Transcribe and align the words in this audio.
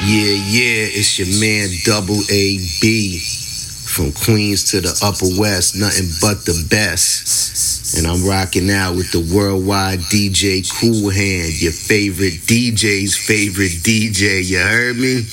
Yeah, 0.00 0.32
yeah, 0.48 0.96
it's 0.96 1.18
your 1.18 1.28
man 1.44 1.68
Double 1.84 2.16
A 2.32 2.56
B. 2.80 3.18
From 3.20 4.12
Queens 4.12 4.70
to 4.70 4.80
the 4.80 4.96
Upper 5.04 5.28
West, 5.38 5.76
nothing 5.76 6.08
but 6.22 6.46
the 6.46 6.56
best. 6.70 7.98
And 7.98 8.06
I'm 8.06 8.26
rocking 8.26 8.70
out 8.70 8.96
with 8.96 9.12
the 9.12 9.20
worldwide 9.34 9.98
DJ 10.08 10.64
Cool 10.80 11.10
Hand, 11.10 11.60
your 11.60 11.72
favorite 11.72 12.40
DJ's 12.48 13.14
favorite 13.14 13.84
DJ. 13.84 14.42
You 14.48 14.60
heard 14.60 14.96
me? 14.96 15.26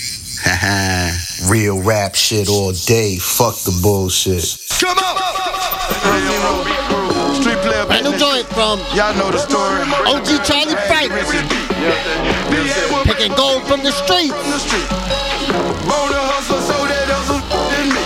Haha. 0.44 1.16
Real 1.50 1.82
rap 1.82 2.16
shit 2.16 2.50
all 2.50 2.74
day. 2.74 3.18
Fuck 3.20 3.56
the 3.64 3.80
bullshit. 3.82 4.44
Come 4.82 4.98
on! 4.98 5.16
Street 7.40 7.58
player 7.60 7.86
Brand 7.86 8.04
new 8.04 8.18
joint 8.18 8.46
from 8.48 8.80
Y'all 8.92 9.16
know 9.16 9.32
the 9.32 9.38
story. 9.38 9.80
OG 10.12 10.44
Charlie 10.44 10.76
Frank. 10.92 11.67
Picking 13.04 13.34
gold 13.36 13.64
from 13.68 13.84
the 13.84 13.92
streets. 13.92 14.34
From 14.34 14.50
the 14.50 14.60
street. 14.60 14.90
Born 15.86 16.12
a 16.12 16.22
hustler, 16.26 16.62
so 16.62 16.74
that 16.90 17.06
hustle 17.08 17.38
in 17.78 17.94
me. 17.94 18.02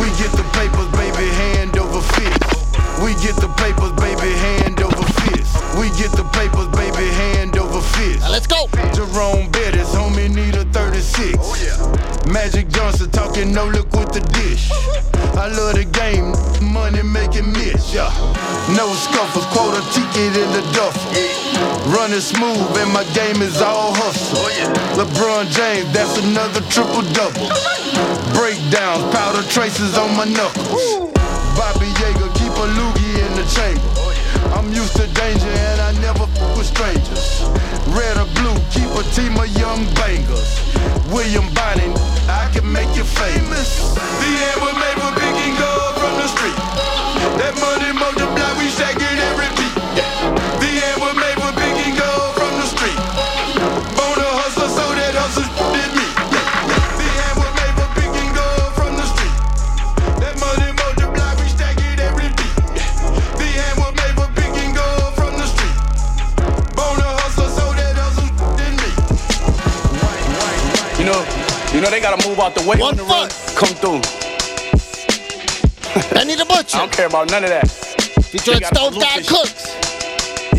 We 0.00 0.08
get 0.16 0.32
the 0.32 0.44
papers, 0.56 0.88
baby, 0.96 1.28
hand 1.28 1.76
over 1.76 2.00
fist. 2.16 2.40
We 3.04 3.12
get 3.20 3.36
the 3.36 3.52
papers, 3.60 3.92
baby, 4.00 4.32
hand 4.32 4.80
over 4.80 5.04
fist. 5.24 5.52
We 5.78 5.88
get 6.00 6.12
the 6.12 6.24
papers, 6.32 6.68
baby, 6.72 7.06
hand 7.12 7.58
over 7.58 7.80
fist. 7.80 8.20
Now 8.20 8.30
let's 8.30 8.46
go. 8.46 8.66
Jerome 8.94 9.50
Bettis, 9.50 9.94
homie 9.94 10.32
need 10.34 10.56
a 10.56 10.64
36. 10.72 11.99
Magic 12.32 12.68
Johnson 12.68 13.10
talking 13.10 13.52
no 13.52 13.66
look 13.66 13.90
with 13.90 14.12
the 14.12 14.20
dish. 14.38 14.70
I 15.34 15.50
love 15.50 15.74
the 15.74 15.82
game, 15.82 16.30
money 16.72 17.02
making 17.02 17.50
miss, 17.50 17.92
yeah. 17.92 18.06
No 18.78 18.86
scuffers, 18.94 19.46
quota 19.50 19.82
ticket 19.90 20.38
in 20.38 20.50
the 20.54 20.62
duffel. 20.70 21.10
Running 21.90 22.22
smooth 22.22 22.70
and 22.78 22.92
my 22.94 23.02
game 23.18 23.42
is 23.42 23.60
all 23.60 23.90
hustle. 23.94 24.46
Oh, 24.46 25.02
LeBron 25.02 25.50
James, 25.50 25.90
that's 25.90 26.22
another 26.22 26.62
triple 26.70 27.02
double. 27.18 27.50
Breakdowns, 28.30 29.10
powder 29.10 29.42
traces 29.50 29.98
on 29.98 30.14
my 30.14 30.24
knuckles. 30.24 31.10
Bobby 31.58 31.90
Yeager, 31.98 32.30
keep 32.38 32.54
a 32.54 32.66
loogie 32.78 33.16
in 33.26 33.32
the 33.34 33.46
chamber. 33.50 33.82
Oh, 33.98 34.14
I'm 34.54 34.72
used 34.72 34.94
to 34.96 35.06
danger 35.18 35.50
and 35.50 35.80
I 35.80 35.90
never 35.98 36.30
f 36.30 36.56
with 36.56 36.66
strangers. 36.66 37.42
Red 37.90 38.16
or 38.22 38.30
blue, 38.38 38.54
keep 38.70 38.90
a 38.94 39.02
team 39.18 39.34
of 39.34 39.50
young 39.58 39.82
bangers. 39.98 40.62
William 41.10 41.44
Bonney, 41.54 41.90
I 42.30 42.48
can 42.52 42.70
make 42.72 42.94
you 42.96 43.02
famous. 43.02 43.92
The 43.94 44.30
end 44.48 44.60
was 44.62 44.74
made 44.78 44.96
with 45.02 45.14
big 45.16 45.34
and 45.34 45.58
gold 45.58 45.94
from 45.98 46.14
the 46.22 46.28
street. 46.28 46.69
You 71.80 71.86
know 71.86 71.90
they 71.92 72.00
gotta 72.02 72.28
move 72.28 72.38
out 72.38 72.54
the 72.54 72.60
way 72.68 72.76
One 72.76 72.94
when 72.94 72.96
the 72.98 73.04
foot. 73.08 73.56
come 73.56 73.72
through. 73.80 74.04
Benny 76.12 76.34
the 76.36 76.44
I 76.44 76.56
Butcher. 76.60 76.76
I 76.76 76.80
don't 76.80 76.92
care 76.92 77.06
about 77.06 77.30
none 77.30 77.42
of 77.42 77.48
that. 77.48 77.70
Featuring 78.20 78.60
Stove 78.64 79.00
God 79.00 79.26
Cooks. 79.26 79.64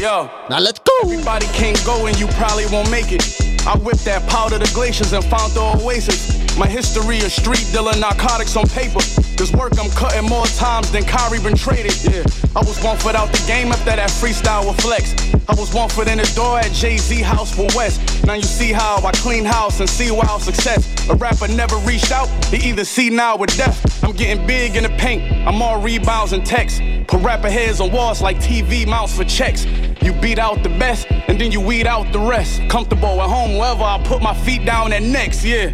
Yo, 0.01 0.31
Now 0.49 0.57
let's 0.57 0.79
go. 0.79 0.91
everybody 1.03 1.45
can't 1.53 1.77
go 1.85 2.07
and 2.07 2.19
you 2.19 2.25
probably 2.41 2.65
won't 2.73 2.89
make 2.89 3.11
it. 3.11 3.21
I 3.67 3.77
whipped 3.77 4.03
that 4.05 4.27
powder 4.27 4.57
the 4.57 4.65
glaciers 4.73 5.13
and 5.13 5.23
found 5.25 5.53
the 5.53 5.61
oasis. 5.61 6.57
My 6.57 6.65
history 6.65 7.19
of 7.19 7.31
street 7.31 7.69
dealing 7.71 7.99
narcotics 7.99 8.57
on 8.57 8.65
paper. 8.69 9.05
This 9.41 9.51
work 9.53 9.73
I'm 9.79 9.89
cutting 9.89 10.29
more 10.29 10.45
times 10.45 10.91
than 10.91 11.01
Kyrie 11.01 11.39
been 11.39 11.55
traded. 11.55 11.97
Yeah, 12.03 12.21
I 12.55 12.59
was 12.59 12.79
one 12.83 12.95
foot 12.97 13.15
out 13.15 13.31
the 13.31 13.43
game 13.47 13.71
after 13.71 13.85
that 13.85 14.11
freestyle 14.11 14.67
with 14.67 14.79
Flex. 14.79 15.15
I 15.49 15.55
was 15.59 15.73
one 15.73 15.89
foot 15.89 16.07
in 16.07 16.19
the 16.19 16.31
door 16.35 16.59
at 16.59 16.71
Jay 16.73 16.97
Z 16.97 17.23
house 17.23 17.51
for 17.51 17.65
West. 17.75 18.23
Now 18.23 18.35
you 18.35 18.43
see 18.43 18.71
how 18.71 19.03
I 19.03 19.11
clean 19.13 19.43
house 19.43 19.79
and 19.79 19.89
see 19.89 20.11
wild 20.11 20.43
success. 20.43 20.85
A 21.09 21.15
rapper 21.15 21.47
never 21.47 21.75
reached 21.77 22.11
out, 22.11 22.27
he 22.53 22.69
either 22.69 22.85
see 22.85 23.09
now 23.09 23.35
or 23.35 23.47
death. 23.47 24.03
I'm 24.03 24.11
getting 24.11 24.45
big 24.45 24.75
in 24.75 24.83
the 24.83 24.89
paint, 24.89 25.23
I'm 25.47 25.59
all 25.59 25.81
rebounds 25.81 26.33
and 26.33 26.45
texts. 26.45 26.79
Put 27.07 27.23
rapper 27.23 27.49
heads 27.49 27.81
on 27.81 27.91
walls 27.91 28.21
like 28.21 28.37
TV 28.37 28.85
mounts 28.85 29.17
for 29.17 29.23
checks. 29.23 29.65
You 30.01 30.13
beat 30.13 30.39
out 30.39 30.63
the 30.63 30.69
best, 30.69 31.07
and 31.11 31.39
then 31.39 31.51
you 31.51 31.61
weed 31.61 31.85
out 31.85 32.11
the 32.11 32.19
rest. 32.19 32.61
Comfortable 32.69 33.21
at 33.21 33.29
home, 33.29 33.57
wherever 33.57 33.83
I 33.83 34.01
put 34.03 34.21
my 34.21 34.33
feet 34.33 34.65
down 34.65 34.93
at 34.93 35.03
next, 35.03 35.45
yeah. 35.45 35.67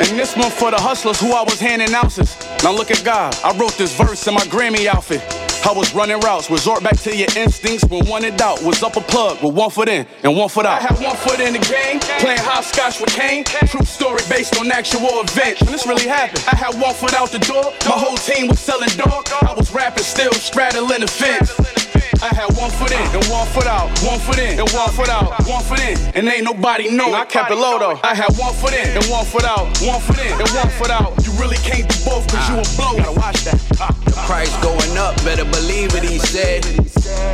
And 0.00 0.18
this 0.18 0.34
one 0.36 0.50
for 0.50 0.70
the 0.70 0.80
hustlers 0.80 1.20
who 1.20 1.32
I 1.32 1.42
was 1.42 1.60
handing 1.60 1.94
ounces. 1.94 2.36
Now 2.62 2.72
look 2.72 2.90
at 2.90 3.04
God, 3.04 3.36
I 3.44 3.56
wrote 3.58 3.74
this 3.74 3.94
verse 3.96 4.26
in 4.26 4.34
my 4.34 4.40
Grammy 4.42 4.86
outfit. 4.86 5.22
I 5.64 5.72
was 5.72 5.94
running 5.94 6.18
routes, 6.20 6.50
resort 6.50 6.82
back 6.82 6.96
to 7.02 7.16
your 7.16 7.28
instincts 7.36 7.84
when 7.84 8.04
one 8.06 8.24
in 8.24 8.34
doubt. 8.36 8.62
Was 8.62 8.82
up 8.82 8.96
a 8.96 9.00
plug 9.00 9.40
with 9.42 9.54
one 9.54 9.70
foot 9.70 9.88
in 9.88 10.06
and 10.24 10.36
one 10.36 10.48
foot 10.48 10.66
out. 10.66 10.82
I 10.82 10.86
had 10.86 11.00
one 11.00 11.16
foot 11.16 11.38
in 11.38 11.52
the 11.52 11.60
game, 11.60 12.00
playing 12.18 12.40
hopscotch 12.40 13.00
with 13.00 13.10
Kane. 13.10 13.44
True 13.44 13.84
story 13.84 14.22
based 14.28 14.58
on 14.58 14.72
actual 14.72 15.20
events. 15.20 15.60
And 15.60 15.70
this 15.70 15.86
really 15.86 16.08
happened. 16.08 16.44
I 16.50 16.56
had 16.56 16.74
one 16.80 16.94
foot 16.94 17.14
out 17.14 17.30
the 17.30 17.38
door, 17.38 17.64
my 17.86 17.96
whole 17.96 18.16
team 18.16 18.48
was 18.48 18.58
selling 18.58 18.88
dog. 18.96 19.28
I 19.40 19.54
was 19.56 19.72
rapping, 19.72 20.02
still 20.02 20.32
straddling 20.32 21.00
the 21.00 21.06
fence. 21.06 22.01
I 22.22 22.30
had 22.32 22.54
one 22.56 22.70
foot 22.70 22.92
in 22.92 23.02
and 23.02 23.26
one 23.26 23.48
foot 23.48 23.66
out, 23.66 23.90
one 24.06 24.20
foot 24.20 24.38
in 24.38 24.54
and 24.54 24.70
one 24.70 24.90
foot 24.90 25.08
out, 25.08 25.34
one 25.42 25.60
foot 25.64 25.80
in, 25.82 25.98
and 26.14 26.28
ain't 26.28 26.44
nobody 26.44 26.88
know. 26.88 27.12
I 27.12 27.24
kept 27.24 27.50
it 27.50 27.56
low 27.56 27.80
though. 27.80 27.98
I 28.04 28.14
had 28.14 28.30
one 28.38 28.54
foot 28.54 28.72
in 28.72 28.86
and 28.94 29.04
one 29.10 29.26
foot 29.26 29.42
out, 29.42 29.66
one 29.82 30.00
foot 30.00 30.22
in 30.22 30.30
and 30.30 30.48
one 30.54 30.70
foot 30.78 30.90
out. 30.90 31.18
You 31.26 31.32
really 31.42 31.58
can't 31.66 31.82
do 31.82 31.98
both 32.06 32.22
cause 32.30 32.48
you 32.48 32.54
a 32.54 32.62
ah. 32.62 32.74
blow. 32.78 32.96
Gotta 32.96 33.18
watch 33.18 33.42
that. 33.42 33.58
Price 34.30 34.54
going 34.62 34.96
up, 34.96 35.16
better 35.24 35.44
believe 35.44 35.96
it, 35.96 36.04
he 36.04 36.18
said. 36.18 36.62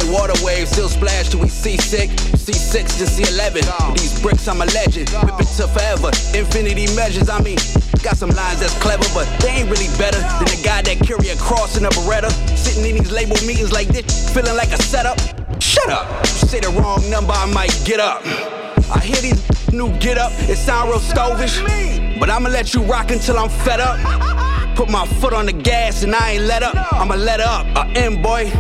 Water 0.09 0.33
waves 0.43 0.71
still 0.71 0.89
splash 0.89 1.29
till 1.29 1.41
we 1.41 1.49
seasick. 1.49 2.09
C6 2.09 2.97
to 2.97 3.05
C11. 3.05 3.69
These 3.93 4.23
bricks, 4.23 4.49
I'm 4.49 4.63
a 4.63 4.67
legend. 4.73 5.11
Whip 5.11 5.37
it 5.39 5.49
to 5.61 5.69
forever. 5.69 6.09
Infinity 6.33 6.89
measures, 6.97 7.29
I 7.29 7.43
mean, 7.43 7.59
got 8.03 8.17
some 8.17 8.31
lines 8.31 8.61
that's 8.61 8.77
clever, 8.81 9.05
but 9.15 9.27
they 9.41 9.51
ain't 9.51 9.71
really 9.71 9.89
better 9.99 10.19
than 10.19 10.45
the 10.45 10.61
guy 10.65 10.83
that 10.83 10.99
carry 11.01 11.29
a 11.31 11.37
cross 11.37 11.77
in 11.77 11.85
a 11.85 11.91
Beretta. 11.91 12.31
Sitting 12.57 12.85
in 12.85 12.97
these 12.97 13.11
label 13.11 13.37
meetings 13.47 13.73
like 13.73 13.89
this, 13.89 14.33
feeling 14.33 14.57
like 14.57 14.73
a 14.73 14.83
setup. 14.83 15.19
Shut 15.61 15.89
up. 15.89 16.07
You 16.21 16.49
say 16.49 16.61
the 16.61 16.71
wrong 16.71 17.09
number, 17.11 17.33
I 17.33 17.47
might 17.47 17.75
get 17.85 18.01
up. 18.01 18.23
I 18.91 19.01
hear 19.01 19.21
these 19.21 19.43
new 19.73 19.91
get 19.99 20.19
up, 20.19 20.33
it 20.49 20.57
sound 20.57 20.91
real 20.91 21.01
stovish. 21.01 21.59
But 22.19 22.31
I'ma 22.31 22.49
let 22.49 22.75
you 22.75 22.83
rock 22.83 23.11
until 23.11 23.39
I'm 23.39 23.49
fed 23.49 23.81
up. 23.81 24.77
Put 24.77 24.91
my 24.91 25.07
foot 25.07 25.33
on 25.33 25.47
the 25.47 25.53
gas 25.53 26.03
and 26.03 26.15
I 26.15 26.33
ain't 26.33 26.45
let 26.45 26.63
up. 26.63 26.93
I'ma 26.93 27.15
let 27.17 27.41
up. 27.41 27.67
Uh, 27.77 27.81
I 27.81 27.99
am, 27.99 28.23
boy. 28.23 28.51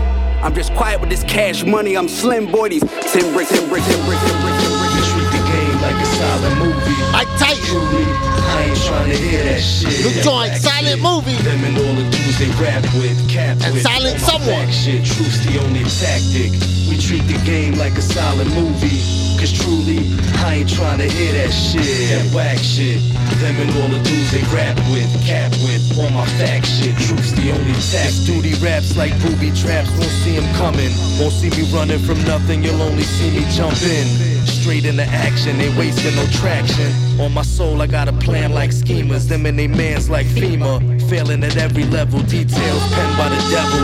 I'm 0.42 0.54
just 0.54 0.74
quiet 0.74 1.00
with 1.00 1.10
this 1.10 1.24
cash 1.24 1.64
money. 1.64 1.96
I'm 1.96 2.08
slim, 2.08 2.50
boy. 2.50 2.68
These 2.70 2.82
10 2.82 3.34
bricks, 3.34 3.50
10 3.50 3.68
bricks, 3.68 3.86
10 3.86 4.06
bricks, 4.06 4.22
10 4.24 4.44
bricks, 4.44 4.62
10 4.62 5.30
bricks. 5.30 5.37
Game 5.48 5.80
like 5.80 5.96
a 5.96 6.06
silent 6.18 6.56
movie. 6.60 6.96
Mike 7.12 7.30
Titan. 7.38 7.64
Truly, 7.68 8.04
I 8.04 8.68
ain't 8.68 8.80
trying 8.84 9.10
to 9.10 9.16
hear 9.16 9.44
that 9.44 9.60
shit. 9.60 9.92
New 10.04 10.22
joint, 10.22 10.54
silent 10.56 11.00
movie. 11.02 11.36
Them 11.42 11.64
and 11.64 11.76
all 11.78 11.94
the 11.96 12.04
dudes 12.10 12.38
they 12.38 12.50
rap 12.62 12.82
with, 12.96 13.16
cap 13.28 13.56
And 13.64 13.74
with. 13.74 13.82
silent 13.82 14.20
someone. 14.20 14.68
Shit, 14.70 15.04
truth's 15.04 15.40
the 15.44 15.58
only 15.64 15.84
tactic. 15.84 16.52
We 16.88 16.96
treat 16.96 17.24
the 17.28 17.38
game 17.44 17.74
like 17.76 17.96
a 17.96 18.02
silent 18.02 18.48
movie. 18.54 19.00
Cause 19.38 19.52
truly, 19.54 20.02
I 20.42 20.66
ain't 20.66 20.68
trying 20.68 20.98
to 20.98 21.06
hear 21.08 21.32
that 21.32 21.52
shit. 21.54 22.10
That 22.10 22.26
whack 22.34 22.58
shit. 22.58 22.98
Them 23.38 23.54
and 23.62 23.70
all 23.78 23.86
the 23.86 24.02
dudes 24.02 24.32
they 24.34 24.42
rap 24.50 24.74
with, 24.90 25.06
cap 25.22 25.52
with. 25.62 25.78
All 25.96 26.10
my 26.10 26.26
fact 26.42 26.66
shit, 26.66 26.96
truth's 26.98 27.32
the 27.32 27.52
only 27.54 27.72
tactic. 27.92 28.26
Duty 28.26 28.54
raps 28.58 28.96
like 28.96 29.14
booby 29.22 29.52
traps, 29.54 29.90
won't 29.94 30.10
see 30.26 30.34
him 30.34 30.48
coming. 30.58 30.90
Won't 31.22 31.32
see 31.32 31.50
me 31.54 31.70
running 31.70 32.00
from 32.00 32.18
nothing, 32.24 32.64
you'll 32.64 32.82
only 32.82 33.04
see 33.04 33.30
me 33.30 33.46
jump 33.54 33.78
in. 33.82 34.27
Straight 34.68 34.84
into 34.84 35.02
action, 35.02 35.56
they 35.56 35.70
wasting 35.78 36.14
no 36.14 36.26
traction. 36.26 36.92
On 37.18 37.32
my 37.32 37.40
soul, 37.40 37.80
I 37.80 37.86
got 37.86 38.06
a 38.06 38.12
plan 38.12 38.52
like 38.52 38.70
schemers. 38.70 39.26
Them 39.26 39.46
and 39.46 39.58
they 39.58 39.66
mans 39.66 40.10
like 40.10 40.26
FEMA. 40.26 40.78
Failing 41.08 41.42
at 41.42 41.56
every 41.56 41.84
level, 41.84 42.20
details 42.24 42.92
penned 42.92 43.16
by 43.16 43.30
the 43.30 43.40
devil. 43.48 43.80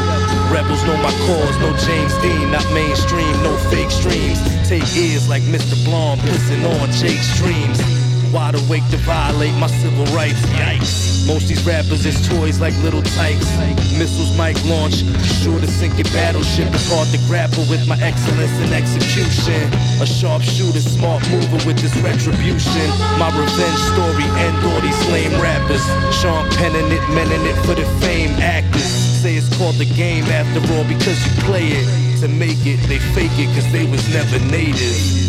Rebels 0.53 0.85
know 0.85 0.99
my 0.99 1.11
cause, 1.25 1.58
no 1.58 1.75
James 1.87 2.12
Dean, 2.20 2.50
not 2.53 2.70
mainstream, 2.75 3.32
no 3.43 3.56
fake 3.70 3.91
streams. 3.91 4.38
Take 4.69 4.85
ears 4.94 5.26
like 5.26 5.43
Mr. 5.44 5.82
Blonde, 5.87 6.20
pissing 6.20 6.62
on 6.79 6.91
Jake's 6.93 7.35
dreams. 7.38 8.04
Wide 8.34 8.56
awake 8.66 8.82
to 8.90 8.96
violate 9.06 9.54
my 9.62 9.69
civil 9.69 10.06
rights. 10.06 10.42
Yikes. 10.58 11.25
Most 11.28 11.46
these 11.46 11.64
rappers 11.64 12.04
is 12.04 12.19
toys 12.26 12.58
like 12.58 12.75
little 12.82 13.00
tykes. 13.14 13.46
Missiles 13.94 14.36
might 14.36 14.58
launch, 14.66 15.06
sure 15.22 15.60
to 15.60 15.69
sink 15.69 15.94
your 15.94 16.10
battleship. 16.10 16.66
It's 16.75 16.90
hard 16.90 17.06
to 17.14 17.19
grapple 17.31 17.62
with 17.70 17.86
my 17.86 17.94
excellence 18.02 18.50
in 18.58 18.75
execution. 18.75 19.70
A 20.02 20.06
sharp 20.06 20.42
shooter, 20.42 20.82
smart 20.82 21.22
mover 21.31 21.62
with 21.62 21.78
this 21.78 21.94
retribution. 22.02 22.90
My 23.22 23.31
revenge 23.31 23.81
story 23.94 24.26
end 24.42 24.58
all 24.66 24.81
these 24.82 25.02
lame 25.14 25.38
rappers. 25.40 25.86
Sean 26.10 26.50
penning 26.58 26.90
it, 26.90 27.06
menning 27.14 27.46
it 27.46 27.54
for 27.62 27.78
the 27.78 27.86
fame 28.02 28.34
actors. 28.42 28.82
Say 29.22 29.36
it's 29.36 29.46
called 29.56 29.76
the 29.76 29.86
game 29.94 30.25
after 30.25 30.58
all 30.75 30.82
because 30.90 31.22
you 31.22 31.32
play 31.46 31.69
it. 31.70 31.86
To 32.20 32.26
make 32.26 32.66
it, 32.66 32.82
they 32.90 32.98
fake 33.14 33.38
it 33.38 33.46
cause 33.54 33.70
they 33.70 33.86
was 33.86 34.02
never 34.10 34.42
native. 34.50 35.24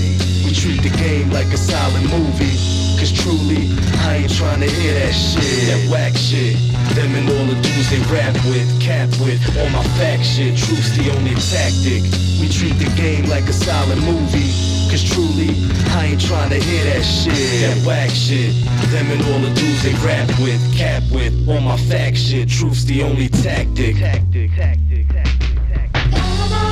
We 0.45 0.53
treat 0.53 0.83
the 0.86 0.94
game 1.01 1.31
like 1.31 1.47
a 1.47 1.57
silent 1.57 2.06
movie. 2.13 2.53
Cause 3.01 3.12
truly, 3.12 3.74
I 4.06 4.21
ain't 4.21 4.33
trying 4.33 4.62
to 4.62 4.69
hear 4.69 4.94
that 4.94 5.12
shit, 5.12 5.42
that 5.74 5.89
whack 5.89 6.15
shit. 6.15 6.56
Them 6.94 7.18
and 7.18 7.27
all 7.27 7.45
the 7.50 7.57
dudes 7.65 7.89
they 7.89 8.00
rap 8.13 8.33
with, 8.45 8.69
cap 8.80 9.09
with, 9.25 9.42
all 9.57 9.69
my 9.74 9.81
fact 9.97 10.24
shit. 10.24 10.56
Truth's 10.56 10.95
the 10.95 11.09
only 11.18 11.33
tactic. 11.33 12.06
We 12.38 12.47
treat 12.47 12.77
the 12.77 12.94
game 12.95 13.25
like 13.25 13.50
a 13.50 13.53
solid 13.53 13.97
movie. 14.06 14.53
Cause 14.86 15.01
truly, 15.01 15.50
I 15.97 16.13
ain't 16.13 16.21
trying 16.21 16.51
to 16.51 16.62
hear 16.62 16.83
that 16.94 17.01
shit, 17.01 17.33
that 17.65 17.81
whack 17.81 18.12
shit. 18.12 18.53
Them 18.94 19.09
and 19.09 19.25
all 19.25 19.41
the 19.41 19.50
dudes 19.57 19.81
they 19.81 19.98
rap 20.06 20.30
with, 20.39 20.62
cap 20.77 21.01
with, 21.09 21.33
all 21.50 21.59
my 21.59 21.75
fact 21.89 22.18
shit. 22.18 22.50
Truth's 22.50 22.86
the 22.86 23.01
only 23.01 23.30
tactic. 23.30 23.98
Tactic, 23.98 24.53
tactic, 24.53 25.09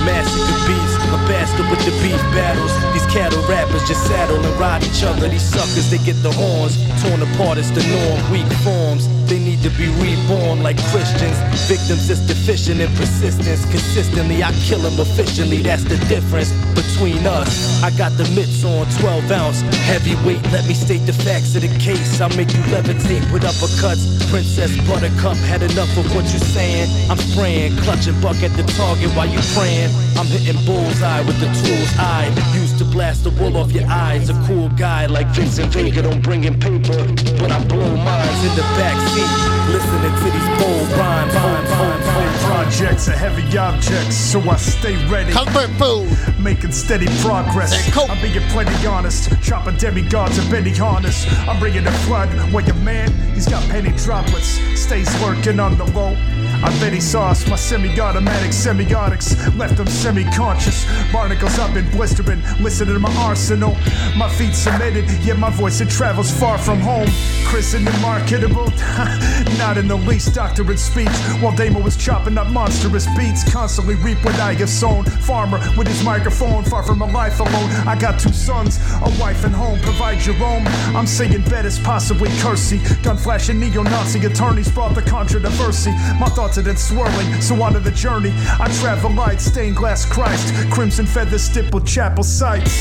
Master 0.06 0.46
the 0.46 0.58
beast, 0.68 0.93
a 1.13 1.18
bastard 1.30 1.69
with 1.69 1.80
the 1.86 1.94
beef 2.01 2.19
battles. 2.33 2.74
These 2.94 3.06
cattle 3.13 3.42
rappers 3.48 3.88
just 3.88 4.06
saddle 4.07 4.42
and 4.44 4.60
ride 4.60 4.83
each 4.83 5.04
other. 5.04 5.30
These 5.30 5.45
suckers, 5.45 5.89
they 5.92 6.00
get 6.00 6.18
the 6.24 6.31
horns 6.31 6.75
torn 7.04 7.21
apart. 7.21 7.57
It's 7.57 7.69
the 7.69 7.86
norm. 7.86 8.19
Weak 8.33 8.50
forms, 8.65 9.07
they 9.30 9.38
need 9.38 9.62
to 9.62 9.69
be 9.77 9.88
reborn 10.01 10.63
like 10.63 10.77
Christians. 10.89 11.38
Victims 11.69 12.10
is 12.10 12.19
deficient 12.25 12.81
in 12.81 12.89
persistence. 12.98 13.65
Consistently, 13.69 14.44
I 14.44 14.51
kill 14.65 14.80
them 14.80 15.00
efficiently. 15.00 15.62
That's 15.62 15.83
the 15.83 15.98
difference 16.10 16.51
between 16.74 17.25
us. 17.25 17.83
I 17.83 17.92
got 17.98 18.12
the 18.18 18.25
mitts 18.33 18.63
on 18.66 18.89
12 19.00 19.31
ounce 19.31 19.62
heavyweight. 19.86 20.42
Let 20.51 20.66
me 20.68 20.74
state 20.74 21.06
the 21.06 21.13
facts 21.13 21.56
of 21.56 21.62
the 21.62 21.74
case. 21.80 22.19
I'll 22.21 22.36
make 22.36 22.51
you 22.54 22.63
levitate 22.74 23.25
with 23.31 23.44
uppercuts. 23.44 24.04
Princess 24.30 24.74
Buttercup 24.88 25.38
had 25.45 25.62
enough 25.62 25.95
of 25.98 26.06
what 26.16 26.25
you're 26.33 26.50
saying. 26.57 26.89
I'm 27.09 27.18
spraying, 27.18 27.77
clutching 27.77 28.19
buck 28.21 28.42
at 28.42 28.51
the 28.57 28.63
target 28.74 29.09
while 29.16 29.27
you 29.27 29.39
praying. 29.54 29.92
I'm 30.18 30.27
hitting 30.27 30.57
bullseye 31.04 31.22
with 31.26 31.40
the 31.40 31.48
tools 31.68 31.90
I 31.98 32.28
used 32.56 32.78
to 32.80 32.86
blast 32.86 33.24
the 33.24 33.32
wool 33.32 33.58
off 33.58 33.72
your 33.72 33.88
eyes. 33.88 34.30
A 34.30 34.34
cool 34.46 34.70
guy 34.70 35.06
like 35.06 35.28
Vincent 35.28 35.74
Vega 35.74 36.02
don't 36.02 36.22
bring 36.22 36.44
in 36.46 36.60
paper, 36.60 37.06
but 37.40 37.52
I 37.52 37.64
blow 37.66 37.96
minds 37.96 38.44
in 38.46 38.56
the 38.56 38.66
back 38.80 38.98
seat, 39.12 39.32
listening 39.74 40.16
to 40.20 40.28
these 40.32 40.50
bold 40.60 40.88
rhymes. 40.98 41.34
rhymes, 41.34 41.70
rhymes, 41.70 42.06
rhymes. 42.06 42.44
Projects 42.44 43.08
are 43.10 43.18
heavy 43.18 43.58
objects, 43.58 44.16
so 44.16 44.40
I 44.42 44.56
stay 44.56 44.96
ready. 45.08 45.32
Comfort 45.32 45.70
food. 45.82 46.10
Making 46.40 46.72
steady 46.72 47.08
progress. 47.22 47.74
I'm 47.98 48.22
being 48.22 48.48
plenty 48.50 48.88
honest. 48.88 49.30
Chopping 49.42 49.78
demigods 49.78 50.38
and 50.38 50.50
Benny 50.50 50.72
harness. 50.72 51.26
I'm 51.48 51.60
bringing 51.60 51.84
the 51.84 51.92
flood. 52.06 52.30
Where 52.54 52.66
your 52.66 52.76
man, 52.76 53.12
he's 53.34 53.48
got 53.48 53.64
penny 53.70 53.92
droplets. 53.98 54.60
Stays 54.80 55.10
working 55.22 55.60
on 55.60 55.78
the 55.78 55.86
low. 55.86 56.16
I 56.63 56.69
bet 56.80 56.94
he 56.94 57.01
sauce 57.01 57.45
my 57.48 57.57
semi-automatic 57.57 58.51
semiotics 58.51 59.36
left 59.57 59.80
him 59.80 59.88
semi-conscious. 59.88 60.86
Barnacles 61.12 61.60
I've 61.60 61.74
been 61.74 61.89
blistering, 61.92 62.42
listening 62.62 62.94
to 62.94 63.00
my 63.00 63.13
arsenal. 63.18 63.75
My 64.15 64.30
feet 64.30 64.56
submitted, 64.56 65.10
yet 65.25 65.38
my 65.38 65.50
voice 65.50 65.81
it 65.81 65.89
travels 65.89 66.31
far 66.31 66.57
from 66.57 66.80
home. 66.80 67.07
Christened 67.45 67.88
and 67.88 68.01
marketable, 68.01 68.65
not 69.57 69.77
in 69.77 69.89
the 69.89 69.98
least 70.07 70.33
doctorate 70.33 70.80
speech. 70.80 71.10
While 71.42 71.54
Damo 71.56 71.81
was 71.81 71.98
chopping 71.98 72.38
up 72.38 72.48
monstrous 72.48 73.07
beats, 73.18 73.44
constantly 73.51 73.95
reap 73.95 74.24
what 74.24 74.36
I 74.36 74.54
have 74.54 74.69
sown. 74.69 75.04
Farmer 75.04 75.59
with 75.77 75.88
his 75.88 76.04
microphone, 76.04 76.63
far 76.63 76.81
from 76.81 77.01
a 77.01 77.06
life 77.06 77.39
alone. 77.42 77.69
I 77.86 78.00
got 78.00 78.19
two 78.19 78.31
sons, 78.31 78.80
a 79.01 79.09
wife 79.19 79.44
and 79.44 79.54
home. 79.54 79.80
Provide 79.81 80.25
your 80.25 80.42
own. 80.42 80.66
I'm 80.95 81.07
saying 81.07 81.44
as 81.51 81.80
possibly 81.80 82.30
Kersey. 82.39 82.80
Gun 83.04 83.18
flashing 83.18 83.59
neo-Nazi 83.59 84.25
attorneys 84.25 84.69
brought 84.71 84.95
the 84.95 85.01
controversy. 85.01 85.92
My 86.19 86.27
thoughts 86.27 86.53
are 86.58 86.62
then 86.62 86.78
swirling, 86.78 87.42
so 87.42 87.62
on 87.64 87.74
to 87.74 87.80
the 87.80 87.92
journey. 87.92 88.32
I 88.60 88.68
travel 88.80 89.12
light, 89.12 89.42
stained 89.42 89.76
glass 89.76 90.06
Christ, 90.06 90.54
crimson 90.72 91.06
feather 91.06 91.38
stipple 91.38 91.82
chapel 91.82 92.24
sights. 92.24 92.74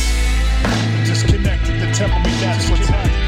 Disconnected 1.07 1.81
the 1.81 1.93
temple, 1.95 2.21
me 2.21 2.31
that's 2.41 2.69
what's 2.71 2.87
happening. 2.87 3.23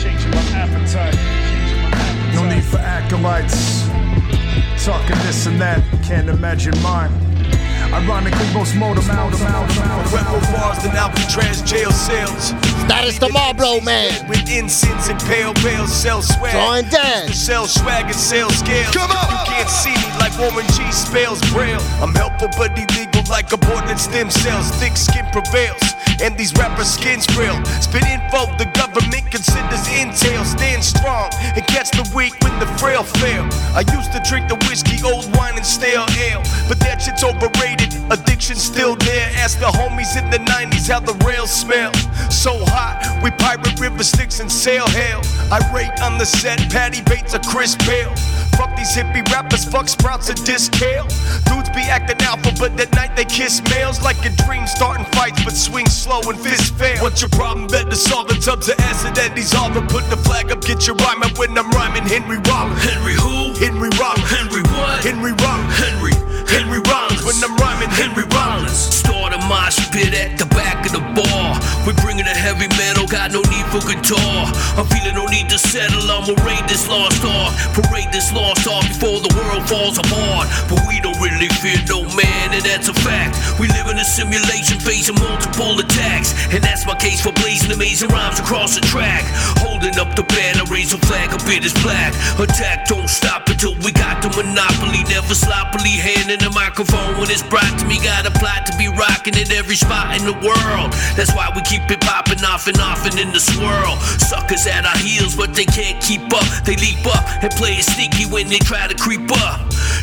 Changing 0.00 0.30
my 0.30 0.42
appetite. 0.52 1.16
No 2.34 2.44
need 2.48 2.64
for 2.64 2.78
acolytes. 2.78 3.88
Talking 4.84 5.16
this 5.26 5.46
and 5.46 5.60
that, 5.60 5.82
can't 6.02 6.28
imagine 6.28 6.74
mine. 6.82 7.39
Ironically, 7.92 8.46
most 8.54 8.76
motor 8.76 9.02
mouth, 9.02 9.38
mouth, 9.40 10.12
Rebel 10.12 10.40
bars 10.52 10.82
than 10.82 10.94
Alcatraz 10.96 11.60
jail 11.62 11.90
cells. 11.90 12.54
Status 12.86 13.18
the 13.18 13.28
Marlboro 13.30 13.80
man. 13.80 14.28
With 14.28 14.48
incense 14.48 15.08
and 15.08 15.18
pale 15.20 15.52
pale 15.54 15.86
sell 15.86 16.22
swag. 16.22 16.52
Drawing 16.52 16.88
Dead. 16.88 17.30
Sell 17.34 17.66
swag 17.66 18.06
and 18.06 18.14
sell 18.14 18.50
scale. 18.50 18.90
Come 18.92 19.10
on! 19.10 19.30
You 19.30 19.38
can't 19.46 19.68
see 19.68 19.90
me 19.90 20.06
like 20.18 20.36
Warren 20.38 20.66
G 20.74 20.90
spells 20.92 21.40
braille. 21.50 21.82
I'm 22.00 22.14
helpful 22.14 22.48
but 22.56 22.78
illegal 22.78 23.09
like 23.30 23.52
aborted 23.52 23.98
stem 23.98 24.30
cells. 24.30 24.70
Thick 24.82 24.96
skin 24.96 25.24
prevails. 25.32 25.80
And 26.22 26.36
these 26.36 26.52
rappers' 26.54 26.92
skins 26.92 27.26
grill. 27.26 27.56
Spit 27.80 28.04
info 28.04 28.44
the 28.58 28.68
government 28.74 29.30
considers 29.30 29.86
intel. 29.88 30.44
Stand 30.44 30.84
strong 30.84 31.30
and 31.56 31.66
catch 31.66 31.90
the 31.92 32.04
weak 32.14 32.34
when 32.42 32.58
the 32.58 32.66
frail 32.76 33.02
fail. 33.02 33.48
I 33.72 33.84
used 33.96 34.12
to 34.12 34.20
drink 34.28 34.48
the 34.48 34.56
whiskey, 34.68 35.00
old 35.02 35.24
wine, 35.36 35.56
and 35.56 35.64
stale 35.64 36.04
ale. 36.18 36.42
But 36.68 36.78
that 36.80 37.00
shit's 37.00 37.24
overrated. 37.24 37.94
Addiction's 38.10 38.62
still 38.62 38.96
there. 38.96 39.30
Ask 39.36 39.60
the 39.60 39.72
homies 39.72 40.20
in 40.20 40.28
the 40.28 40.38
90s 40.38 40.90
how 40.90 41.00
the 41.00 41.16
rails 41.24 41.50
smell. 41.50 41.94
So 42.28 42.52
hot, 42.68 43.00
we 43.22 43.30
pirate 43.30 43.80
River 43.80 44.04
Styx 44.04 44.40
and 44.40 44.50
sail 44.50 44.86
hail. 44.88 45.22
I 45.50 45.58
rate 45.72 46.02
on 46.02 46.18
the 46.18 46.26
set, 46.26 46.58
Patty 46.70 47.02
Bates 47.02 47.34
a 47.34 47.38
Chris 47.38 47.76
Bale. 47.86 48.14
Fuck 48.60 48.76
these 48.76 48.94
hippie 48.94 49.26
rappers, 49.32 49.64
fuck 49.64 49.88
sprouts 49.88 50.28
and 50.28 50.44
disc 50.44 50.72
kale. 50.72 51.08
Dudes 51.48 51.70
be 51.70 51.82
acting 51.88 52.20
alpha, 52.26 52.52
but 52.58 52.78
at 52.78 52.92
night 52.92 53.16
they 53.20 53.26
kiss 53.26 53.60
males 53.68 54.00
like 54.00 54.24
a 54.24 54.30
dream, 54.44 54.66
starting 54.66 55.04
fights, 55.12 55.44
but 55.44 55.52
swing 55.52 55.86
slow 55.86 56.20
and 56.30 56.40
fist 56.40 56.74
fail. 56.76 57.02
What's 57.02 57.20
your 57.20 57.28
problem? 57.28 57.66
Better 57.66 57.94
solve 57.94 58.28
the 58.28 58.34
tubs 58.34 58.70
of 58.70 58.80
acid 58.80 59.18
and 59.18 59.34
dissolve 59.34 59.76
and 59.76 59.86
put 59.90 60.08
the 60.08 60.16
flag 60.16 60.50
up. 60.50 60.62
Get 60.62 60.86
your 60.86 60.96
rhyme 60.96 61.22
up 61.22 61.38
when 61.38 61.56
I'm 61.58 61.70
rhyming. 61.70 62.04
Henry 62.04 62.38
Rollins. 62.38 62.82
Henry 62.82 63.12
who? 63.12 63.52
Henry 63.60 63.90
Rollins. 64.00 64.30
Henry 64.30 64.62
what? 64.72 65.04
Henry 65.04 65.32
Rollins. 65.32 65.76
Henry. 65.76 66.19
Henry 66.50 66.82
Rollins. 66.82 67.22
When 67.22 67.38
I'm 67.46 67.54
rhyming. 67.56 67.90
Henry 67.94 68.26
Rollins. 68.34 68.74
Start 68.74 69.32
a 69.34 69.38
mosh 69.46 69.78
pit 69.94 70.14
at 70.14 70.38
the 70.38 70.46
back 70.50 70.84
of 70.86 70.92
the 70.92 71.04
bar. 71.14 71.54
We're 71.86 71.98
bringing 72.02 72.26
a 72.26 72.34
heavy 72.34 72.66
metal, 72.74 73.06
got 73.06 73.30
no 73.30 73.40
need 73.46 73.66
for 73.70 73.78
guitar. 73.86 74.50
I'm 74.74 74.86
feeling 74.90 75.14
no 75.14 75.26
need 75.26 75.48
to 75.50 75.58
settle, 75.58 76.10
I'ma 76.10 76.34
raid 76.42 76.66
this 76.66 76.88
lost 76.88 77.22
art. 77.24 77.54
Parade 77.72 78.10
this 78.12 78.32
lost 78.32 78.66
art 78.66 78.86
before 78.90 79.22
the 79.22 79.32
world 79.38 79.64
falls 79.70 79.98
apart. 79.98 80.50
But 80.66 80.82
we 80.90 80.98
don't 81.00 81.18
really 81.22 81.48
fear 81.62 81.78
no 81.86 82.02
man, 82.18 82.50
and 82.50 82.64
that's 82.66 82.88
a 82.88 82.94
fact. 82.94 83.38
We 83.58 83.68
live 83.70 83.86
in 83.86 83.98
a 83.98 84.04
simulation 84.04 84.82
facing 84.82 85.16
multiple 85.22 85.78
attacks. 85.78 86.34
And 86.50 86.62
that's 86.62 86.84
my 86.84 86.98
case 86.98 87.22
for 87.22 87.32
blazing 87.32 87.70
amazing 87.70 88.10
rhymes 88.10 88.40
across 88.40 88.74
the 88.74 88.82
track. 88.82 89.22
Holding 89.62 89.98
up 90.02 90.16
the 90.18 90.26
banner, 90.26 90.66
raise 90.66 90.92
a 90.92 90.98
flag, 90.98 91.30
a 91.30 91.38
bit 91.46 91.64
is 91.64 91.74
black. 91.84 92.12
Attack 92.42 92.86
don't 92.86 93.08
stop 93.08 93.48
until 93.48 93.74
we 93.86 93.92
got 93.92 94.20
the 94.20 94.30
monopoly. 94.34 95.06
Never 95.06 95.34
sloppily 95.34 95.96
handing 96.00 96.39
the 96.40 96.50
microphone 96.50 97.16
when 97.20 97.30
it's 97.30 97.42
brought 97.44 97.78
to 97.78 97.84
me. 97.84 98.00
Got 98.00 98.26
a 98.26 98.32
plot 98.32 98.66
to 98.66 98.74
be 98.76 98.88
rocking 98.88 99.36
at 99.36 99.52
every 99.52 99.76
spot 99.76 100.16
in 100.16 100.24
the 100.24 100.36
world. 100.40 100.92
That's 101.16 101.32
why 101.36 101.52
we 101.54 101.62
keep 101.62 101.84
it 101.90 102.00
popping 102.00 102.42
off 102.44 102.66
and 102.66 102.78
off 102.80 103.04
and 103.06 103.18
in 103.18 103.32
the 103.32 103.40
swirl. 103.40 103.96
Suckers 104.18 104.66
at 104.66 104.84
our 104.84 104.98
heels, 104.98 105.36
but 105.36 105.54
they 105.54 105.64
can't 105.64 106.00
keep 106.02 106.24
up. 106.32 106.46
They 106.64 106.76
leap 106.76 107.04
up 107.06 107.24
and 107.42 107.50
play 107.52 107.76
it 107.76 107.84
sneaky 107.84 108.26
when 108.26 108.48
they 108.48 108.58
try 108.58 108.88
to 108.88 108.96
creep 108.96 109.28
up. 109.44 109.60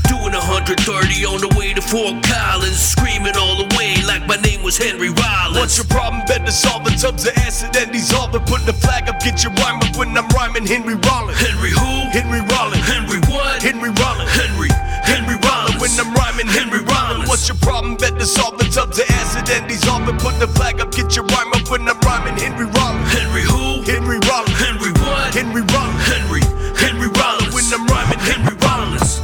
Doing 0.08 0.34
130 0.34 0.78
on 1.26 1.42
the 1.42 1.52
way 1.58 1.74
to 1.74 1.82
Fort 1.82 2.24
Collins, 2.24 2.80
screaming 2.80 3.36
all 3.36 3.58
the 3.58 3.70
way 3.76 3.98
like 4.06 4.26
my 4.28 4.38
name 4.38 4.64
was 4.64 4.78
Henry 4.78 5.10
Rollins. 5.10 5.58
What's 5.58 5.78
your 5.78 5.90
problem? 5.90 6.24
Better 6.26 6.52
solve 6.52 6.86
the 6.86 6.92
tubs 6.92 7.26
of 7.26 7.34
acid 7.44 7.76
and 7.76 7.92
dissolve 7.92 8.34
it. 8.36 8.46
Put 8.46 8.66
the 8.66 8.74
flag 8.74 9.10
up, 9.10 9.20
get 9.20 9.44
your 9.44 9.54
rhyme 9.60 9.82
up 9.82 9.96
when 9.98 10.16
I'm 10.18 10.28
rhyming. 10.30 10.66
Henry 10.66 10.96
Rollins. 10.96 11.40
Henry 11.40 11.72
who? 11.72 12.10
Henry 12.14 12.42
Rollins. 12.42 12.86
Henry 12.86 13.20
what? 13.28 13.62
Henry 13.62 13.90
Rollins. 13.90 14.32
Henry. 14.32 14.70
Henry 15.04 15.36
Rollins. 15.44 15.67
When 15.88 16.06
I'm 16.06 16.14
rhyming, 16.16 16.48
Henry 16.48 16.84
Rollins. 16.84 17.30
What's 17.30 17.48
your 17.48 17.56
problem? 17.60 17.96
Better 17.96 18.26
solve 18.26 18.58
the 18.58 18.66
tubs 18.66 19.00
of 19.00 19.10
acid 19.10 19.50
and 19.50 19.70
dissolve 19.70 20.06
it. 20.10 20.20
Put 20.20 20.38
the 20.38 20.48
flag 20.48 20.82
up, 20.82 20.92
get 20.92 21.16
your 21.16 21.24
rhyme 21.28 21.54
up 21.54 21.72
when 21.72 21.88
I'm 21.88 21.98
rhyming. 22.02 22.36
Henry 22.36 22.66
Rollins. 22.66 23.08
Henry 23.14 23.42
who? 23.42 23.82
Henry 23.88 24.20
Rollins. 24.28 24.60
Henry 24.60 24.92
what? 25.00 25.34
Henry 25.34 25.62
Rollins. 25.62 26.04
Henry. 26.04 26.42
Henry 26.76 27.08
Rollins. 27.08 27.56
When 27.56 27.64
I'm 27.72 27.88
rhyming, 27.88 28.20
Henry 28.20 28.56
Rollins. 28.68 29.22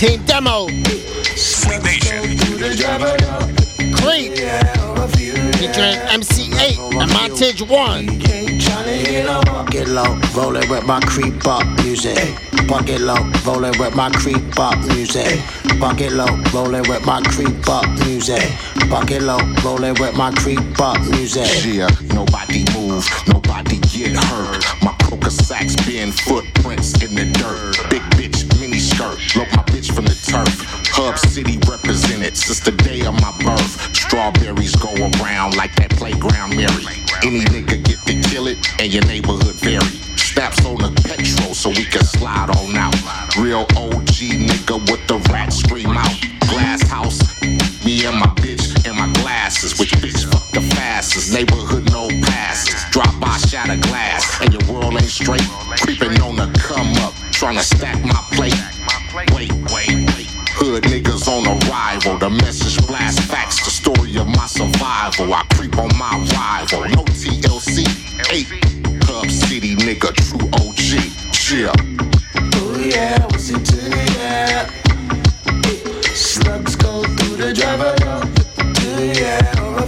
Team 0.00 0.24
Demo. 0.26 0.66
Sweet 1.36 1.82
Nation. 1.84 2.26
Creep. 4.02 4.34
Featuring 5.62 5.98
MC 6.10 6.50
Eiht 6.58 6.81
and 7.32 7.58
Montage 7.58 7.68
1. 7.68 9.44
Bucket 9.44 9.88
low, 9.88 10.18
rolling 10.34 10.68
with 10.68 10.84
my 10.84 11.00
creep 11.00 11.46
up 11.46 11.66
music. 11.82 12.36
Bucket 12.68 13.00
low, 13.00 13.16
rolling 13.44 13.78
with 13.78 13.94
my 13.94 14.10
creep 14.10 14.58
up 14.58 14.78
music. 14.88 15.40
Bucket 15.80 16.12
low, 16.12 16.26
rolling 16.52 16.88
with 16.88 17.04
my 17.06 17.20
creep 17.22 17.68
up 17.68 17.88
music. 18.06 18.42
Bucket 18.88 19.22
low, 19.22 19.38
rolling 19.64 19.94
with 19.94 20.14
my 20.16 20.30
creep 20.32 20.80
up 20.80 21.00
music. 21.10 21.64
Yeah, 21.64 21.88
nobody 22.14 22.64
move, 22.74 23.06
nobody 23.26 23.78
get 23.78 24.16
hurt. 24.16 24.64
My 24.82 24.94
coca 25.02 25.30
sacks 25.30 25.76
being 25.86 26.12
footprints 26.12 27.02
in 27.02 27.14
the 27.14 27.24
dirt. 27.38 27.90
Big 27.90 28.02
bitch, 28.16 28.60
mini 28.60 28.78
skirt, 28.78 29.18
look 29.36 29.50
my 29.52 29.62
bitch 29.64 29.92
from 29.94 30.04
the 30.04 30.14
turf. 30.14 30.71
Hub 31.02 31.18
City 31.18 31.58
represented 31.68 32.36
since 32.36 32.60
the 32.60 32.70
day 32.70 33.04
of 33.04 33.14
my 33.14 33.34
birth. 33.42 33.74
Strawberries 33.90 34.76
go 34.76 34.94
around 35.18 35.56
like 35.56 35.74
that 35.74 35.90
playground 35.98 36.54
Mary. 36.54 36.86
Any 37.26 37.42
nigga 37.42 37.82
get 37.82 37.98
to 38.06 38.14
kill 38.30 38.46
it, 38.46 38.58
and 38.78 38.86
your 38.94 39.04
neighborhood 39.06 39.56
vary. 39.58 39.82
Snaps 40.14 40.64
on 40.64 40.78
the 40.78 40.94
petrol 41.02 41.54
so 41.54 41.70
we 41.70 41.84
can 41.90 42.04
slide 42.04 42.54
on 42.54 42.76
out. 42.76 42.94
Real 43.34 43.66
OG 43.74 44.46
nigga 44.46 44.78
with 44.86 45.02
the 45.08 45.18
rat 45.32 45.52
scream 45.52 45.90
out. 45.90 46.14
Glass 46.46 46.86
house, 46.86 47.18
me 47.84 48.06
and 48.06 48.16
my 48.22 48.30
bitch 48.38 48.70
and 48.86 48.96
my 48.96 49.10
glasses. 49.22 49.80
Which 49.80 49.90
bitch 49.98 50.22
fuck 50.30 50.46
the 50.52 50.62
fastest? 50.78 51.34
Neighborhood 51.34 51.90
no 51.90 52.06
passes. 52.30 52.78
Drop 52.92 53.10
by 53.18 53.36
shatter 53.38 53.80
glass, 53.88 54.40
and 54.40 54.54
your 54.54 54.62
world 54.72 54.94
ain't 54.94 55.10
straight. 55.10 55.42
Creeping 55.82 56.22
on 56.22 56.36
the 56.36 56.46
come 56.62 56.94
up, 57.02 57.12
trying 57.32 57.56
to 57.56 57.64
stack 57.64 57.98
my 58.04 58.22
plate. 58.38 58.54
Wait, 59.34 59.52
wait, 59.70 60.01
arrival. 61.52 62.18
The 62.18 62.30
message 62.30 62.86
blast 62.86 63.20
facts, 63.20 63.64
the 63.64 63.70
story 63.70 64.16
of 64.16 64.26
my 64.28 64.46
survival. 64.46 65.34
I 65.34 65.44
creep 65.54 65.76
on 65.78 65.90
my 65.96 66.18
rival. 66.34 66.82
No 66.96 67.04
TLC, 67.04 67.84
eight. 68.32 68.48
Hub 69.04 69.30
City 69.30 69.76
nigga, 69.76 70.12
true 70.14 70.48
OG. 70.60 71.22
Yeah. 71.52 71.72
Oh 72.54 72.78
yeah, 72.78 73.22
what's 73.26 73.50
it 73.50 73.64
the 73.64 73.82
air? 74.20 74.68
Slugs 76.14 76.76
go 76.76 77.02
through 77.02 77.36
the 77.36 77.52
driver 77.52 77.94
door. 77.96 78.22
Do 78.74 79.04
yeah, 79.20 79.60
or 79.60 79.78
a 79.78 79.86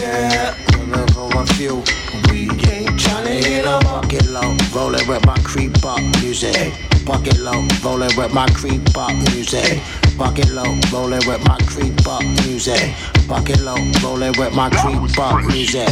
yeah. 0.00 0.54
Whatever 0.78 1.38
I 1.38 1.44
feel. 1.56 1.82
We 2.30 2.48
ain't 2.70 2.96
tryna 2.98 3.44
hit 3.44 3.66
up. 3.66 4.08
Get 4.08 4.26
low, 4.28 4.56
rolling 4.74 5.06
with 5.06 5.26
my 5.26 5.38
creep 5.44 5.84
up 5.84 6.00
music. 6.22 6.72
Bucket 7.04 7.38
low, 7.38 7.66
rolling 7.84 8.16
with 8.16 8.32
my 8.32 8.46
creep 8.54 8.96
up 8.96 9.12
music. 9.32 9.82
Bucket 10.16 10.50
low, 10.50 10.78
rolling 10.92 11.26
with 11.26 11.42
my 11.46 11.56
creep 11.66 12.06
up 12.06 12.22
music. 12.44 12.94
Bucket 13.28 13.60
low, 13.60 13.76
rolling 14.02 14.32
with 14.38 14.54
my 14.54 14.68
creep 14.70 15.18
up 15.18 15.42
music. 15.46 15.88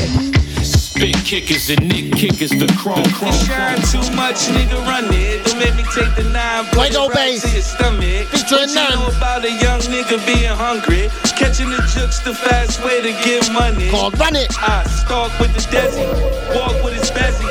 Spit 0.62 1.16
kickers 1.24 1.70
and 1.70 1.88
nick 1.88 2.12
kickers, 2.12 2.50
the 2.50 2.66
chrome 2.78 3.02
chrome. 3.16 3.32
Shine 3.32 3.80
too 3.88 4.04
much, 4.14 4.48
nigga, 4.52 4.78
run 4.86 5.06
it. 5.12 5.44
Don't 5.46 5.58
make 5.58 5.74
me 5.74 5.84
take 5.94 6.14
the 6.16 6.24
nine, 6.32 6.64
put 6.66 6.88
Fuego 6.88 7.04
it 7.06 7.14
right 7.14 7.40
bass. 7.40 7.42
to 7.42 7.50
your 7.50 7.62
stomach. 7.62 8.26
Featuring 8.28 8.60
What 8.60 8.68
you 8.68 8.96
know 8.96 9.16
about 9.16 9.44
a 9.44 9.50
young 9.50 9.80
nigga 9.88 10.24
being 10.26 10.52
hungry? 10.52 11.08
Catching 11.36 11.70
the 11.70 11.80
jukes 11.94 12.20
the 12.20 12.34
fast 12.34 12.84
way 12.84 13.00
to 13.00 13.12
get 13.24 13.50
money. 13.52 13.90
Called 13.90 14.18
Run 14.18 14.36
It. 14.36 14.52
I 14.60 14.84
stalk 14.84 15.32
with 15.40 15.54
the 15.54 15.60
desi, 15.74 16.04
walk 16.54 16.76
with 16.84 16.94
his 16.94 17.10
bezzy. 17.10 17.48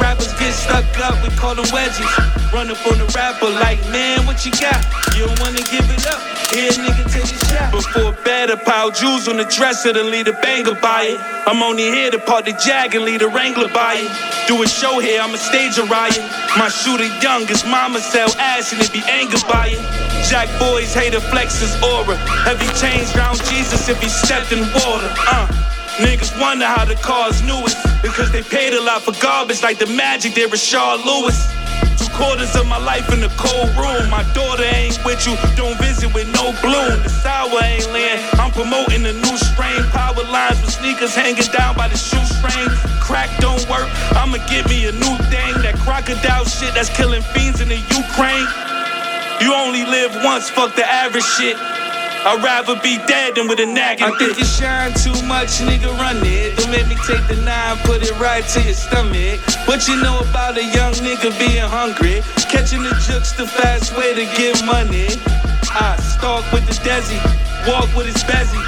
Rappers 0.00 0.32
get 0.38 0.52
stuck 0.52 0.84
up, 1.00 1.22
we 1.22 1.30
call 1.36 1.54
them 1.54 1.64
wedgies. 1.66 2.52
Run 2.52 2.70
up 2.70 2.86
on 2.86 2.98
the 2.98 3.06
rapper 3.16 3.48
like, 3.48 3.80
man, 3.90 4.26
what 4.26 4.44
you 4.44 4.52
got? 4.52 4.80
You 5.16 5.26
don't 5.26 5.40
wanna 5.40 5.62
give 5.72 5.88
it 5.88 6.06
up? 6.06 6.20
Here, 6.52 6.70
nigga, 6.72 7.04
take 7.10 7.24
a 7.24 7.38
shot. 7.46 7.72
Before 7.72 8.12
bed, 8.24 8.50
a 8.50 8.56
pile 8.56 8.90
jewels 8.90 9.28
on 9.28 9.36
the 9.36 9.44
dresser 9.44 9.92
to 9.92 10.02
lead 10.02 10.28
a 10.28 10.32
banger 10.34 10.74
by 10.74 11.16
it. 11.16 11.20
I'm 11.46 11.62
only 11.62 11.84
here 11.84 12.10
to 12.10 12.18
part 12.18 12.44
the 12.44 12.52
jag 12.52 12.94
and 12.94 13.04
lead 13.04 13.22
a 13.22 13.28
Wrangler 13.28 13.68
by 13.68 14.04
it. 14.04 14.48
Do 14.48 14.62
a 14.62 14.68
show 14.68 14.98
here, 14.98 15.20
I'm 15.20 15.34
a 15.34 15.38
stage 15.38 15.78
a 15.78 15.84
riot. 15.84 16.20
My 16.58 16.68
shooter 16.68 17.08
young, 17.20 17.46
his 17.46 17.64
mama 17.64 18.00
sell 18.00 18.30
ass 18.38 18.72
and 18.72 18.82
it 18.82 18.92
be 18.92 19.02
angered 19.08 19.44
by 19.48 19.68
it. 19.72 19.80
Jack 20.28 20.48
boys 20.58 20.92
hate 20.94 21.14
flex 21.30 21.60
his 21.60 21.74
aura. 21.82 22.16
Heavy 22.44 22.68
chains 22.78 23.14
round 23.16 23.42
Jesus 23.44 23.88
if 23.88 24.00
he 24.00 24.08
stepped 24.08 24.52
in 24.52 24.60
water. 24.60 25.08
Uh. 25.26 25.71
Niggas 26.00 26.32
wonder 26.40 26.64
how 26.64 26.84
the 26.84 26.94
cars 26.94 27.42
knew 27.42 27.60
it. 27.66 27.76
Because 28.00 28.32
they 28.32 28.42
paid 28.42 28.72
a 28.72 28.80
lot 28.80 29.02
for 29.02 29.12
garbage 29.20 29.62
like 29.62 29.78
the 29.78 29.86
magic 29.86 30.34
they 30.34 30.46
Rashard 30.46 31.04
Lewis. 31.04 31.36
Two 32.00 32.08
quarters 32.16 32.56
of 32.56 32.66
my 32.66 32.78
life 32.78 33.12
in 33.12 33.20
the 33.20 33.28
cold 33.36 33.68
room. 33.76 34.08
My 34.08 34.24
daughter 34.32 34.64
ain't 34.64 34.98
with 35.04 35.26
you, 35.26 35.36
don't 35.54 35.76
visit 35.78 36.12
with 36.14 36.32
no 36.32 36.56
bloom. 36.64 36.96
The 37.04 37.10
sour 37.10 37.62
ain't 37.62 37.86
land. 37.92 38.24
I'm 38.40 38.50
promoting 38.50 39.04
a 39.04 39.12
new 39.12 39.36
strain. 39.36 39.84
Power 39.92 40.24
lines 40.32 40.60
with 40.62 40.72
sneakers 40.72 41.14
hanging 41.14 41.44
down 41.52 41.76
by 41.76 41.88
the 41.88 41.96
shoestring. 41.96 42.68
Crack 43.00 43.28
don't 43.38 43.60
work, 43.68 43.86
I'ma 44.16 44.38
get 44.48 44.68
me 44.68 44.88
a 44.88 44.92
new 44.92 45.16
thing. 45.28 45.52
That 45.60 45.76
crocodile 45.84 46.46
shit 46.46 46.72
that's 46.74 46.88
killing 46.88 47.22
fiends 47.36 47.60
in 47.60 47.68
the 47.68 47.76
Ukraine. 47.76 48.48
You 49.44 49.52
only 49.52 49.84
live 49.84 50.14
once, 50.24 50.48
fuck 50.48 50.74
the 50.74 50.86
average 50.86 51.24
shit. 51.36 51.56
I'd 52.24 52.38
rather 52.38 52.78
be 52.78 52.98
dead 53.10 53.34
than 53.34 53.48
with 53.48 53.58
a 53.58 53.66
nagging. 53.66 54.06
I 54.06 54.16
think 54.16 54.38
you 54.38 54.44
shine 54.44 54.94
too 54.94 55.10
much, 55.26 55.58
nigga, 55.58 55.90
run 55.98 56.22
it. 56.22 56.56
Don't 56.56 56.70
make 56.70 56.86
me 56.86 56.94
take 57.02 57.26
the 57.26 57.34
nine, 57.42 57.76
put 57.82 57.98
it 58.02 58.14
right 58.20 58.46
to 58.54 58.62
your 58.62 58.74
stomach. 58.78 59.40
What 59.66 59.88
you 59.88 60.00
know 60.00 60.20
about 60.20 60.56
a 60.56 60.62
young 60.62 60.94
nigga 61.02 61.34
being 61.34 61.66
hungry? 61.66 62.22
Catching 62.46 62.84
the 62.86 62.94
jukes 63.02 63.32
the 63.32 63.46
fast 63.46 63.96
way 63.98 64.14
to 64.14 64.24
get 64.38 64.64
money. 64.64 65.10
I 65.74 65.98
stalk 65.98 66.46
with 66.52 66.62
the 66.70 66.78
desi, 66.86 67.18
walk 67.66 67.90
with 67.96 68.06
his 68.06 68.22
bezzy. 68.22 68.62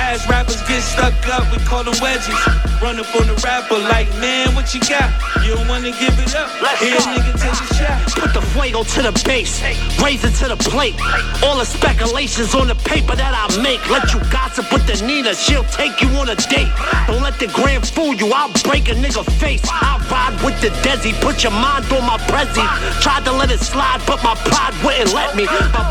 As 0.00 0.26
rappers 0.28 0.60
get 0.66 0.82
stuck 0.82 1.14
up, 1.28 1.44
we 1.52 1.58
call 1.64 1.84
them 1.84 1.94
wedgies. 1.94 2.40
Run 2.80 2.98
up 2.98 3.14
on 3.14 3.26
the 3.28 3.36
rapper 3.44 3.78
like, 3.78 4.08
man, 4.16 4.54
what 4.54 4.72
you 4.74 4.80
got? 4.80 5.12
You 5.44 5.54
don't 5.54 5.68
wanna 5.68 5.92
give 5.92 6.16
it 6.18 6.34
up? 6.34 6.48
Let's 6.62 6.80
Here, 6.80 6.96
nigga, 6.96 7.36
take 7.36 7.52
a 7.52 7.74
shot. 7.76 8.00
Put 8.16 8.32
the 8.32 8.40
fuego 8.40 8.82
to 8.82 9.02
the 9.02 9.12
base, 9.24 9.60
raise 10.02 10.24
it 10.24 10.34
to 10.40 10.48
the 10.48 10.56
plate. 10.56 10.96
All 11.44 11.58
the 11.58 11.66
speculations 11.66 12.54
on 12.54 12.68
the 12.68 12.74
paper 12.74 13.14
that 13.14 13.34
I 13.36 13.44
make. 13.62 13.84
Let 13.90 14.12
you 14.14 14.20
gossip 14.32 14.72
with 14.72 14.86
the 14.88 14.96
Nina, 15.04 15.34
she'll 15.34 15.64
take 15.64 16.00
you 16.00 16.08
on 16.16 16.28
a 16.30 16.34
date. 16.34 16.72
Don't 17.06 17.22
let 17.22 17.38
the 17.38 17.48
gram 17.48 17.82
fool 17.82 18.14
you, 18.14 18.32
I'll 18.32 18.52
break 18.64 18.88
a 18.88 18.96
nigga 18.96 19.22
face. 19.38 19.62
I 19.68 20.00
ride 20.10 20.36
with 20.42 20.58
the 20.62 20.70
Desi, 20.80 21.12
put 21.20 21.44
your 21.44 21.52
mind 21.52 21.84
on 21.92 22.02
my 22.08 22.16
prezi. 22.26 22.64
Tried 23.02 23.24
to 23.26 23.32
let 23.32 23.50
it 23.50 23.60
slide, 23.60 24.00
but 24.06 24.24
my 24.24 24.34
pride 24.48 24.74
wouldn't 24.82 25.12
let 25.12 25.36
me. 25.36 25.44
My 25.76 25.84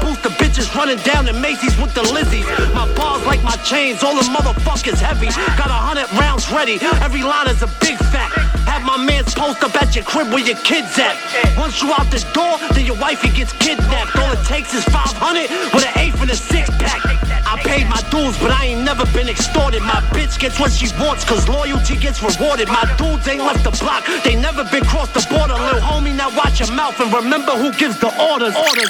down 0.98 1.26
the 1.26 1.34
Macy's 1.34 1.78
with 1.78 1.94
the 1.94 2.02
Lizzies. 2.02 2.46
My 2.74 2.92
bars 2.96 3.24
like 3.26 3.44
my 3.44 3.56
chains, 3.62 4.02
all 4.02 4.16
the 4.16 4.26
motherfuckers 4.34 4.98
heavy. 4.98 5.28
Got 5.54 5.70
a 5.70 5.78
hundred 5.78 6.10
rounds 6.18 6.50
ready, 6.50 6.80
every 7.06 7.22
line 7.22 7.48
is 7.48 7.62
a 7.62 7.70
big 7.80 7.98
fat. 8.10 8.32
Have 8.66 8.82
my 8.82 8.98
mans 8.98 9.34
post 9.36 9.62
up 9.62 9.76
at 9.82 9.96
your 9.96 10.04
crib 10.04 10.34
where 10.34 10.42
your 10.42 10.58
kids 10.66 10.98
at. 10.98 11.14
Once 11.58 11.82
you 11.82 11.94
out 11.94 12.10
the 12.10 12.18
door, 12.34 12.58
then 12.74 12.86
your 12.86 12.98
wifey 12.98 13.30
gets 13.30 13.54
kidnapped. 13.54 14.18
All 14.18 14.34
it 14.34 14.42
takes 14.46 14.74
is 14.74 14.84
500 14.86 15.50
with 15.74 15.86
an 15.86 15.94
eighth 16.00 16.22
and 16.22 16.32
a 16.32 16.36
six 16.36 16.70
pack. 16.82 17.06
I 17.46 17.62
paid 17.62 17.86
my 17.86 18.02
dues, 18.10 18.38
but 18.40 18.50
I 18.50 18.74
ain't 18.74 18.82
never 18.82 19.06
been 19.14 19.30
extorted. 19.30 19.82
My 19.82 20.02
bitch 20.10 20.40
gets 20.40 20.60
what 20.60 20.72
she 20.72 20.90
wants, 20.98 21.24
cause 21.24 21.48
loyalty 21.48 21.98
gets 21.98 22.22
rewarded. 22.24 22.68
My 22.68 22.86
dudes 22.98 23.28
ain't 23.28 23.44
left 23.44 23.64
the 23.64 23.72
block, 23.78 24.06
they 24.24 24.36
never 24.36 24.64
been 24.66 24.86
crossed 24.86 25.14
the 25.14 25.22
border. 25.30 25.54
Lil 25.54 25.82
homie, 25.82 26.16
now 26.16 26.34
watch 26.36 26.60
your 26.60 26.72
mouth 26.74 27.00
and 27.00 27.14
remember 27.14 27.54
who 27.54 27.72
gives 27.74 28.00
the 28.00 28.10
orders. 28.18 28.56
orders. 28.58 28.90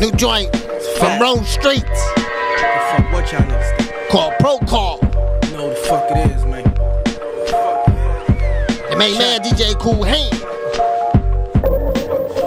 New 0.00 0.12
joint 0.12 0.54
from 0.98 1.20
Rome 1.20 1.40
Streetz. 1.40 1.82
Fuck 1.82 3.12
what 3.12 3.32
y'all 3.32 3.40
niggas 3.42 3.78
think? 3.78 4.08
Called 4.08 4.32
Pro 4.38 4.58
Call. 4.58 5.00
You 5.50 5.56
know 5.56 5.70
the 5.70 5.74
fuck 5.74 6.08
it 6.12 6.30
is, 6.30 6.44
man. 6.46 6.62
The 8.88 8.96
main 8.96 9.18
man, 9.18 9.40
DJ 9.40 9.76
Cool 9.80 10.04
Hand. 10.04 10.32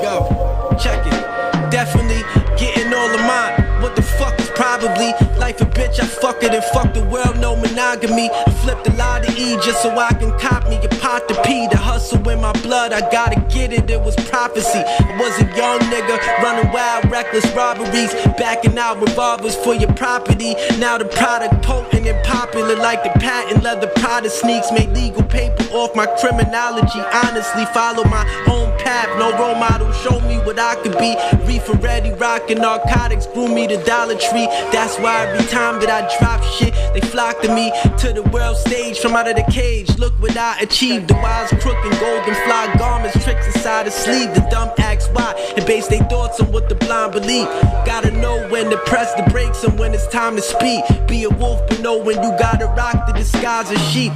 Yo, 0.01 0.77
check 0.79 1.05
it. 1.05 1.72
Definitely 1.72 2.24
getting 2.58 2.93
all 2.93 3.13
of 3.13 3.20
mine. 3.20 3.81
What 3.81 3.98
the 3.98 4.01
fuck 4.01 4.39
is 4.39 4.50
probably 4.51 5.12
life 5.51 5.62
a 5.62 5.65
bitch? 5.65 6.00
I 6.00 6.05
fuck 6.05 6.43
it 6.43 6.53
and 6.53 6.63
fuck 6.65 6.93
the 6.93 7.03
world, 7.05 7.38
no 7.39 7.55
monogamy. 7.55 8.29
I 8.31 8.51
flipped 8.63 8.88
a 8.88 8.93
lot 8.93 9.27
of 9.27 9.38
E 9.38 9.55
just 9.62 9.81
so 9.81 9.89
I 9.98 10.13
can 10.13 10.31
cop 10.39 10.67
me 10.70 10.77
a 10.77 10.88
pot 11.01 11.27
to 11.27 11.41
pee. 11.43 11.67
The 11.67 11.77
hustle 11.77 12.27
in 12.29 12.41
my 12.41 12.53
blood, 12.62 12.93
I 12.93 13.01
gotta 13.12 13.39
get 13.53 13.74
it. 13.74 13.89
It 13.89 14.01
was 14.01 14.15
prophecy. 14.29 14.79
I 14.79 15.17
was 15.20 15.36
a 15.41 15.46
young 15.58 15.79
nigga 15.91 16.17
running 16.43 16.72
wild, 16.72 17.12
reckless 17.12 17.46
robberies, 17.53 18.13
backing 18.38 18.77
out 18.77 19.01
revolvers 19.01 19.55
for 19.55 19.74
your 19.74 19.91
property. 19.93 20.55
Now 20.79 20.98
the 20.98 21.05
product 21.05 21.63
potent 21.63 22.08
and 22.08 22.25
popular 22.25 22.75
like 22.75 23.03
the 23.03 23.12
patent 23.20 23.63
leather 23.63 23.88
Prada 23.88 24.29
sneaks. 24.29 24.72
Made 24.72 24.89
legal 24.91 25.24
paper 25.24 25.63
off 25.74 25.96
my 25.96 26.05
criminology. 26.20 27.01
Honestly, 27.25 27.65
follow 27.74 28.03
my 28.05 28.24
own 28.48 28.72
path. 28.79 29.10
No 29.20 29.31
role 29.38 29.55
model, 29.55 29.91
show 29.91 30.20
me 30.22 30.38
what 30.46 30.60
I 30.60 30.75
could 30.75 30.98
be. 30.98 31.15
Reefer 31.46 31.74
ready, 31.77 32.12
rocking 32.13 32.60
narcotics, 32.60 33.27
grew 33.27 33.48
me 33.48 33.67
to 33.67 33.77
Dollar 33.84 34.15
Tree. 34.15 34.48
That's 34.72 34.98
why 35.00 35.25
time 35.50 35.79
that 35.79 35.89
I 35.89 36.01
drop 36.19 36.43
shit, 36.43 36.74
they 36.93 37.01
flock 37.01 37.41
to 37.41 37.53
me 37.53 37.71
to 38.00 38.13
the 38.13 38.24
world 38.33 38.57
stage 38.57 39.00
from 39.00 39.13
out 39.13 39.27
of 39.27 39.36
the 39.36 39.51
cage. 39.51 39.98
Look 39.98 40.13
what 40.21 40.36
I 40.38 40.60
achieved. 40.60 41.07
The 41.07 41.15
wise 41.15 41.50
crook 41.62 41.77
and 41.83 42.00
golden 42.00 42.36
fly 42.45 42.74
garments, 42.77 43.24
tricks 43.24 43.48
inside 43.48 43.88
the 43.88 43.91
sleeve. 43.91 44.33
The 44.33 44.41
dumb 44.50 44.71
ask 44.79 45.13
why 45.13 45.33
and 45.55 45.65
base 45.65 45.88
their 45.88 46.03
thoughts 46.05 46.39
on 46.39 46.51
what 46.51 46.69
the 46.69 46.75
blind 46.75 47.13
believe. 47.13 47.48
Gotta 47.86 48.12
know 48.12 48.48
when 48.50 48.69
to 48.69 48.77
press 48.77 49.13
the 49.15 49.24
brakes 49.31 49.63
and 49.63 49.77
when 49.79 49.93
it's 49.93 50.07
time 50.07 50.36
to 50.36 50.41
speak. 50.41 50.83
Be 51.07 51.24
a 51.24 51.29
wolf, 51.29 51.62
but 51.67 51.81
know 51.81 51.98
when 51.98 52.21
you 52.24 52.29
gotta 52.38 52.67
rock 52.67 53.07
the 53.07 53.13
disguise 53.13 53.71
of 53.71 53.77
sheep. 53.91 54.13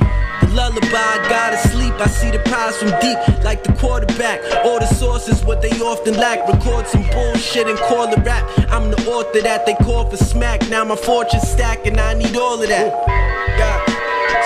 Lullaby, 0.56 1.28
gotta 1.28 1.58
sleep. 1.70 1.94
I 2.00 2.08
see 2.08 2.32
the 2.32 2.40
prize 2.40 2.78
from 2.78 2.90
deep, 3.02 3.18
like 3.44 3.64
the 3.64 3.74
quarterback. 3.74 4.40
All 4.66 4.80
the 4.80 4.88
sources, 4.88 5.44
what 5.44 5.62
they 5.62 5.72
often 5.82 6.16
lack. 6.16 6.48
Record 6.48 6.88
some 6.88 7.04
bullshit 7.12 7.68
and 7.68 7.78
call 7.78 8.08
it 8.12 8.20
rap. 8.26 8.50
I'm 8.72 8.90
the 8.90 8.98
author 9.06 9.42
that 9.42 9.66
they 9.66 9.76
call 9.76 10.10
for 10.10 10.18
smack. 10.18 10.68
Now 10.70 10.86
my 10.86 10.96
fortune's 10.96 11.48
stack 11.48 11.86
and 11.86 12.00
I 12.00 12.14
need 12.14 12.38
all 12.38 12.62
of 12.62 12.70
that. 12.70 13.85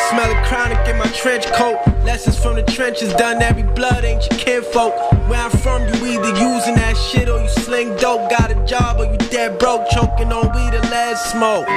Smelling 0.10 0.44
chronic 0.46 0.88
in 0.88 0.98
my 0.98 1.08
trench 1.08 1.46
coat. 1.54 1.80
Lessons 2.04 2.38
from 2.38 2.56
the 2.56 2.64
trenches, 2.64 3.14
done 3.14 3.42
every 3.42 3.64
blood, 3.64 4.04
ain't 4.04 4.26
your 4.30 4.40
kinfolk. 4.40 4.94
Where 5.28 5.40
I'm 5.40 5.52
from, 5.52 5.82
you 5.84 5.94
either 6.06 6.30
using 6.40 6.76
that 6.76 6.96
shit 6.98 7.30
or 7.30 7.42
you 7.42 7.50
sling 7.50 7.96
dope. 7.98 8.30
Got 8.30 8.52
a 8.52 8.66
job 8.66 9.00
or 9.00 9.06
you 9.06 9.18
dead 9.30 9.60
broke, 9.60 9.88
choking 9.90 10.32
on 10.32 10.52
weed 10.56 10.74
or 10.74 10.82
lead 10.90 11.18
smoke. 11.18 11.68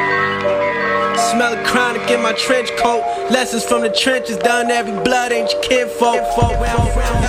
Smelling 1.31 1.65
chronic 1.65 2.11
in 2.11 2.23
my 2.23 2.33
trench 2.33 2.71
coat. 2.79 3.03
Lessons 3.31 3.65
from 3.65 3.83
the 3.83 3.91
trenches, 3.91 4.37
done 4.39 4.71
every 4.71 4.99
blood, 5.05 5.33
ain't 5.33 5.51
your 5.53 5.63
kinfolk. 5.63 6.37
Where 6.61 6.71
I'm 6.71 6.87
from. 6.93 7.23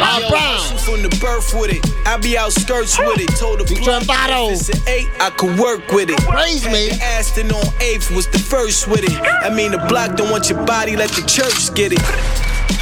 Ron 0.00 0.22
Browz. 0.22 0.79
From 0.90 1.02
the 1.02 1.16
birth 1.20 1.54
with 1.54 1.70
it, 1.70 1.86
I 2.04 2.16
be 2.16 2.36
outskirts 2.36 2.98
with 2.98 3.20
it. 3.20 3.30
Told 3.38 3.60
the 3.60 3.64
if 3.64 3.78
it's 3.78 4.68
an 4.68 4.88
eight, 4.88 5.08
I 5.20 5.30
could 5.30 5.56
work 5.56 5.86
with 5.92 6.10
it. 6.10 6.18
Praise 6.26 6.66
me. 6.66 6.90
Aston 6.90 7.52
on 7.52 7.64
eighth 7.80 8.10
was 8.10 8.26
the 8.26 8.40
first 8.40 8.88
with 8.88 9.04
it. 9.04 9.14
I 9.22 9.54
mean 9.54 9.70
the 9.70 9.78
block 9.86 10.16
don't 10.16 10.32
want 10.32 10.50
your 10.50 10.58
body, 10.66 10.96
let 10.96 11.10
the 11.10 11.22
church 11.22 11.72
get 11.76 11.92
it. 11.92 12.02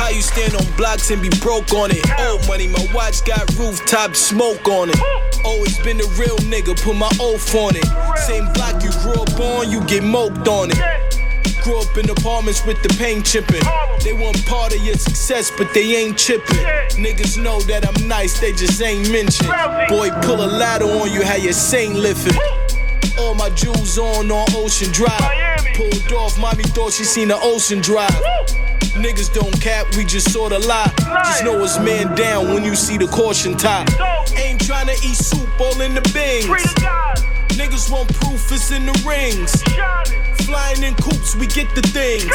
How 0.00 0.08
you 0.08 0.22
stand 0.22 0.54
on 0.54 0.64
blocks 0.78 1.10
and 1.10 1.20
be 1.20 1.28
broke 1.40 1.70
on 1.74 1.90
it? 1.92 2.00
Old 2.18 2.48
money, 2.48 2.66
my 2.66 2.80
watch 2.94 3.26
got 3.26 3.44
rooftop 3.58 4.16
smoke 4.16 4.66
on 4.66 4.88
it. 4.88 4.98
Always 5.44 5.78
been 5.80 6.00
a 6.00 6.08
real 6.16 6.38
nigga, 6.48 6.80
put 6.80 6.96
my 6.96 7.12
oath 7.20 7.54
on 7.54 7.76
it. 7.76 7.84
Same 8.24 8.50
block 8.54 8.82
you 8.82 8.90
grew 9.04 9.20
up 9.20 9.38
on, 9.38 9.70
you 9.70 9.84
get 9.84 10.02
moped 10.02 10.48
on 10.48 10.70
it. 10.72 11.17
Grew 11.62 11.80
up 11.80 11.96
in 11.96 12.08
apartments 12.10 12.64
with 12.64 12.82
the 12.82 12.88
pain 12.98 13.22
chipping. 13.22 13.62
They 14.02 14.12
want 14.12 14.44
part 14.46 14.74
of 14.74 14.82
your 14.82 14.96
success, 14.96 15.50
but 15.50 15.72
they 15.74 15.96
ain't 15.96 16.16
chipping. 16.16 16.64
Niggas 16.96 17.42
know 17.42 17.60
that 17.62 17.86
I'm 17.86 18.08
nice, 18.08 18.40
they 18.40 18.52
just 18.52 18.80
ain't 18.80 19.10
mentioned. 19.10 19.50
Boy, 19.88 20.10
pull 20.22 20.42
a 20.42 20.46
ladder 20.46 20.86
on 20.86 21.12
you, 21.12 21.24
how 21.24 21.36
your 21.36 21.52
saint 21.52 21.94
lifting. 21.94 22.38
All 23.18 23.34
my 23.34 23.50
jewels 23.50 23.98
on 23.98 24.30
on 24.30 24.46
Ocean 24.54 24.90
Drive. 24.92 25.20
Pulled 25.74 26.12
off, 26.12 26.38
mommy 26.38 26.64
thought 26.64 26.92
she 26.92 27.04
seen 27.04 27.28
the 27.28 27.38
Ocean 27.42 27.80
Drive. 27.80 28.10
Niggas 28.94 29.32
don't 29.32 29.60
cap, 29.60 29.86
we 29.96 30.04
just 30.04 30.32
sorta 30.32 30.58
lie. 30.58 30.92
Just 30.98 31.44
know 31.44 31.62
it's 31.62 31.78
man 31.78 32.14
down 32.16 32.54
when 32.54 32.64
you 32.64 32.74
see 32.74 32.96
the 32.96 33.06
caution 33.06 33.56
top. 33.56 33.88
Ain't 34.36 34.60
tryna 34.60 34.94
eat 35.04 35.16
soup 35.16 35.48
all 35.60 35.80
in 35.80 35.94
the 35.94 36.02
bins. 36.14 36.46
Niggas 37.58 37.90
want 37.90 38.14
proof, 38.14 38.52
it's 38.52 38.70
in 38.70 38.86
the 38.86 38.92
rings. 39.04 39.50
Flying 40.46 40.84
in 40.84 40.94
coops, 40.94 41.34
we 41.34 41.48
get 41.48 41.74
the 41.74 41.82
things. 41.82 42.30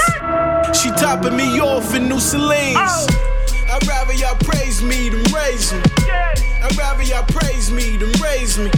She 0.78 0.90
topping 1.02 1.38
me 1.38 1.62
off 1.62 1.96
in 1.96 2.10
new 2.10 2.20
Celines. 2.20 2.76
I'd 2.76 3.88
rather 3.88 4.12
y'all 4.14 4.36
praise 4.36 4.82
me 4.84 5.08
than 5.08 5.24
raise 5.32 5.72
me. 5.72 5.82
I'd 6.62 6.76
rather 6.78 7.04
y'all 7.04 7.24
praise 7.24 7.72
me 7.72 7.96
than 7.96 8.12
raise 8.22 8.58
me. 8.58 8.70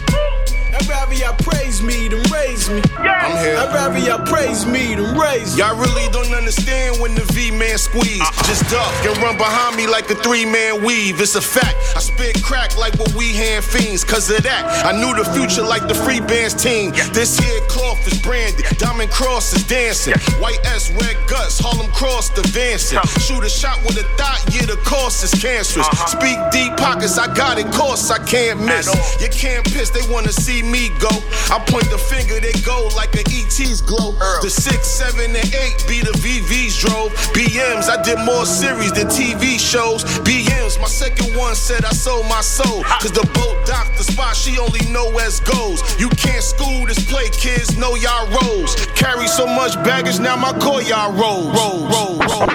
I'd 0.75 0.87
rather 0.87 1.13
y'all 1.13 1.35
praise 1.39 1.81
me 1.81 2.07
than 2.07 2.21
raise 2.31 2.69
me. 2.69 2.81
I'm 2.97 3.37
here. 3.39 3.55
I'd 3.57 3.73
rather 3.73 3.99
y'all 3.99 4.25
praise 4.25 4.65
me 4.65 4.95
than 4.95 5.17
raise 5.17 5.55
me. 5.55 5.61
Y'all 5.63 5.77
really 5.79 6.11
don't 6.11 6.33
understand 6.33 6.99
when 6.99 7.15
the 7.15 7.23
V 7.31 7.51
man 7.51 7.77
squeeze. 7.77 8.23
Just 8.43 8.69
duck 8.69 8.91
and 9.05 9.17
run 9.23 9.37
behind 9.37 9.77
me 9.77 9.87
like 9.87 10.09
a 10.11 10.15
three 10.15 10.45
man 10.45 10.83
weave. 10.83 11.21
It's 11.21 11.35
a 11.35 11.41
fact. 11.41 11.75
I 11.95 11.99
spit 11.99 12.43
crack 12.43 12.77
like 12.77 12.93
what 12.99 13.13
we 13.15 13.33
hand 13.33 13.63
fiends. 13.63 14.03
Cause 14.03 14.29
of 14.29 14.43
that, 14.43 14.85
I 14.85 14.91
knew 14.91 15.15
the 15.15 15.23
future 15.31 15.63
like 15.63 15.87
the 15.87 15.95
free 15.95 16.19
bands 16.19 16.53
team. 16.53 16.91
This 17.13 17.39
here 17.39 17.61
cloth 17.67 18.05
is 18.07 18.19
branded. 18.21 18.65
Diamond 18.77 19.11
Cross 19.11 19.53
is 19.53 19.63
dancing. 19.67 20.13
White 20.41 20.59
S, 20.65 20.91
red 20.91 21.15
guts. 21.27 21.59
Harlem 21.59 21.91
Cross 21.91 22.37
advancing. 22.37 22.99
Shoot 23.19 23.43
a 23.43 23.49
shot 23.49 23.79
with 23.83 23.97
a 23.97 24.03
thought, 24.17 24.43
yeah, 24.53 24.65
the 24.65 24.77
cost 24.83 25.23
is 25.23 25.31
cancerous. 25.41 25.87
Speak 26.07 26.37
deep 26.51 26.75
pockets, 26.77 27.17
I 27.17 27.33
got 27.33 27.57
it, 27.57 27.71
course 27.71 28.11
I 28.11 28.19
can't 28.25 28.59
miss. 28.59 28.87
You 29.21 29.29
can't 29.29 29.63
piss, 29.63 29.89
they 29.89 30.03
wanna 30.11 30.31
see 30.31 30.61
me 30.71 30.89
go. 30.99 31.13
I 31.53 31.61
point 31.61 31.89
the 31.89 31.97
finger, 31.97 32.39
they 32.39 32.53
go 32.65 32.89
like 32.95 33.13
an 33.13 33.25
ET's 33.29 33.81
glow. 33.81 34.13
The 34.41 34.49
six, 34.49 34.87
seven, 34.87 35.35
and 35.35 35.53
eight 35.53 35.77
be 35.87 36.01
the 36.01 36.15
VVs 36.17 36.81
drove. 36.81 37.13
BMs, 37.37 37.89
I 37.89 38.01
did 38.01 38.19
more 38.25 38.45
series 38.45 38.91
than 38.93 39.07
TV 39.07 39.59
shows. 39.59 40.03
BMs, 40.25 40.79
my 40.79 40.87
second 40.87 41.35
one 41.35 41.55
said 41.55 41.85
I 41.85 41.91
sold 41.91 42.25
my 42.27 42.41
soul. 42.41 42.83
Cause 43.01 43.11
the 43.11 43.27
boat 43.33 43.65
docked 43.65 43.97
the 43.97 44.03
spot, 44.03 44.35
she 44.35 44.57
only 44.57 44.83
know 44.91 45.07
as 45.19 45.39
goes. 45.39 45.81
You 45.99 46.09
can't 46.09 46.43
school 46.43 46.85
this 46.85 47.03
play, 47.09 47.29
kids 47.29 47.77
know 47.77 47.95
y'all 47.95 48.27
roles. 48.41 48.75
Carry 48.95 49.27
so 49.27 49.45
much 49.45 49.75
baggage, 49.85 50.19
now 50.19 50.35
my 50.35 50.51
core 50.59 50.81
y'all 50.81 51.13
rolls. 51.13 51.47
Roll, 51.55 51.87
roll, 51.87 52.17
roll. 52.17 52.49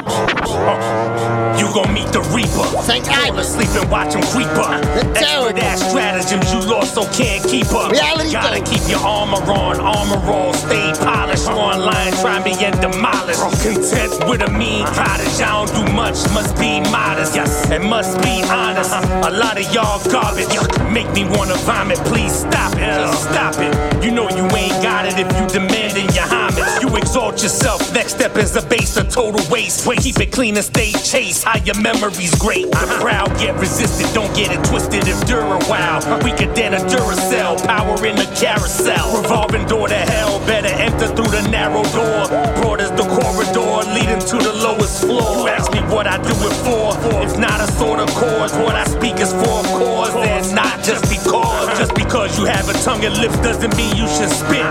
Uh, 0.51 1.57
you 1.59 1.73
gon' 1.73 1.93
meet 1.95 2.09
the 2.13 2.21
Reaper. 2.35 2.83
St. 2.83 3.07
Never 3.07 3.45
sleep 3.45 3.71
and 3.81 3.91
watch 3.91 4.15
him 4.15 4.23
creep 4.25 4.53
up. 4.59 4.85
Expert 5.17 5.57
at 5.57 5.79
stratagems 5.79 6.53
you 6.53 6.61
lost, 6.69 6.95
so 6.95 7.05
can't 7.17 7.43
keep 7.49 7.73
up. 7.73 7.93
Reality 8.01 8.33
Gotta 8.33 8.63
keep 8.65 8.89
your 8.89 9.01
armor 9.01 9.37
on, 9.53 9.81
armor 9.81 10.21
all, 10.31 10.55
stay 10.55 10.93
polished. 11.01 11.49
Online, 11.49 12.13
try 12.21 12.43
me 12.43 12.53
and 12.65 12.81
demolish. 12.81 13.37
Content 13.37 14.13
with 14.29 14.41
a 14.43 14.51
mean 14.51 14.87
cottage, 14.87 15.41
I 15.41 15.53
don't 15.53 15.87
do 15.87 15.93
much, 15.93 16.17
must 16.33 16.57
be 16.59 16.81
modest. 16.91 17.35
Yes, 17.35 17.71
and 17.71 17.85
must 17.85 18.17
be 18.23 18.43
honest. 18.49 18.93
Uh-huh. 18.93 19.29
A 19.29 19.31
lot 19.31 19.61
of 19.61 19.67
y'all 19.75 20.01
garbage 20.11 20.49
make 20.91 21.11
me 21.13 21.25
wanna 21.37 21.57
vomit. 21.69 21.99
Please 22.09 22.33
stop 22.33 22.73
it, 22.77 23.15
stop 23.15 23.57
it. 23.59 24.05
You 24.05 24.11
know 24.11 24.29
you 24.31 24.45
ain't 24.57 24.83
got 24.83 25.05
it 25.07 25.19
if 25.19 25.29
you 25.39 25.47
demanding 25.49 26.09
your 26.15 26.25
homage. 26.25 26.83
You 26.83 26.97
exalt 26.97 27.43
yourself. 27.43 27.93
Next 27.93 28.15
step 28.15 28.37
is 28.37 28.57
a 28.57 28.63
base 28.63 28.97
of 28.97 29.11
total 29.11 29.41
waste. 29.51 29.87
Wait, 29.87 30.01
Keep 30.01 30.21
it 30.21 30.33
clean 30.33 30.57
and 30.57 30.65
stay 30.65 30.93
chase. 30.93 31.43
How 31.43 31.59
your 31.59 31.79
memory's 31.81 32.35
great. 32.37 32.71
The 32.71 32.79
uh-huh. 32.79 33.03
proud 33.03 33.39
get 33.39 33.55
resisted, 33.61 34.13
don't 34.15 34.35
get 34.35 34.51
it 34.51 34.65
twisted. 34.65 35.07
Endure 35.07 35.45
a 35.45 35.63
while. 35.65 35.99
Uh-huh. 35.99 36.21
Weaker 36.25 36.51
than 36.55 36.75
a 36.75 36.79
Duracell. 36.79 37.65
Power 37.67 37.90
in 38.05 38.17
the 38.17 38.29
carousel. 38.39 39.23
Revolving 39.23 39.67
door 39.67 39.89
to 39.89 39.95
hell. 39.95 40.39
Better 40.47 40.69
enter 40.69 41.09
through 41.09 41.31
the 41.31 41.43
narrow 41.51 41.83
door. 41.91 42.29
Broad 42.61 42.81
as 42.81 42.91
the 42.93 43.07
corridor 43.07 43.85
leading 43.93 44.21
to 44.21 44.37
the 44.39 44.53
lowest 44.53 45.01
floor. 45.03 45.47
You 45.47 45.49
ask 45.49 45.73
me 45.73 45.81
what 45.93 46.07
I 46.07 46.17
do 46.23 46.35
it 46.35 46.57
for. 46.65 46.95
It's 47.23 47.37
not 47.37 47.61
a 47.61 47.71
sort 47.73 48.01
of 48.01 48.09
cause. 48.11 48.53
What 48.55 48.77
I 48.77 48.85
speak 48.85 49.17
is 49.21 49.33
for 49.33 49.61
a 49.61 49.65
cause. 49.79 50.15
And 50.17 50.55
not 50.55 50.83
just 50.85 51.09
because. 51.11 51.79
Just 51.79 51.95
because 51.95 52.39
you 52.39 52.45
have 52.45 52.69
a 52.69 52.75
tongue 52.85 53.05
and 53.05 53.17
lips 53.19 53.37
doesn't 53.39 53.77
mean 53.77 53.97
you 53.97 54.07
should 54.09 54.31
spit. 54.31 54.65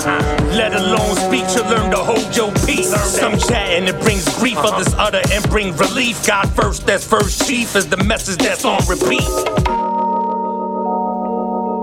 Let 0.56 0.74
alone 0.74 1.16
speak, 1.16 1.46
you 1.56 1.64
learn 1.70 1.92
to 1.92 1.98
hold 1.98 2.36
your 2.36 2.52
peace. 2.66 2.90
Some 2.90 3.38
chat 3.38 3.70
and 3.70 3.88
it 3.88 4.00
brings 4.02 4.26
grief, 4.38 4.58
others 4.58 4.94
utter 4.96 5.22
and 5.32 5.44
bring 5.50 5.76
relief. 5.78 6.26
God 6.26 6.50
first, 6.50 6.86
that's 6.86 7.06
first 7.06 7.48
chief, 7.48 7.76
is 7.76 7.88
the 7.88 7.98
message 8.04 8.38
that's 8.38 8.66
on 8.66 8.86
repeat. 8.88 9.79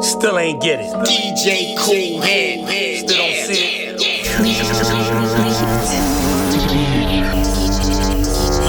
Still 0.01 0.39
ain't 0.39 0.63
get 0.63 0.81
it. 0.81 0.93
DJ 1.07 1.77
Cool 1.79 2.21
Hand. 2.21 2.69
Still 2.99 3.17
don't 3.17 3.33
see 3.33 3.87
it. 3.87 3.97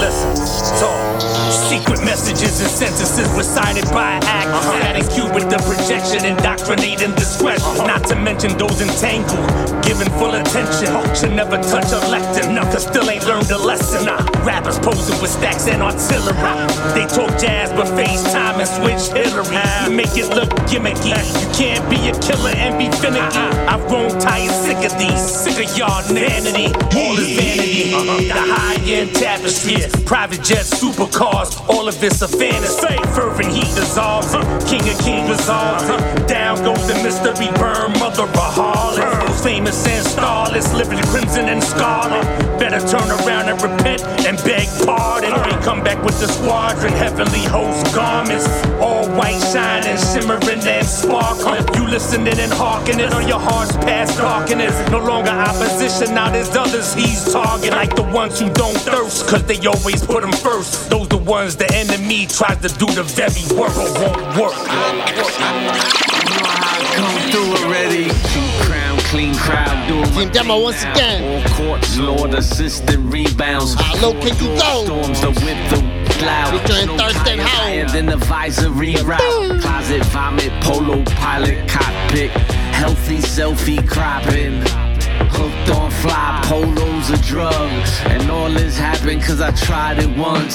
Listen, 0.00 0.78
talk. 0.80 1.20
Secret 1.68 2.00
messages 2.00 2.64
and 2.64 2.70
sentences 2.70 3.28
recited 3.36 3.84
by 3.92 4.16
actors. 4.24 4.64
Adding 4.88 5.08
cue 5.12 5.28
with 5.36 5.50
the 5.52 5.60
projection, 5.68 6.24
indoctrinating 6.24 7.12
discretion. 7.12 7.60
Uh-huh. 7.60 7.86
Not 7.86 8.08
to 8.08 8.16
mention 8.16 8.56
those 8.56 8.80
entangled, 8.80 9.44
giving 9.84 10.08
full 10.16 10.32
attention. 10.32 10.88
Should 11.12 11.36
never 11.36 11.60
touch 11.60 11.92
a 11.92 12.00
lectin', 12.08 12.56
cause 12.72 12.88
still 12.88 13.10
ain't 13.10 13.26
learned 13.26 13.50
a 13.50 13.58
lesson. 13.58 14.06
Nah, 14.06 14.24
rappers 14.48 14.78
posing 14.78 15.20
with 15.20 15.28
stacks 15.28 15.68
and 15.68 15.82
artillery. 15.82 16.40
They 16.96 17.04
talk 17.04 17.36
jazz, 17.36 17.68
but 17.76 17.84
FaceTime 17.92 18.64
and 18.64 18.68
switch 18.68 19.12
Hillary. 19.12 19.60
You 19.84 19.92
make 19.92 20.16
it 20.16 20.32
look 20.32 20.48
gimmicky. 20.72 21.12
You 21.12 21.48
can't 21.52 21.84
be 21.92 22.08
a 22.08 22.16
killer 22.24 22.56
and 22.56 22.80
be 22.80 22.88
finicky. 22.96 23.20
Uh-huh. 23.20 23.76
I've 23.76 23.84
grown 23.92 24.16
tired, 24.16 24.56
sick 24.64 24.80
of 24.88 24.96
these. 24.96 25.20
Sick 25.20 25.60
of 25.60 25.68
y'all 25.76 26.00
vanity. 26.08 26.72
All 26.96 27.12
is 27.20 27.36
vanity. 27.36 27.92
Uh-huh. 27.92 28.24
The 28.24 28.54
high 28.56 28.80
end 28.88 29.14
tapestries, 29.14 29.92
private 30.08 30.42
jets, 30.42 30.72
supercars. 30.72 31.57
All 31.68 31.88
of 31.88 32.00
this 32.00 32.22
a 32.22 32.28
fantasy. 32.28 32.96
Fervent 33.14 33.52
heat 33.52 33.74
dissolves. 33.74 34.32
King 34.68 34.88
of 34.88 34.98
King 35.00 35.28
resolves. 35.28 35.84
Down 36.26 36.62
goes 36.64 36.86
the 36.86 36.94
mystery 37.02 37.48
burn, 37.58 37.92
mother 37.98 38.24
of 38.24 38.34
harlots. 38.34 39.17
Famous 39.42 39.86
and 39.86 40.04
starless, 40.04 40.74
living 40.74 40.98
crimson 41.04 41.48
and 41.48 41.62
scarlet. 41.62 42.22
Better 42.58 42.80
turn 42.86 43.08
around 43.22 43.48
and 43.48 43.62
repent 43.62 44.02
and 44.26 44.36
beg 44.44 44.68
pardon. 44.84 45.32
Or 45.32 45.62
come 45.62 45.82
back 45.82 46.02
with 46.04 46.20
the 46.20 46.26
squadron, 46.26 46.92
heavenly 46.92 47.44
host 47.44 47.94
garments. 47.94 48.46
All 48.80 49.08
white 49.16 49.40
shining, 49.52 49.96
shimmering 49.96 50.66
and 50.66 50.86
sparkling. 50.86 51.64
You 51.76 51.88
listening 51.88 52.38
and 52.38 52.52
hearkening 52.52 53.12
on 53.12 53.26
your 53.26 53.38
heart's 53.38 53.76
past 53.76 54.18
darkness. 54.18 54.74
No 54.90 54.98
longer 54.98 55.30
opposition, 55.30 56.14
now 56.14 56.30
there's 56.30 56.54
others 56.54 56.92
he's 56.92 57.32
targeting. 57.32 57.72
Like 57.72 57.94
the 57.94 58.02
ones 58.02 58.40
who 58.40 58.50
don't 58.50 58.76
thirst, 58.78 59.28
cause 59.28 59.44
they 59.44 59.64
always 59.66 60.04
put 60.04 60.22
them 60.22 60.32
first. 60.32 60.90
Those 60.90 61.08
the 61.08 61.16
ones 61.16 61.56
the 61.56 61.72
enemy 61.74 62.26
tries 62.26 62.58
to 62.58 62.68
do 62.76 62.86
the 62.92 63.04
very 63.04 63.46
work, 63.58 63.74
but 63.74 63.90
won't 64.02 64.36
work. 64.36 64.54
Come 66.98 67.30
through 67.30 67.64
already. 67.64 68.37
Clean 69.08 69.34
crowd, 69.36 69.88
doing 69.88 70.04
Team 70.12 70.28
demo 70.30 70.60
once 70.60 70.82
again. 70.82 71.24
All 71.24 71.54
courts, 71.54 71.96
Lord, 71.96 72.34
assistant 72.34 73.10
rebounds. 73.10 73.72
How 73.72 73.94
low 74.02 74.12
can 74.12 74.36
you 74.36 74.54
go? 74.60 74.84
Storms 74.84 75.20
the 75.22 75.28
whip, 75.28 75.70
the 75.70 76.24
loud. 76.26 76.60
Featuring 76.60 76.98
Thurston 76.98 77.38
Higher 77.38 77.86
Howell. 77.86 77.92
than 77.94 78.04
the 78.04 78.18
visory 78.18 78.96
route. 79.02 79.62
Closet 79.62 80.04
vomit, 80.12 80.52
polo 80.62 81.02
pilot, 81.04 81.66
cockpit. 81.66 82.30
Healthy 82.76 83.18
selfie 83.18 83.88
cropping. 83.88 84.60
Hooked 85.30 85.70
on 85.70 85.90
fly 85.90 86.42
polos 86.44 87.08
of 87.08 87.22
drugs. 87.22 88.00
And 88.04 88.30
all 88.30 88.50
this 88.50 88.76
happened 88.76 89.22
cause 89.22 89.40
I 89.40 89.52
tried 89.52 90.00
it 90.00 90.18
once. 90.18 90.54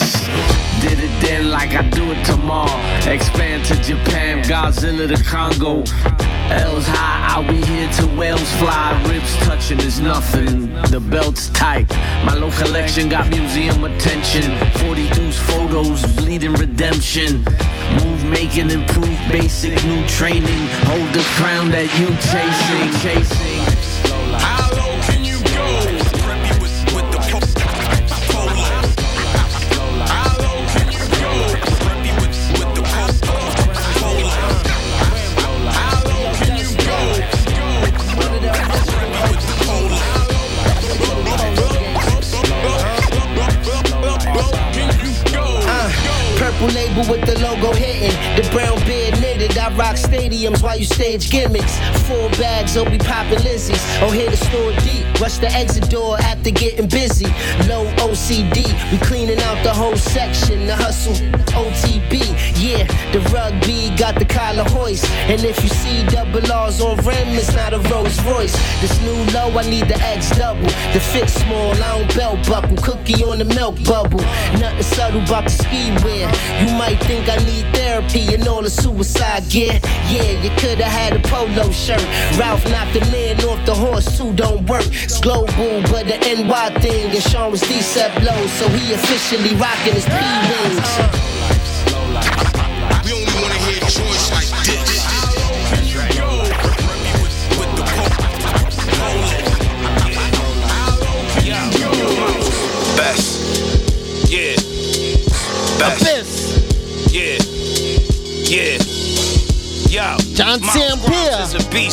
Did 0.79 0.99
it 0.99 1.21
then 1.21 1.49
like 1.49 1.73
I 1.73 1.89
do 1.89 2.11
it 2.11 2.23
tomorrow. 2.23 2.79
Expand 3.11 3.65
to 3.65 3.75
Japan, 3.81 4.43
Godzilla 4.43 5.07
to 5.07 5.23
Congo. 5.23 5.83
L's 6.51 6.87
high, 6.87 7.35
I'll 7.35 7.47
be 7.47 7.61
here 7.65 7.89
till 7.93 8.09
whales 8.17 8.51
fly. 8.57 9.01
Ribs 9.07 9.35
touching 9.37 9.79
is 9.79 9.99
nothing. 9.99 10.73
The 10.91 10.99
belt's 10.99 11.49
tight. 11.49 11.89
My 12.25 12.33
low 12.35 12.51
collection 12.51 13.09
got 13.09 13.29
museum 13.29 13.83
attention. 13.83 14.57
40 14.79 15.09
deuce 15.11 15.39
photos, 15.39 16.01
bleeding 16.15 16.53
redemption. 16.53 17.43
Move 18.03 18.25
making, 18.25 18.69
improve 18.71 19.17
basic 19.31 19.73
new 19.85 20.05
training. 20.07 20.67
Hold 20.89 21.09
the 21.13 21.23
crown 21.37 21.69
that 21.71 21.87
you 21.99 22.07
chasing, 22.31 22.91
chasing. 23.01 23.82
Stage 51.03 51.29
gimmicks. 51.29 51.77
Four 52.07 52.29
bags, 52.31 52.77
oh, 52.77 52.89
we 52.89 52.97
poppin' 52.97 53.39
Lizzies. 53.39 53.83
Oh, 54.01 54.09
hit 54.09 54.31
the 54.31 54.37
store 54.37 54.71
deep. 54.87 55.03
Rush 55.19 55.37
the 55.37 55.51
exit 55.51 55.89
door 55.89 56.17
after 56.21 56.49
getting 56.49 56.87
busy. 56.87 57.25
Low 57.67 57.85
OCD, 57.97 58.63
we 58.91 58.97
cleaning 58.99 59.39
out 59.41 59.61
the 59.63 59.73
whole 59.73 59.97
section. 59.97 60.65
The 60.65 60.75
hustle, 60.75 61.13
OTB. 61.51 61.92
And 65.01 65.43
if 65.43 65.63
you 65.63 65.69
see 65.69 66.05
double 66.05 66.51
R's 66.51 66.81
on 66.81 66.97
rim, 66.97 67.29
it's 67.29 67.53
not 67.55 67.73
a 67.73 67.79
Rolls 67.89 68.21
Royce. 68.25 68.53
This 68.81 69.01
new 69.01 69.17
low, 69.33 69.49
I 69.57 69.67
need 69.69 69.87
the 69.87 69.99
X 69.99 70.29
double. 70.37 70.69
The 70.93 70.99
fit 70.99 71.29
small, 71.29 71.71
I 71.71 71.97
don't 71.97 72.15
belt 72.15 72.47
buckle. 72.47 72.77
Cookie 72.77 73.23
on 73.23 73.39
the 73.39 73.45
milk 73.45 73.81
bubble. 73.83 74.21
Nothing 74.59 74.83
subtle 74.83 75.23
about 75.23 75.45
the 75.45 75.49
ski 75.49 75.91
wear. 76.03 76.29
You 76.61 76.71
might 76.77 76.99
think 77.03 77.27
I 77.27 77.37
need 77.45 77.65
therapy 77.73 78.33
and 78.33 78.47
all 78.47 78.61
the 78.61 78.69
suicide 78.69 79.49
gear. 79.49 79.79
Yeah, 80.11 80.43
you 80.43 80.49
coulda 80.57 80.85
had 80.85 81.13
a 81.13 81.19
polo 81.27 81.71
shirt. 81.71 82.03
Ralph 82.37 82.63
knocked 82.69 82.93
the 82.93 83.01
man 83.11 83.41
off 83.45 83.65
the 83.65 83.73
horse, 83.73 84.17
too 84.17 84.33
don't 84.33 84.67
work. 84.69 84.85
It's 84.85 85.19
global, 85.19 85.81
but 85.89 86.05
the 86.05 86.17
NY 86.21 86.79
thing. 86.81 87.09
Insurance 87.15 87.61
D-Set 87.61 88.23
low, 88.23 88.47
so 88.47 88.67
he 88.69 88.93
officially 88.93 89.55
rocking 89.55 89.93
his 89.93 90.05
P-Wings. 90.05 91.22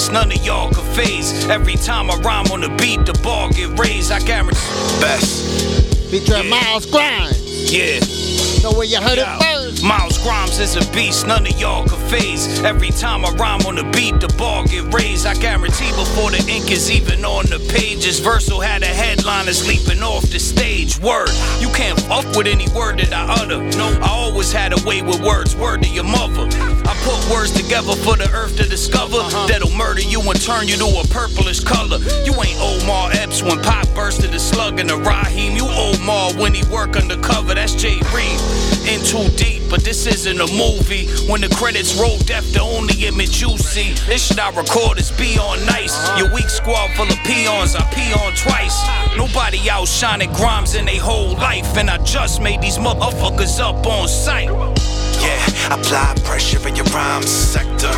Is 0.01 0.09
beast, 0.09 0.13
none 0.13 0.33
of 0.33 0.47
y'all 0.47 0.71
can 0.71 0.85
phase. 0.95 1.47
Every 1.49 1.75
time 1.75 2.11
I 2.11 2.17
rhyme 2.21 2.47
on 2.53 2.61
the 2.63 2.69
beat, 2.81 3.05
the 3.05 3.13
bar 3.23 3.51
get 3.51 3.79
raised. 3.79 4.11
I 4.11 4.21
guarantee. 4.21 4.57
Best. 5.01 6.11
Featuring 6.11 6.49
Milez 6.49 6.87
Grimez. 6.87 7.69
Yeah. 7.69 8.01
Know 8.63 8.77
where 8.77 8.87
you 8.87 9.01
heard 9.01 9.19
Yo, 9.19 9.25
it 9.25 9.43
first. 9.43 9.85
Milez 9.85 10.19
Grimez 10.25 10.59
is 10.61 10.77
a 10.77 10.93
beast, 10.93 11.27
none 11.27 11.47
of 11.47 11.61
y'all 11.61 11.87
can 11.87 11.99
phase. 12.09 12.63
Every 12.63 12.91
time 12.91 13.27
I 13.27 13.31
rhyme 13.33 13.61
on 13.67 13.75
the 13.77 13.85
beat, 13.93 14.21
the 14.21 14.29
bar 14.39 14.65
get 14.65 14.93
raised. 14.93 15.27
I 15.27 15.35
guarantee 15.35 15.91
before 15.91 16.31
the 16.31 16.43
ink 16.49 16.71
is 16.71 16.91
even 16.91 17.25
on 17.25 17.45
the 17.47 17.59
pages. 17.73 18.21
Versal 18.21 18.65
had 18.65 18.83
a 18.83 18.87
headliner 18.87 19.53
leaping 19.69 20.03
off 20.03 20.23
the 20.31 20.39
stage. 20.39 20.99
Word, 21.01 21.31
you 21.61 21.69
can't 21.71 22.01
fuck 22.03 22.25
with 22.35 22.47
any 22.47 22.69
word 22.71 23.01
that 23.01 23.13
I 23.13 23.25
utter. 23.43 23.61
No, 23.77 23.89
I 24.01 24.09
always 24.09 24.51
had 24.51 24.73
a 24.73 24.83
way 24.87 25.03
with 25.03 25.21
words. 25.21 25.55
Word 25.55 25.83
to 25.83 25.89
your 25.89 26.05
mother. 26.05 26.49
Words 27.31 27.53
together 27.53 27.95
for 27.95 28.17
the 28.17 28.29
earth 28.35 28.57
to 28.57 28.69
discover. 28.69 29.23
Uh-huh. 29.23 29.47
That'll 29.47 29.71
murder 29.71 30.01
you 30.01 30.21
and 30.21 30.41
turn 30.43 30.67
you 30.67 30.77
to 30.77 30.87
a 30.99 31.07
purplish 31.15 31.61
color. 31.61 31.99
You 32.27 32.35
ain't 32.35 32.59
Omar 32.59 33.13
Epps 33.13 33.41
when 33.41 33.63
Pop 33.63 33.87
bursted 33.95 34.35
a 34.35 34.39
slug 34.41 34.81
in 34.81 34.89
the 34.89 34.97
Raheem. 34.97 35.55
You 35.55 35.69
Omar 35.71 36.35
when 36.35 36.55
he 36.55 36.65
work 36.67 36.97
undercover. 36.97 37.55
That's 37.55 37.75
J. 37.77 38.01
Reid. 38.11 38.41
In 38.91 38.99
too 39.07 39.29
deep, 39.37 39.63
but 39.71 39.85
this 39.85 40.09
isn't 40.09 40.41
a 40.41 40.51
movie. 40.59 41.07
When 41.31 41.41
the 41.41 41.49
credits 41.55 41.95
roll, 41.95 42.19
death 42.19 42.53
the 42.53 42.63
only 42.63 43.07
image 43.07 43.41
you 43.41 43.57
see. 43.59 43.93
This 44.11 44.27
shit 44.27 44.41
I 44.41 44.51
record 44.51 44.99
is 44.99 45.13
beyond 45.13 45.65
nice. 45.67 45.95
Uh-huh. 45.95 46.19
Your 46.19 46.35
weak 46.35 46.51
squad 46.51 46.91
full 46.97 47.07
of 47.07 47.19
peons, 47.23 47.77
I 47.77 47.87
pee 47.95 48.13
on 48.13 48.35
twice. 48.35 48.75
Nobody 49.17 49.71
outshining 49.71 50.31
Grimez 50.31 50.77
in 50.77 50.85
they 50.85 50.99
whole 50.99 51.35
life, 51.37 51.77
and 51.77 51.89
I 51.91 51.99
just 52.03 52.43
made 52.43 52.61
these 52.61 52.79
motherfuckers 52.79 53.61
up 53.61 53.87
on 53.87 54.09
sight. 54.09 54.51
Yeah, 55.31 55.75
apply 55.77 56.15
pressure 56.25 56.67
in 56.67 56.75
your 56.75 56.87
rhyme 56.87 57.23
sector. 57.23 57.93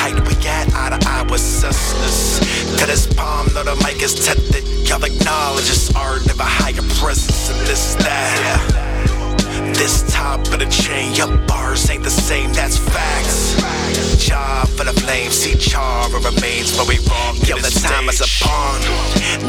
Height 0.00 0.18
we 0.26 0.34
got 0.42 0.66
eye 0.74 0.98
to 0.98 1.08
eye 1.08 1.22
with 1.30 1.40
sussness. 1.40 2.40
To 2.78 2.86
this 2.86 3.06
palm, 3.06 3.46
though 3.52 3.62
the 3.62 3.76
mic 3.84 4.02
is 4.02 4.14
tested. 4.14 4.64
Y'all 4.88 5.04
acknowledge 5.04 5.68
it's 5.70 5.94
art 5.94 6.26
of 6.26 6.40
a 6.40 6.44
higher 6.44 6.86
presence 6.98 7.50
and 7.50 7.60
this, 7.66 7.94
that. 7.96 8.85
This 9.74 10.04
top 10.12 10.40
of 10.40 10.58
the 10.58 10.66
chain, 10.66 11.14
your 11.14 11.36
bars 11.46 11.88
ain't 11.90 12.02
the 12.02 12.10
same, 12.10 12.52
that's 12.52 12.78
facts. 12.78 13.56
Job 14.24 14.68
for 14.68 14.84
the 14.84 14.92
flame, 14.92 15.30
see 15.30 15.54
char 15.54 16.10
remains 16.10 16.76
where 16.76 16.86
we 16.86 16.98
wrong. 17.08 17.36
Yo, 17.44 17.56
the 17.58 17.70
time 17.70 18.08
is 18.08 18.20
upon. 18.20 18.80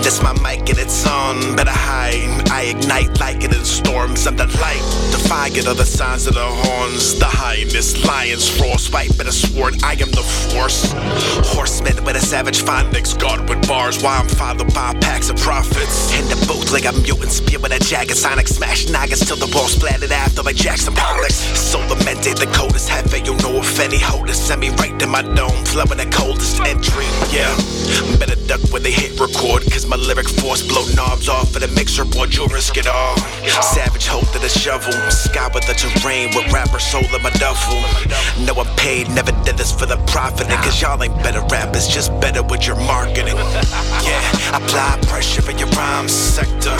This 0.03 0.21
my 0.21 0.33
mic 0.43 0.69
and 0.69 0.77
it's 0.77 1.07
on. 1.07 1.55
Better 1.55 1.71
hide. 1.71 2.49
I 2.51 2.75
ignite 2.75 3.19
like 3.19 3.43
it 3.43 3.55
in 3.55 3.63
storms 3.65 4.27
of 4.27 4.37
the 4.37 4.45
light. 4.61 4.83
Defy 5.11 5.47
it 5.53 5.67
of 5.67 5.77
the 5.77 5.85
signs 5.85 6.27
of 6.27 6.35
the 6.35 6.45
horns. 6.45 7.17
The 7.17 7.25
highness, 7.25 8.05
lions, 8.05 8.47
frost, 8.47 8.93
white, 8.93 9.11
but 9.17 9.27
a 9.27 9.31
sword. 9.31 9.81
I 9.83 9.93
am 9.93 10.11
the 10.11 10.23
force. 10.51 10.91
Horseman 11.55 12.03
with 12.03 12.15
a 12.15 12.21
savage 12.21 12.61
phonics, 12.63 13.17
guard 13.17 13.49
with 13.49 13.67
bars. 13.67 14.03
Why 14.03 14.17
I'm 14.17 14.27
followed 14.27 14.73
by 14.73 14.93
packs 15.01 15.29
of 15.29 15.37
prophets. 15.37 16.13
In 16.19 16.25
the 16.29 16.35
booth 16.45 16.71
like 16.71 16.85
a 16.85 16.93
mutant, 16.93 17.31
spear 17.31 17.59
with 17.59 17.71
a 17.71 17.79
jagged 17.79 18.17
sonic. 18.17 18.47
Smash 18.47 18.89
noggins 18.89 19.25
till 19.25 19.37
the 19.37 19.51
wall 19.55 19.67
splattered 19.97 20.11
after 20.11 20.43
like 20.43 20.55
Jackson 20.55 20.93
Pollock. 20.93 21.31
So 21.31 21.79
lamented, 21.79 22.37
the 22.37 22.47
cold 22.53 22.75
is 22.75 22.87
heavy. 22.87 23.19
You 23.19 23.35
know 23.37 23.59
if 23.59 23.79
any 23.79 23.97
hold 23.97 24.29
it, 24.29 24.35
send 24.35 24.61
me 24.61 24.69
right 24.69 24.97
to 24.99 25.07
my 25.07 25.21
dome. 25.21 25.65
Flowing 25.65 25.97
the 25.97 26.09
coldest 26.11 26.59
entry. 26.61 27.05
Yeah, 27.33 27.53
better 28.19 28.35
duck 28.47 28.61
when 28.71 28.83
they 28.83 28.91
hit 28.91 29.19
record. 29.19 29.63
Cause 29.71 29.85
my 29.85 29.95
lyric 29.95 30.29
force 30.29 30.65
blow 30.65 30.85
knobs 30.95 31.29
off 31.29 31.55
of 31.55 31.61
the 31.61 31.67
mixer 31.69 32.05
board. 32.05 32.33
You'll 32.35 32.47
risk 32.47 32.77
it 32.77 32.87
all. 32.87 33.17
Savage 33.61 34.07
hold 34.07 34.27
to 34.33 34.39
the 34.39 34.49
shovel. 34.49 34.93
Sky 35.09 35.49
with 35.53 35.65
the 35.65 35.73
terrain 35.73 36.29
with 36.35 36.51
rapper 36.53 36.79
soul 36.79 37.03
in 37.03 37.21
my 37.21 37.31
duffel. 37.41 37.81
No, 38.45 38.53
I'm 38.61 38.69
paid, 38.77 39.09
never 39.09 39.31
did 39.43 39.57
this 39.57 39.71
for 39.71 39.85
the 39.85 39.97
profit. 40.07 40.47
Cause 40.47 40.81
y'all 40.81 41.01
ain't 41.01 41.15
better 41.23 41.41
rappers, 41.51 41.87
just 41.87 42.11
better 42.19 42.43
with 42.43 42.67
your 42.67 42.77
marketing. 42.85 43.37
Yeah, 44.05 44.21
apply 44.53 44.99
pressure 45.07 45.49
in 45.49 45.57
your 45.57 45.69
rhyme 45.69 46.07
sector. 46.07 46.75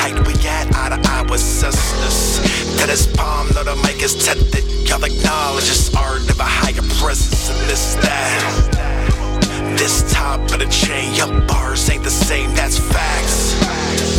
Height 0.00 0.18
we 0.26 0.34
eye 0.80 0.88
to 0.88 1.10
eye 1.10 1.22
with 1.28 1.40
sussness. 1.40 2.39
To 2.78 2.86
this 2.86 3.06
palm, 3.16 3.48
though 3.52 3.64
the 3.64 3.76
mic 3.76 4.02
is 4.02 4.14
tested. 4.14 4.64
Y'all 4.88 5.04
acknowledge 5.04 5.68
it's 5.68 5.94
art 5.94 6.28
of 6.30 6.38
a 6.40 6.44
higher 6.44 6.82
presence 6.98 7.50
and 7.50 7.68
this, 7.68 7.94
that. 7.96 9.76
This 9.78 10.12
top 10.12 10.40
of 10.52 10.58
the 10.58 10.66
chain, 10.66 11.14
your 11.14 11.28
bars 11.46 11.88
ain't 11.90 12.04
the 12.04 12.10
same, 12.10 12.54
that's 12.54 12.78
facts. 12.78 13.54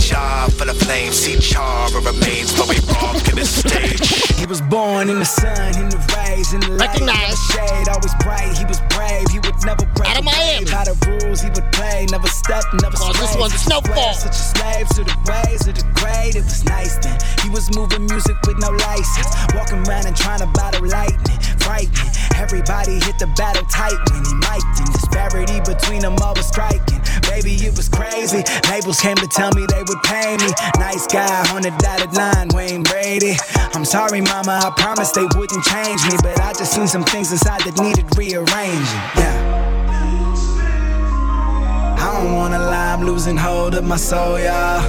Job 0.08 0.52
for 0.54 0.66
the 0.66 0.74
flames, 0.74 1.16
see 1.16 1.38
char 1.40 1.90
remains, 1.92 2.58
but 2.58 2.68
we 2.70 2.78
rock 2.94 3.28
in 3.30 3.36
the 3.36 3.46
stage. 3.46 4.11
Was 4.52 4.60
born 4.68 5.08
in 5.08 5.16
the 5.16 5.24
sun, 5.24 5.80
in 5.80 5.88
the 5.88 5.96
rays, 6.12 6.52
in 6.52 6.60
the 6.60 6.76
light, 6.76 7.00
in 7.00 7.08
the 7.08 7.16
shade, 7.56 7.88
always 7.88 8.12
bright. 8.20 8.52
He 8.52 8.68
was 8.68 8.84
brave, 8.92 9.24
he 9.32 9.40
would 9.40 9.56
never 9.64 9.88
break 9.96 10.12
Out 10.12 10.20
of 10.20 10.28
Miami. 10.28 10.68
By 10.68 10.84
the 10.84 10.92
rules, 11.08 11.40
he 11.40 11.48
would 11.56 11.72
play, 11.72 12.04
never 12.12 12.28
step, 12.28 12.68
never 12.84 13.00
Oh, 13.00 13.16
this 13.16 13.32
one's 13.40 13.56
Snowfall. 13.56 14.12
Such 14.12 14.36
a 14.36 14.46
slave 14.52 14.88
to 15.00 15.08
the 15.08 15.16
ways 15.24 15.72
of 15.72 15.80
the 15.80 15.88
grade, 15.96 16.36
it 16.36 16.44
was 16.44 16.68
nice 16.68 17.00
then. 17.00 17.16
He 17.48 17.50
was 17.50 17.72
moving 17.72 18.04
music 18.12 18.36
with 18.44 18.60
no 18.60 18.76
license, 18.92 19.32
walking 19.56 19.88
around 19.88 20.12
and 20.12 20.20
trying 20.20 20.44
to 20.44 20.52
battle 20.52 20.84
lightning, 20.84 21.40
frightening. 21.56 22.12
Everybody 22.36 23.00
hit 23.00 23.24
the 23.24 23.32
battle 23.40 23.64
tight 23.72 23.96
when 24.12 24.20
he 24.28 24.36
mic'd 24.36 24.84
in. 24.84 24.92
Disparity 24.92 25.64
between 25.64 26.04
them 26.04 26.20
all 26.20 26.36
was 26.36 26.52
striking. 26.52 27.00
Baby, 27.32 27.56
it 27.66 27.78
was 27.78 27.88
crazy. 27.88 28.44
Labels 28.70 29.00
came 29.00 29.16
to 29.16 29.28
tell 29.28 29.52
me 29.56 29.66
they 29.68 29.84
would 29.88 30.04
pay 30.04 30.36
me. 30.36 30.52
Nice 30.78 31.08
guy 31.08 31.56
on 31.56 31.62
the 31.62 31.72
dotted 31.80 32.14
line, 32.14 32.50
Wayne 32.54 32.84
Brady. 32.84 33.38
I'm 33.74 33.86
sorry, 33.86 34.20
mama, 34.20 34.60
I 34.62 34.70
promised 34.76 35.16
they 35.16 35.26
wouldn't 35.38 35.64
change 35.64 36.04
me. 36.12 36.18
But 36.22 36.42
I 36.42 36.52
just 36.52 36.74
seen 36.74 36.88
some 36.88 37.06
things 37.06 37.32
inside 37.32 37.62
that 37.62 37.80
needed 37.80 38.06
rearranging. 38.18 39.02
Yeah. 39.16 39.38
I 42.00 42.22
don't 42.22 42.36
wanna 42.36 42.60
lie, 42.60 42.94
I'm 42.94 43.06
losing 43.06 43.38
hold 43.38 43.76
of 43.76 43.86
my 43.86 43.96
soul, 43.96 44.38
y'all. 44.38 44.84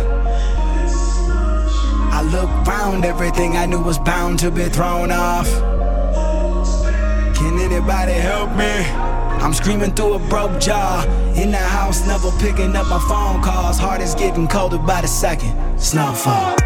I 2.11 2.23
look 2.33 2.51
round, 2.67 3.05
everything 3.05 3.57
I 3.57 3.67
knew 3.67 3.81
was 3.81 3.99
bound 4.01 4.41
to 4.41 4.51
be 4.51 4.65
thrown 4.65 5.13
off. 5.13 5.49
Can 7.37 7.59
anybody 7.61 8.15
help 8.15 8.51
me? 8.57 9.32
I'm 9.43 9.53
screaming 9.53 9.93
through 9.93 10.15
a 10.15 10.19
broke 10.29 10.61
jaw. 10.61 11.03
In 11.35 11.51
the 11.51 11.59
house, 11.59 12.07
never 12.07 12.31
picking 12.39 12.77
up 12.77 12.87
my 12.87 13.01
phone 13.09 13.43
calls. 13.43 13.77
Heart 13.77 14.01
is 14.01 14.15
getting 14.15 14.47
colder 14.47 14.79
by 14.79 15.01
the 15.01 15.09
second. 15.09 15.53
Snowfall. 15.81 16.57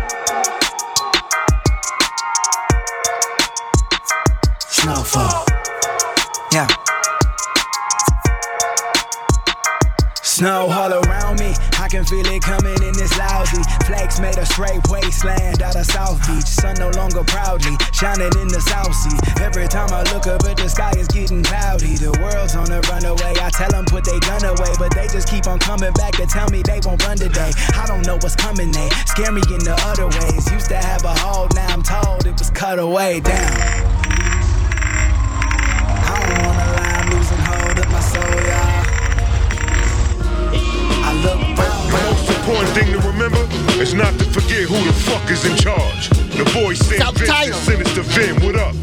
Snowfall. 4.69 5.47
Yeah. 6.53 6.86
Snow 10.37 10.69
all 10.69 10.93
around 10.93 11.41
me, 11.41 11.55
I 11.81 11.89
can 11.89 12.05
feel 12.05 12.27
it 12.27 12.43
coming 12.43 12.77
in 12.85 12.93
this 12.93 13.17
lousy. 13.17 13.63
Flakes 13.87 14.21
made 14.21 14.37
a 14.37 14.45
straight 14.45 14.87
wasteland 14.91 15.63
out 15.63 15.77
of 15.77 15.87
South 15.87 16.21
Beach. 16.29 16.45
Sun 16.45 16.77
no 16.77 16.91
longer 16.91 17.25
proudly 17.25 17.73
shining 17.97 18.29
in 18.37 18.49
the 18.53 18.61
South 18.61 18.93
Sea. 18.93 19.17
Every 19.41 19.67
time 19.67 19.89
I 19.97 20.03
look 20.13 20.27
up 20.27 20.45
at 20.45 20.59
the 20.59 20.69
sky, 20.69 20.93
it's 20.93 21.09
getting 21.09 21.43
cloudy. 21.43 21.97
The 21.97 22.13
world's 22.21 22.55
on 22.55 22.67
the 22.67 22.85
runaway. 22.85 23.33
I 23.41 23.49
tell 23.49 23.71
them 23.71 23.87
put 23.87 24.05
their 24.05 24.21
gun 24.21 24.45
away, 24.45 24.77
but 24.79 24.93
they 24.93 25.09
just 25.09 25.27
keep 25.27 25.47
on 25.47 25.59
coming 25.59 25.95
back 25.95 26.13
to 26.21 26.27
tell 26.27 26.51
me 26.51 26.61
they 26.61 26.85
won't 26.85 27.01
run 27.07 27.17
today. 27.17 27.53
I 27.73 27.87
don't 27.87 28.05
know 28.05 28.21
what's 28.21 28.37
coming, 28.37 28.71
they 28.71 28.91
scare 29.09 29.33
me 29.33 29.41
in 29.49 29.65
the 29.65 29.73
other 29.89 30.05
ways. 30.21 30.45
Used 30.53 30.69
to 30.69 30.77
have 30.77 31.03
a 31.05 31.17
hold, 31.17 31.55
now 31.55 31.73
I'm 31.73 31.83
told 31.83 32.27
it 32.27 32.37
was 32.37 32.51
cut 32.51 32.79
away. 32.79 33.21
down. 33.21 33.41
I 36.05 36.29
don't 36.29 36.45
wanna 36.45 36.76
thing 42.77 42.93
to 42.93 43.01
remember 43.09 43.41
is 43.81 43.95
not 43.95 44.13
to 44.21 44.25
forget 44.37 44.69
who 44.69 44.77
the 44.85 44.93
fuck 45.09 45.25
is 45.31 45.49
in 45.49 45.57
charge. 45.57 46.11
The 46.37 46.45
boy 46.53 46.75
Sam 46.75 47.15
Vincent, 47.15 47.55
Sinister 47.55 48.03
Vin, 48.13 48.37
what 48.45 48.55
up? 48.55 48.75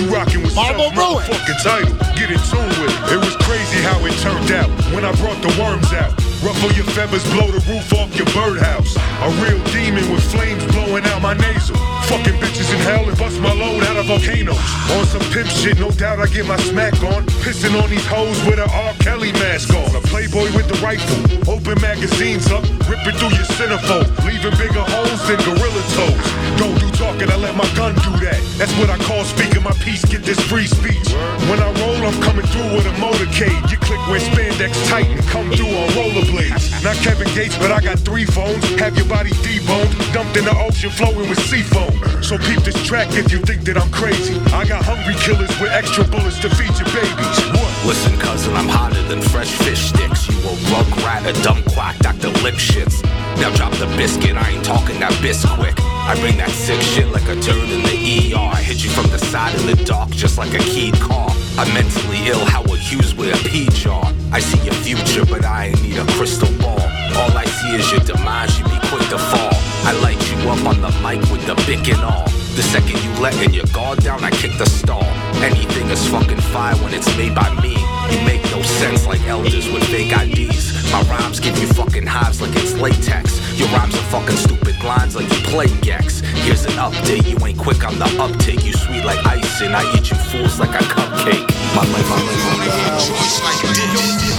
You 0.00 0.08
rockin' 0.08 0.40
with 0.40 0.56
Marble 0.56 0.88
Celph 0.88 1.28
motherfucking 1.28 1.60
title. 1.62 1.92
Get 2.16 2.32
in 2.32 2.40
tune 2.48 2.72
with 2.80 2.88
it. 2.88 3.12
It 3.12 3.20
was 3.20 3.36
crazy 3.44 3.84
how 3.84 4.00
it 4.00 4.16
turned 4.24 4.50
out 4.50 4.70
when 4.94 5.04
I 5.04 5.12
brought 5.20 5.36
the 5.44 5.52
worms 5.60 5.92
out. 5.92 6.33
Ruffle 6.44 6.72
your 6.76 6.84
feathers, 6.92 7.24
blow 7.32 7.48
the 7.48 7.64
roof 7.72 7.88
off 7.96 8.12
your 8.12 8.28
birdhouse. 8.36 8.92
A 9.24 9.28
real 9.40 9.56
demon 9.72 10.04
with 10.12 10.20
flames 10.30 10.60
blowing 10.76 11.02
out 11.04 11.22
my 11.22 11.32
nasal. 11.32 11.74
Fucking 12.04 12.36
bitches 12.36 12.68
in 12.68 12.78
hell 12.84 13.08
and 13.08 13.16
bust 13.16 13.40
my 13.40 13.54
load 13.54 13.82
out 13.84 13.96
of 13.96 14.04
volcanoes. 14.04 14.60
On 14.92 15.06
some 15.08 15.24
pimp 15.32 15.48
shit, 15.48 15.80
no 15.80 15.88
doubt 15.88 16.20
I 16.20 16.26
get 16.26 16.44
my 16.44 16.58
smack 16.68 16.92
on. 17.00 17.24
Pissing 17.40 17.72
on 17.80 17.88
these 17.88 18.04
hoes 18.04 18.36
with 18.44 18.60
a 18.60 18.68
R. 18.68 18.92
Kelly 19.00 19.32
mask 19.40 19.72
on. 19.72 19.88
A 19.96 20.04
playboy 20.12 20.52
with 20.52 20.68
the 20.68 20.76
rifle. 20.84 21.16
Open 21.48 21.80
magazines 21.80 22.52
up, 22.52 22.60
ripping 22.92 23.16
through 23.16 23.32
your 23.32 23.48
centerfold. 23.56 24.04
Leaving 24.28 24.52
bigger 24.60 24.84
holes 24.84 25.24
than 25.24 25.40
gorilla 25.48 25.82
toes. 25.96 26.28
Don't 26.60 26.76
do 26.76 26.92
talking, 26.92 27.32
I 27.32 27.36
let 27.40 27.56
my 27.56 27.64
gun 27.72 27.96
do 28.04 28.12
that. 28.20 28.36
That's 28.60 28.76
what 28.76 28.90
I 28.90 29.00
call 29.08 29.24
speaking 29.24 29.62
my 29.62 29.72
piece, 29.80 30.04
get 30.04 30.22
this 30.28 30.38
free 30.44 30.66
speech. 30.68 31.08
When 31.48 31.56
I 31.56 31.72
roll, 31.80 32.04
I'm 32.04 32.20
coming 32.20 32.44
through 32.52 32.68
with 32.76 32.84
a 32.84 32.94
motorcade. 33.00 33.64
You 33.72 33.78
click 33.80 34.00
where 34.12 34.20
spandex 34.20 34.76
tight 34.92 35.08
and 35.08 35.24
come 35.32 35.48
through 35.56 35.72
on 35.72 35.88
rollerblades. 35.96 36.33
Not 36.34 36.96
Kevin 36.96 37.32
Gates, 37.32 37.56
but 37.58 37.70
I 37.70 37.80
got 37.80 37.98
three 38.00 38.24
phones. 38.24 38.64
Have 38.80 38.96
your 38.96 39.06
body 39.06 39.30
deboned, 39.46 39.94
dumped 40.12 40.36
in 40.36 40.44
the 40.44 40.56
ocean, 40.58 40.90
flowing 40.90 41.28
with 41.28 41.38
seafoam. 41.38 41.94
So 42.22 42.38
peep 42.38 42.60
this 42.60 42.74
track 42.84 43.08
if 43.12 43.30
you 43.30 43.38
think 43.38 43.62
that 43.62 43.78
I'm 43.78 43.90
crazy. 43.92 44.40
I 44.52 44.66
got 44.66 44.84
hungry 44.84 45.14
killers 45.14 45.50
with 45.60 45.70
extra 45.70 46.02
bullets 46.04 46.40
to 46.40 46.50
feed 46.50 46.74
your 46.74 46.90
babies. 46.90 47.38
What? 47.54 47.70
Listen, 47.86 48.18
cousin, 48.18 48.54
I'm 48.54 48.68
hotter 48.68 49.02
than 49.02 49.22
fresh 49.22 49.52
fish 49.62 49.94
sticks. 49.94 50.26
You 50.28 50.36
a 50.48 50.52
rug 50.74 50.88
rat, 51.06 51.24
a 51.24 51.32
dumb 51.42 51.62
quack, 51.70 51.98
Dr. 51.98 52.30
Lipshits. 52.42 53.02
Now 53.38 53.54
drop 53.54 53.72
the 53.74 53.86
biscuit, 53.96 54.36
I 54.36 54.50
ain't 54.50 54.64
talking 54.64 54.98
that 55.00 55.12
bisquick. 55.22 55.78
I 55.80 56.18
bring 56.20 56.36
that 56.38 56.50
sick 56.50 56.80
shit 56.82 57.08
like 57.08 57.28
a 57.28 57.36
turd 57.40 57.68
in 57.70 57.82
the 57.82 58.34
ER. 58.34 58.38
I 58.38 58.60
hit 58.60 58.82
you 58.84 58.90
from 58.90 59.06
the 59.10 59.18
side 59.18 59.54
in 59.60 59.66
the 59.66 59.84
dark, 59.84 60.10
just 60.10 60.36
like 60.36 60.52
a 60.52 60.58
keyed 60.58 60.94
car. 61.00 61.33
I'm 61.56 61.72
mentally 61.72 62.18
ill, 62.26 62.44
Howard 62.46 62.80
Hughes 62.80 63.14
with 63.14 63.30
a 63.30 63.48
P 63.48 63.66
jar. 63.70 64.04
I 64.32 64.40
see 64.40 64.58
your 64.64 64.74
future, 64.74 65.24
but 65.24 65.44
I 65.44 65.66
ain't 65.66 65.82
need 65.82 65.96
a 65.96 66.04
crystal 66.18 66.50
ball. 66.58 66.80
All 67.14 67.30
I 67.38 67.44
see 67.44 67.76
is 67.76 67.90
your 67.92 68.00
demise, 68.00 68.58
you 68.58 68.64
be 68.64 68.78
quick 68.90 69.08
to 69.10 69.18
fall. 69.18 69.54
I 69.86 69.92
light 70.02 70.18
you 70.32 70.50
up 70.50 70.66
on 70.66 70.80
the 70.80 70.90
mic 70.98 71.20
with 71.30 71.46
the 71.46 71.54
bick 71.64 71.86
and 71.88 72.02
all. 72.02 72.24
The 72.56 72.62
second 72.62 72.98
you 73.04 73.10
letting 73.22 73.54
your 73.54 73.66
guard 73.72 74.00
down, 74.02 74.24
I 74.24 74.30
kick 74.30 74.58
the 74.58 74.66
stall. 74.66 75.04
Anything 75.44 75.88
is 75.90 76.04
fucking 76.08 76.40
fire 76.40 76.74
when 76.82 76.92
it's 76.92 77.16
made 77.16 77.36
by 77.36 77.48
me. 77.62 77.93
You 78.12 78.20
make 78.24 78.42
no 78.50 78.62
sense 78.62 79.06
like 79.06 79.22
elders 79.26 79.68
with 79.70 79.84
fake 79.84 80.12
IDs. 80.12 80.92
My 80.92 81.02
rhymes 81.02 81.40
give 81.40 81.58
you 81.58 81.66
fucking 81.68 82.06
hives 82.06 82.40
like 82.40 82.54
it's 82.54 82.74
latex. 82.74 83.40
Your 83.58 83.68
rhymes 83.68 83.94
are 83.94 84.08
fucking 84.10 84.36
stupid 84.36 84.76
lines 84.84 85.16
like 85.16 85.30
you 85.32 85.40
play 85.48 85.68
Gex. 85.80 86.20
Here's 86.44 86.64
an 86.66 86.72
update, 86.72 87.26
you 87.26 87.38
ain't 87.46 87.58
quick 87.58 87.84
on 87.86 87.98
the 87.98 88.06
uptake. 88.20 88.64
You 88.64 88.72
sweet 88.72 89.04
like 89.04 89.24
icing, 89.26 89.72
I 89.74 89.82
eat 89.96 90.10
you 90.10 90.16
fools 90.30 90.60
like 90.60 90.74
a 90.74 90.84
cupcake. 90.84 91.46
My 91.74 91.82
life, 91.88 92.08
my 92.10 92.20
life, 92.22 92.42
my 92.46 92.54
life. 92.62 92.74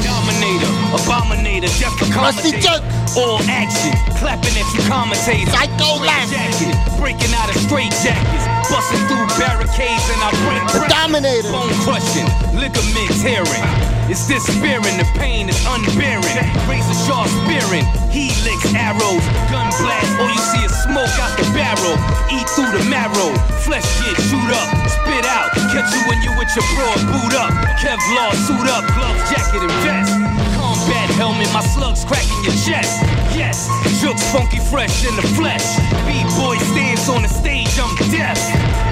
Dominator, 0.05 0.71
abominator, 0.95 1.71
death 1.79 1.97
accommodator. 1.99 2.79
All 3.17 3.39
action, 3.49 3.91
clapping 4.19 4.55
at 4.55 4.67
you 4.75 4.83
commentators. 4.87 5.51
Psycho 5.51 6.03
jacket, 6.05 6.75
breaking 6.99 7.33
out 7.33 7.49
of 7.49 7.57
straight 7.61 7.91
jackets, 8.03 8.45
busting 8.69 9.03
through 9.07 9.25
barricades 9.37 10.05
and 10.09 10.19
I 10.21 10.29
break 10.45 10.63
break. 10.73 10.89
Dominator, 10.89 11.51
bone 11.51 11.73
crushing, 11.85 12.27
ligaments 12.55 13.21
tearing. 13.21 13.65
It's 14.07 14.27
despairing, 14.29 15.01
the 15.01 15.07
pain 15.17 15.49
is 15.49 15.57
unbearing. 15.65 16.37
Razor 16.69 16.97
sharp 17.09 17.25
spearing, 17.45 17.85
helix 18.13 18.61
arrows, 18.77 19.25
gun 19.49 19.67
blast. 19.81 20.11
All 20.21 20.29
you 20.29 20.43
see 20.53 20.63
is 20.65 20.73
smoke 20.85 21.09
out 21.17 21.33
the 21.37 21.47
barrel. 21.57 21.97
Eat 22.29 22.45
through 22.53 22.69
the 22.69 22.85
marrow, 22.85 23.33
flesh 23.65 23.85
get 24.05 24.17
shoot 24.29 24.51
up, 24.53 24.69
spit 24.89 25.25
out. 25.25 25.49
Catch 25.73 25.89
you 25.89 26.01
when 26.05 26.21
you 26.21 26.31
with 26.37 26.49
your 26.53 26.65
broad 26.77 27.01
boot 27.09 27.33
up. 27.33 27.51
Kevlar 27.81 28.31
suit 28.45 28.69
up, 28.69 28.85
gloves, 28.93 29.21
jacket, 29.33 29.65
and 29.65 29.75
vest. 29.81 30.54
Combat 30.85 31.09
helmet, 31.17 31.49
my 31.49 31.65
slugs 31.73 32.05
cracking 32.05 32.45
your 32.45 32.53
chest. 32.61 33.01
Yes, 33.33 33.65
jokes 33.97 34.21
funky 34.29 34.61
fresh 34.61 35.01
in 35.01 35.15
the 35.17 35.25
flesh. 35.33 35.65
B-boy 36.05 36.61
stands 36.61 37.09
on 37.09 37.23
the 37.25 37.27
stage, 37.27 37.73
I'm 37.81 37.89
deaf. 38.13 38.37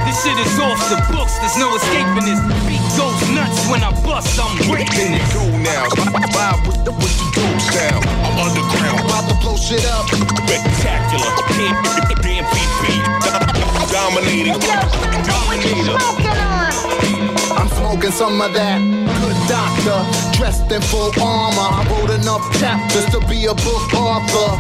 This 0.01 0.17
shit 0.25 0.33
is 0.41 0.57
off 0.57 0.81
the 0.89 0.97
books, 1.13 1.37
there's 1.37 1.53
no 1.61 1.69
escaping 1.77 2.25
this. 2.25 2.41
Beat 2.65 2.81
goes 2.97 3.13
nuts 3.29 3.69
when 3.69 3.85
I 3.85 3.93
bust, 4.01 4.41
I'm 4.41 4.57
raping 4.73 5.13
it. 5.13 5.21
Go 5.37 5.45
now, 5.61 5.85
vibe 6.33 6.65
with 6.65 6.81
the, 6.81 6.97
with 6.97 7.13
the 7.13 7.29
dope 7.37 7.61
sound. 7.61 8.01
I'm 8.25 8.41
underground, 8.41 9.05
about 9.05 9.29
to 9.29 9.37
blow 9.37 9.53
shit 9.53 9.85
up. 9.93 10.09
Spectacular, 10.09 11.29
damn 12.25 12.45
PP, 12.49 13.05
dominating, 13.93 14.57
dominator. 15.29 17.12
Smoking 17.93 18.17
some 18.17 18.41
of 18.41 18.49
that 18.57 18.81
good 19.21 19.37
doctor, 19.45 20.01
dressed 20.33 20.65
in 20.73 20.81
full 20.89 21.13
armor. 21.21 21.69
I 21.77 21.85
wrote 21.93 22.09
enough 22.09 22.41
chapters 22.57 23.05
to 23.13 23.21
be 23.29 23.45
a 23.45 23.53
book 23.53 23.85
author. 23.93 24.57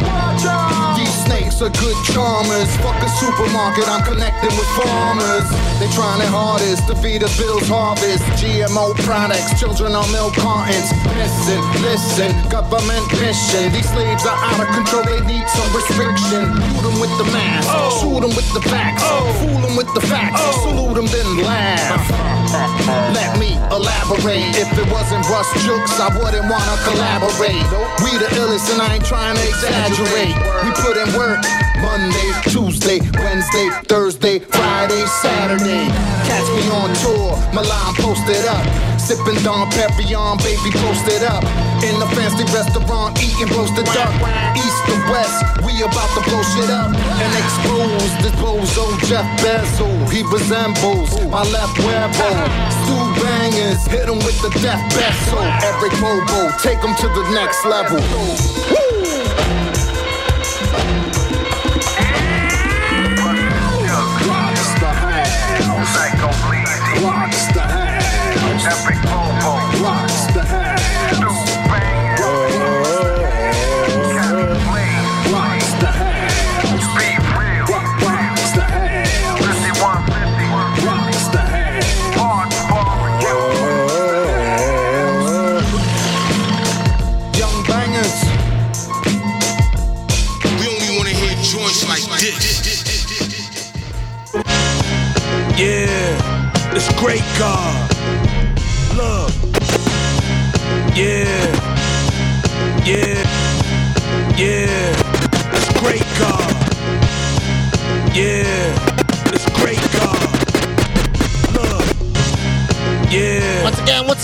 These 0.93 1.09
snakes 1.25 1.57
are 1.65 1.73
good 1.73 1.97
charmers. 2.13 2.69
Fuck 2.77 3.01
a 3.01 3.09
supermarket, 3.17 3.89
I'm 3.89 4.05
connecting 4.05 4.53
with 4.53 4.69
farmers. 4.77 5.49
They 5.81 5.89
trying 5.97 6.21
their 6.21 6.29
hardest 6.29 6.85
to 6.85 6.95
feed 7.01 7.25
us 7.25 7.33
bills 7.33 7.65
harvest. 7.65 8.21
GMO 8.37 8.93
products, 9.01 9.57
children 9.57 9.97
on 9.97 10.05
milk 10.13 10.37
cartons. 10.37 10.93
Listen, 11.17 11.57
listen, 11.81 12.29
government 12.53 13.09
mission. 13.17 13.73
These 13.73 13.89
slaves 13.89 14.29
are 14.29 14.37
out 14.37 14.61
of 14.61 14.69
control, 14.77 15.09
they 15.09 15.25
need 15.25 15.49
some 15.49 15.69
restriction. 15.73 16.53
Shoot 16.53 16.85
them 16.85 17.01
with 17.01 17.13
the 17.17 17.25
mask, 17.33 17.65
oh. 17.73 17.97
shoot 17.97 18.21
them 18.21 18.37
with 18.37 18.49
the 18.53 18.61
facts, 18.69 19.01
oh. 19.01 19.25
fool 19.41 19.57
them 19.57 19.73
with 19.73 19.89
the 19.97 20.05
facts, 20.05 20.37
oh. 20.37 20.69
salute 20.69 21.01
them 21.01 21.09
then 21.09 21.41
laugh. 21.41 22.42
Let 22.53 23.39
me 23.39 23.57
elaborate. 23.73 24.53
If 24.53 24.69
it 24.77 24.91
wasn't 24.91 25.25
Ruste 25.25 25.57
Juxx, 25.65 25.97
I 25.99 26.13
wouldn't 26.13 26.45
wanna 26.45 26.77
collaborate. 26.85 27.65
We 28.05 28.13
the 28.21 28.29
illest, 28.37 28.71
and 28.71 28.79
I 28.79 28.95
ain't 28.95 29.05
trying 29.05 29.35
to 29.35 29.41
exaggerate. 29.41 30.37
We 30.61 30.69
put 30.77 30.97
in 30.97 31.17
work 31.17 31.41
Monday, 31.83 32.31
Tuesday, 32.47 32.99
Wednesday, 33.19 33.67
Thursday, 33.91 34.39
Friday, 34.39 35.03
Saturday. 35.21 35.85
Catch 36.23 36.47
me 36.55 36.63
on 36.71 36.89
tour, 37.03 37.35
Milan 37.51 37.93
posted 37.99 38.45
up. 38.47 38.63
Sipping 38.97 39.35
Dom 39.43 39.69
Perignon, 39.75 40.39
baby 40.39 40.71
posted 40.79 41.23
up. 41.27 41.43
In 41.83 41.99
the 41.99 42.07
fancy 42.15 42.47
restaurant, 42.55 43.19
eating 43.19 43.51
roasted 43.51 43.85
duck. 43.91 44.11
East 44.55 44.79
to 44.87 44.95
west, 45.11 45.43
we 45.67 45.75
about 45.83 46.07
to 46.15 46.21
blow 46.23 46.41
shit 46.55 46.71
up 46.71 46.95
and 46.95 47.31
expose 47.35 48.11
this 48.23 48.35
bozo 48.39 48.87
Jeff 49.03 49.27
Bezos. 49.43 50.09
He 50.09 50.23
resembles 50.31 51.11
my 51.27 51.43
left 51.51 51.75
webo. 51.83 52.31
Stu 52.79 52.95
bangers, 53.19 53.83
hit 53.91 54.07
him 54.07 54.23
with 54.23 54.39
the 54.39 54.51
death 54.63 54.81
vessel. 54.95 55.43
Every 55.67 55.91
bobo, 55.99 56.49
take 56.63 56.79
him 56.79 56.95
to 56.95 57.07
the 57.11 57.27
next 57.35 57.65
level. 57.65 58.82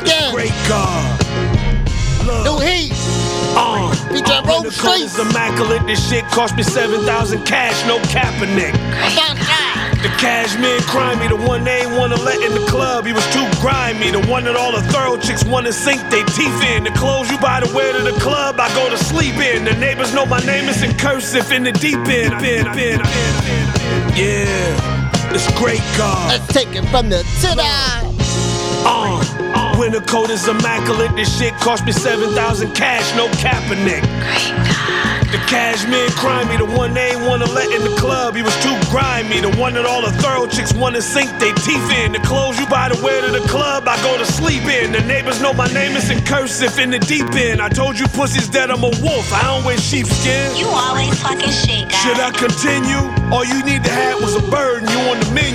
Once. 0.02 0.32
Great 0.32 0.56
God. 0.68 1.20
New 2.44 2.60
Heat. 2.60 2.92
Uh, 3.58 3.92
Featuring 4.14 4.44
when 4.46 4.64
Road 4.64 4.66
the 4.66 4.76
code 4.80 5.28
immaculate, 5.28 5.86
this 5.88 6.00
shit 6.08 6.24
cost 6.26 6.56
me 6.56 6.64
7,000 6.64 7.44
cash, 7.46 7.86
no 7.88 8.00
Kaepernick. 8.08 8.74
The 10.02 10.08
cashmere 10.16 10.80
crimey, 10.88 11.28
the 11.28 11.36
one 11.36 11.66
they 11.66 11.82
ain't 11.82 11.92
wanna 11.92 12.16
let 12.16 12.40
in 12.42 12.54
the 12.54 12.66
club. 12.70 13.06
He 13.06 13.12
was 13.12 13.26
too 13.34 13.46
grimy, 13.60 14.12
the 14.12 14.26
one 14.32 14.46
that 14.46 14.56
all 14.56 14.72
the 14.72 14.82
thorough 14.94 15.18
chicks 15.18 15.44
wanna 15.44 15.74
sink 15.74 16.00
their 16.10 16.24
teeth 16.28 16.64
in. 16.64 16.86
The 16.86 16.92
clothes 16.92 17.30
you 17.30 17.38
buy 17.40 17.60
to 17.60 17.74
wear 17.76 17.92
to 17.92 18.00
the 18.00 18.18
club, 18.22 18.60
I 18.60 18.74
go 18.76 18.90
to 18.90 18.98
sleep 18.98 19.36
in. 19.36 19.66
The 19.66 19.74
neighbors 19.76 20.14
know 20.14 20.26
my 20.26 20.40
name 20.42 20.70
is 20.70 20.84
in 20.84 20.96
cursive 20.98 21.52
in 21.52 21.64
the 21.64 21.74
deep 21.74 22.00
end. 22.08 22.32
Yeah, 24.16 25.34
it's 25.34 25.52
great 25.60 25.84
God. 25.98 26.30
Let's 26.32 26.48
take 26.54 26.74
it 26.76 26.86
from 26.90 27.10
the 27.10 27.24
to 27.42 27.56
the 29.88 30.02
code 30.02 30.30
is 30.30 30.46
immaculate, 30.46 31.16
this 31.16 31.32
shit 31.40 31.54
cost 31.56 31.86
me 31.86 31.94
7,000 31.94 32.74
cash, 32.76 33.16
no 33.16 33.28
Kaepernick. 33.40 34.04
The 35.32 35.38
cashmere 35.48 36.10
crimey, 36.20 36.58
the 36.58 36.66
one 36.66 36.94
they 36.94 37.12
ain't 37.12 37.22
wanna 37.22 37.46
let 37.46 37.72
in 37.72 37.84
the 37.84 37.96
club. 37.98 38.36
He 38.36 38.42
was 38.42 38.56
too 38.64 38.76
grimy, 38.92 39.40
the 39.40 39.56
one 39.62 39.76
that 39.76 39.86
all 39.86 40.02
the 40.02 40.12
thorough 40.20 40.48
chicks 40.48 40.74
wanna 40.74 41.02
sink 41.02 41.30
their 41.40 41.54
teeth 41.54 41.90
in. 42.02 42.12
The 42.12 42.20
clothes 42.20 42.60
you 42.60 42.66
buy 42.68 42.90
to 42.90 43.02
wear 43.02 43.22
to 43.22 43.32
the 43.32 43.48
club, 43.48 43.88
I 43.88 43.96
go 44.02 44.18
to 44.18 44.26
sleep 44.26 44.64
in. 44.64 44.92
The 44.92 45.02
neighbors 45.02 45.40
know 45.40 45.54
my 45.54 45.68
name 45.68 45.96
is 45.96 46.10
in 46.10 46.26
cursive 46.26 46.78
in 46.80 46.90
the 46.90 47.00
deep 47.00 47.30
end. 47.36 47.62
I 47.62 47.70
told 47.70 47.98
you 47.98 48.08
pussies 48.08 48.50
that 48.52 48.72
I'm 48.72 48.84
a 48.84 48.92
wolf, 49.06 49.32
I 49.32 49.44
don't 49.44 49.64
wear 49.64 49.78
sheepskin. 49.78 50.58
You 50.58 50.68
always 50.68 51.14
fucking 51.22 51.54
shit. 51.54 51.92
Should 52.02 52.20
I 52.20 52.32
continue? 52.32 53.00
All 53.32 53.46
you 53.46 53.64
need 53.64 53.84
to 53.84 53.92
have 53.92 54.20
was 54.20 54.36
a 54.36 54.42
bird 54.50 54.82
and 54.84 54.92
you 54.92 55.00
on 55.14 55.20
the 55.20 55.32
menu. 55.32 55.49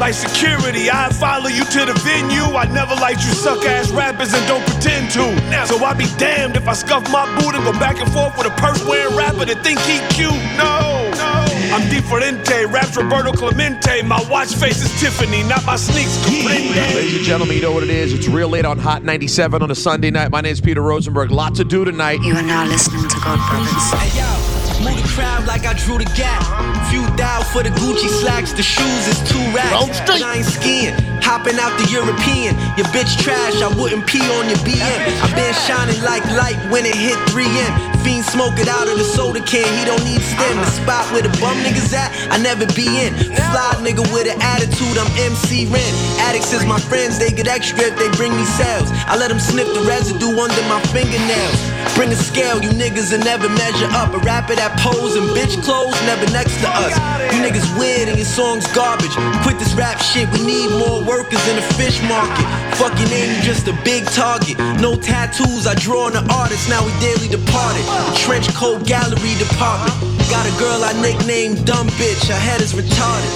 Like 0.00 0.14
security, 0.14 0.90
I 0.90 1.12
follow 1.12 1.48
you 1.48 1.62
to 1.62 1.84
the 1.84 1.92
venue. 2.00 2.56
I 2.56 2.64
never 2.72 2.94
liked 2.94 3.20
you 3.22 3.32
suck 3.32 3.62
ass 3.66 3.90
rappers 3.90 4.32
and 4.32 4.46
don't 4.48 4.64
pretend 4.64 5.10
to. 5.12 5.28
So 5.66 5.76
I 5.84 5.92
be 5.92 6.06
damned 6.16 6.56
if 6.56 6.66
I 6.66 6.72
scuff 6.72 7.04
my 7.12 7.26
boot 7.36 7.54
and 7.54 7.62
go 7.62 7.72
back 7.72 8.00
and 8.00 8.10
forth 8.10 8.34
with 8.38 8.46
a 8.46 8.54
purse 8.56 8.82
wearing 8.86 9.14
rapper 9.14 9.44
that 9.44 9.62
think 9.62 9.78
he 9.80 10.00
cute. 10.16 10.32
No, 10.56 11.04
no. 11.20 11.44
I'm 11.70 11.82
differente, 11.92 12.72
raps 12.72 12.96
Roberto 12.96 13.30
Clemente. 13.32 14.02
My 14.02 14.24
watch 14.30 14.54
face 14.54 14.82
is 14.82 14.90
Tiffany, 14.98 15.42
not 15.44 15.64
my 15.66 15.76
sneaks. 15.76 16.16
Ladies 16.26 17.16
and 17.16 17.24
gentlemen, 17.24 17.56
you 17.56 17.62
know 17.62 17.72
what 17.72 17.82
it 17.82 17.90
is. 17.90 18.14
It's 18.14 18.26
real 18.26 18.48
late 18.48 18.64
on 18.64 18.78
Hot 18.78 19.04
97 19.04 19.62
on 19.62 19.70
a 19.70 19.74
Sunday 19.74 20.10
night. 20.10 20.30
My 20.30 20.40
name 20.40 20.52
is 20.52 20.62
Peter 20.62 20.80
Rosenberg. 20.80 21.30
Lot 21.30 21.54
to 21.56 21.64
do 21.64 21.84
tonight. 21.84 22.20
You 22.22 22.34
are 22.34 22.42
now 22.42 22.66
listening 22.66 23.06
to 23.06 23.16
God 23.20 23.38
Brothers. 23.50 24.00
Hey 24.00 24.18
yo, 24.18 24.49
move 24.80 25.00
the 25.00 25.08
crowd 25.08 25.46
like 25.46 25.66
I 25.66 25.74
drew 25.74 25.98
the 25.98 26.08
gap. 26.16 26.42
Few 26.90 27.04
dial 27.16 27.44
for 27.44 27.62
the 27.62 27.70
Gucci 27.80 28.08
slacks, 28.08 28.52
the 28.52 28.62
shoes 28.62 29.04
is 29.08 29.18
two 29.28 29.40
racks. 29.52 30.00
But 30.06 30.22
I 30.22 30.40
ain't 30.40 30.46
skiing, 30.46 30.94
hopping 31.20 31.58
out 31.60 31.76
the 31.78 31.86
European. 31.92 32.56
Your 32.76 32.88
bitch 32.90 33.20
trash, 33.20 33.60
I 33.62 33.68
wouldn't 33.68 34.06
pee 34.06 34.24
on 34.40 34.48
your 34.48 34.60
BM. 34.64 34.98
I 35.22 35.26
been 35.36 35.54
shining 35.68 36.00
like 36.02 36.24
light 36.36 36.58
when 36.72 36.84
it 36.84 36.96
hit 36.96 37.16
3M. 37.30 37.90
Fiend 38.02 38.24
smoke 38.24 38.56
it 38.58 38.68
out 38.68 38.88
of 38.88 38.96
the 38.96 39.04
soda 39.04 39.40
can, 39.44 39.68
he 39.76 39.84
don't 39.84 40.02
need 40.04 40.22
stem. 40.22 40.56
The 40.56 40.70
spot 40.72 41.04
where 41.12 41.22
the 41.22 41.32
bum 41.36 41.56
niggas 41.60 41.92
at, 41.92 42.10
I 42.32 42.40
never 42.40 42.64
be 42.72 42.88
in. 43.04 43.12
Fly 43.52 43.76
nigga 43.84 44.04
with 44.12 44.26
an 44.26 44.40
attitude, 44.40 44.96
I'm 44.96 45.10
MC 45.20 45.66
Ren. 45.68 45.92
Addicts 46.24 46.52
is 46.52 46.64
my 46.64 46.80
friends, 46.80 47.18
they 47.18 47.30
get 47.30 47.46
extra 47.46 47.84
if 47.84 47.96
they 48.00 48.08
bring 48.16 48.32
me 48.32 48.44
sales. 48.44 48.88
I 49.04 49.16
let 49.16 49.28
them 49.28 49.40
sniff 49.40 49.68
the 49.74 49.84
residue 49.84 50.32
under 50.40 50.62
my 50.64 50.80
fingernails. 50.88 51.60
Bring 52.00 52.12
a 52.12 52.16
scale, 52.16 52.56
you 52.64 52.70
niggas 52.80 53.12
will 53.12 53.20
never 53.20 53.46
measure 53.60 53.84
up. 53.92 54.16
A 54.16 54.20
rapper 54.24 54.56
that 54.56 54.72
pose 54.80 55.20
in 55.20 55.24
bitch 55.36 55.60
clothes, 55.60 55.92
never 56.08 56.24
next 56.32 56.56
to 56.64 56.68
us. 56.80 56.96
You 57.28 57.44
niggas 57.44 57.68
weird 57.76 58.08
and 58.08 58.16
your 58.16 58.24
songs 58.24 58.64
garbage. 58.72 59.12
Quit 59.44 59.60
this 59.60 59.76
rap 59.76 60.00
shit, 60.00 60.24
we 60.32 60.40
need 60.40 60.72
more 60.80 61.04
workers 61.04 61.44
in 61.44 61.60
the 61.60 61.66
fish 61.76 62.00
market. 62.08 62.48
Fuck 62.80 62.96
your 62.96 63.12
name, 63.12 63.36
you 63.36 63.44
just 63.44 63.68
a 63.68 63.76
big 63.84 64.08
target. 64.16 64.56
No 64.80 64.96
tattoos, 64.96 65.68
I 65.68 65.76
draw 65.76 66.08
on 66.08 66.16
the 66.16 66.24
artist, 66.32 66.72
now 66.72 66.80
we 66.80 66.88
daily 67.04 67.28
departed. 67.28 67.84
The 67.84 68.16
trench 68.16 68.48
coat 68.56 68.80
gallery 68.88 69.36
department. 69.36 69.92
Got 70.32 70.48
a 70.48 70.54
girl 70.56 70.80
I 70.80 70.96
nicknamed 71.04 71.68
Dumb 71.68 71.92
Bitch, 72.00 72.32
her 72.32 72.40
head 72.40 72.64
is 72.64 72.72
retarded. 72.72 73.28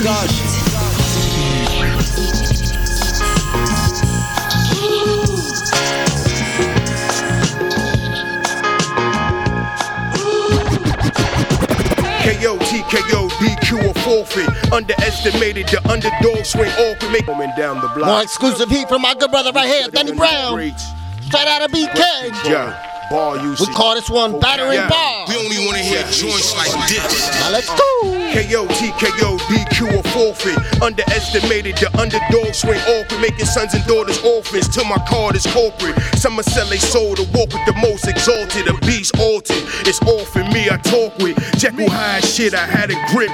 Gosh. 0.00 2.55
KO, 12.26 12.58
TKO, 12.58 13.28
DQ 13.38 13.86
or 13.86 13.94
forfeit. 14.02 14.72
Underestimated, 14.72 15.68
the 15.68 15.78
underdog 15.88 16.44
swing 16.44 16.70
awkward, 16.70 17.12
make 17.12 17.24
woman 17.28 17.52
down 17.56 17.80
the 17.80 17.86
block. 17.94 18.08
More 18.08 18.22
exclusive 18.22 18.68
heat 18.68 18.88
from 18.88 19.02
my 19.02 19.14
good 19.14 19.30
brother 19.30 19.52
right 19.52 19.68
here, 19.68 19.86
Thunny 19.86 20.16
Brown. 20.16 20.58
Straight 21.22 21.46
out 21.46 21.62
of 21.62 21.70
BK. 21.70 21.94
Yeah, 22.50 22.74
bar 23.10 23.36
usage. 23.38 23.68
We 23.68 23.74
call 23.74 23.94
this 23.94 24.10
one 24.10 24.38
Battering 24.40 24.72
Yeah. 24.72 24.88
Bar. 24.88 25.26
We 25.28 25.36
only 25.36 25.64
wanna 25.66 25.78
hear 25.78 26.02
joints 26.10 26.56
like 26.56 26.72
this. 26.88 27.30
Now 27.40 27.50
let's 27.50 27.68
go. 27.68 28.16
KO, 28.32 28.66
TKO, 28.66 29.38
DQ 29.48 29.96
or 29.96 30.02
forfeit. 30.10 30.58
Underestimated, 30.82 31.76
the 31.76 31.88
underdog 31.98 32.54
swing 32.54 32.80
awkward, 32.80 33.20
making 33.20 33.46
sons 33.46 33.74
and 33.74 33.84
daughters 33.86 34.18
orphans. 34.22 34.68
Till 34.68 34.84
my 34.84 34.98
card 35.08 35.36
is 35.36 35.46
corporate. 35.46 35.96
Some 36.16 36.40
sell 36.42 36.66
they 36.66 36.78
soul 36.78 37.14
to 37.14 37.22
walk 37.32 37.52
with 37.52 37.64
the 37.66 37.74
most 37.80 38.06
exalted, 38.06 38.68
a 38.68 38.74
beast 38.86 39.16
altered. 39.18 39.62
It's 39.86 40.00
orphan 40.02 40.52
me 40.52 40.68
I 40.70 40.76
talk 40.78 41.16
with. 41.18 41.36
Jekyll 41.58 41.88
Hyde 41.90 42.24
shit, 42.24 42.54
I 42.54 42.66
had 42.66 42.90
a 42.90 42.98
grip. 43.12 43.30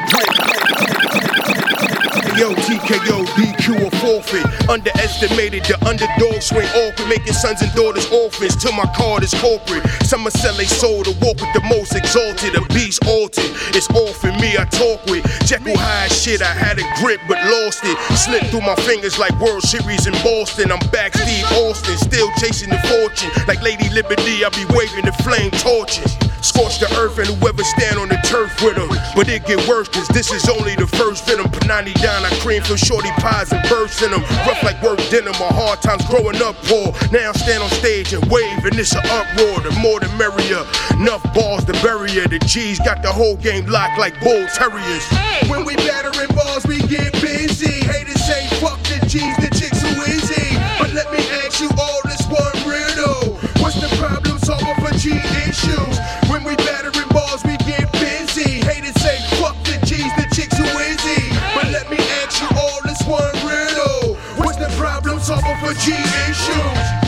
Yo, 2.39 2.55
TKO, 2.55 3.27
DQ 3.37 3.85
or 3.85 3.91
forfeit. 4.01 4.47
Underestimated, 4.69 5.65
the 5.65 5.77
underdog 5.87 6.41
swing 6.41 6.67
awkward, 6.69 7.09
making 7.09 7.35
sons 7.35 7.61
and 7.61 7.73
daughters 7.75 8.11
orphans. 8.11 8.57
Till 8.57 8.73
my 8.73 8.87
card 8.97 9.23
is 9.23 9.35
corporate. 9.35 9.62
Some 10.05 10.29
sell 10.31 10.55
they 10.55 10.67
soul 10.67 11.03
to 11.05 11.11
walk 11.25 11.41
with 11.41 11.53
the 11.55 11.65
most 11.69 11.95
exalted, 11.95 12.55
a 12.55 12.61
beast 12.75 13.05
altered. 13.07 13.49
It's 13.73 13.89
orphan 13.91 14.37
me 14.41 14.59
I 14.59 14.65
talk 14.67 15.05
with. 15.07 15.25
Jekyll 15.47 15.77
High 15.77 16.09
shit, 16.09 16.43
I 16.43 16.53
had 16.53 16.79
a 16.79 16.87
grip 17.01 17.21
but 17.29 17.39
lost 17.49 17.81
it. 17.85 17.97
Slipped 18.17 18.47
through 18.53 18.61
my 18.61 18.77
fingers 18.85 19.19
like 19.19 19.33
World 19.41 19.63
Series 19.63 20.07
in 20.07 20.13
Boston. 20.23 20.71
I'm 20.71 20.83
back 20.91 21.15
Steve 21.15 21.47
Austin, 21.65 21.97
still 21.97 22.29
chasing 22.39 22.71
the 22.71 22.81
fortune. 22.93 23.31
Like 23.49 23.63
Lady 23.63 23.89
Liberty, 23.91 24.45
I 24.45 24.51
be 24.51 24.67
waving 24.75 25.07
the 25.07 25.17
flame 25.25 25.51
torches. 25.53 26.13
Scorch 26.43 26.81
the 26.83 26.91
earth 26.99 27.19
and 27.23 27.29
whoever 27.39 27.63
stand 27.63 27.99
on 27.99 28.09
the 28.09 28.19
turf 28.27 28.51
with 28.63 28.75
them. 28.75 28.91
But 29.15 29.29
it 29.29 29.47
get 29.47 29.63
worse, 29.69 29.89
cause 29.89 30.09
this 30.09 30.33
is 30.33 30.49
only 30.49 30.75
the 30.75 30.87
first 30.87 31.25
venom. 31.25 31.47
Panani 31.47 31.95
down, 32.03 32.25
I 32.25 32.31
cream 32.43 32.63
for 32.63 32.77
shorty 32.77 33.11
pies 33.23 33.53
and 33.53 33.63
bursts 33.69 34.03
in 34.03 34.11
them. 34.11 34.23
Rough 34.45 34.63
like 34.63 34.83
work 34.83 34.99
denim, 35.09 35.33
my 35.39 35.49
hard 35.55 35.81
times 35.81 36.05
growing 36.11 36.43
up 36.43 36.57
poor. 36.67 36.91
Now 37.15 37.31
stand 37.33 37.63
on 37.63 37.71
stage 37.71 38.13
and 38.13 38.25
wave, 38.27 38.65
and 38.67 38.75
it's 38.75 38.93
an 38.93 39.07
uproar. 39.07 39.52
The 39.61 39.71
more 39.81 40.01
the 40.01 40.09
merrier. 40.17 40.65
Enough 40.97 41.23
balls 41.35 41.65
to 41.67 41.73
bury 41.85 42.11
ya. 42.13 42.27
The 42.27 42.39
G's 42.39 42.79
got 42.81 43.03
the 43.03 43.13
whole 43.13 43.37
game 43.37 43.67
locked 43.67 43.99
like 43.99 44.19
bull 44.21 44.47
terriers. 44.55 45.05
When 45.49 45.65
we 45.65 45.77
battering 45.77 46.33
balls, 46.35 46.65
we 46.67 46.79
get 46.89 47.13
busy. 47.21 47.85
Haters 47.85 48.25
say 48.25 48.49
fuck 48.61 48.81
the 48.89 49.05
G's, 49.07 49.37
the 49.45 49.51
chicks 49.53 49.83
who 49.83 49.93
easy. 50.09 50.57
But 50.79 50.93
let 50.95 51.13
me 51.13 51.19
ask 51.45 51.61
you 51.61 51.69
all 51.77 52.01
this 52.05 52.25
one 52.33 52.57
riddle. 52.65 53.37
What's 53.61 53.77
the 53.77 53.93
problem 54.01 54.39
solver 54.39 54.75
for 54.81 54.95
G 54.97 55.21
issues? 55.45 55.97
When 56.31 56.45
we 56.45 56.57
battering 56.57 57.09
balls, 57.11 57.45
we 57.45 57.57
get 57.69 57.93
busy. 57.93 58.65
Haters 58.65 58.97
say 59.03 59.19
fuck 59.37 59.57
the 59.69 59.77
G's, 59.85 60.13
the 60.17 60.27
chicks 60.33 60.57
who 60.57 60.65
easy. 60.65 61.29
But 61.55 61.69
let 61.71 61.91
me 61.91 61.99
ask 62.25 62.41
you 62.41 62.49
all 62.57 62.81
this 62.89 63.03
one 63.05 63.37
riddle. 63.45 64.17
What's 64.41 64.57
the 64.57 64.73
problem 64.81 65.21
solver 65.21 65.57
for 65.61 65.75
G 65.77 65.93
issues? 66.31 67.02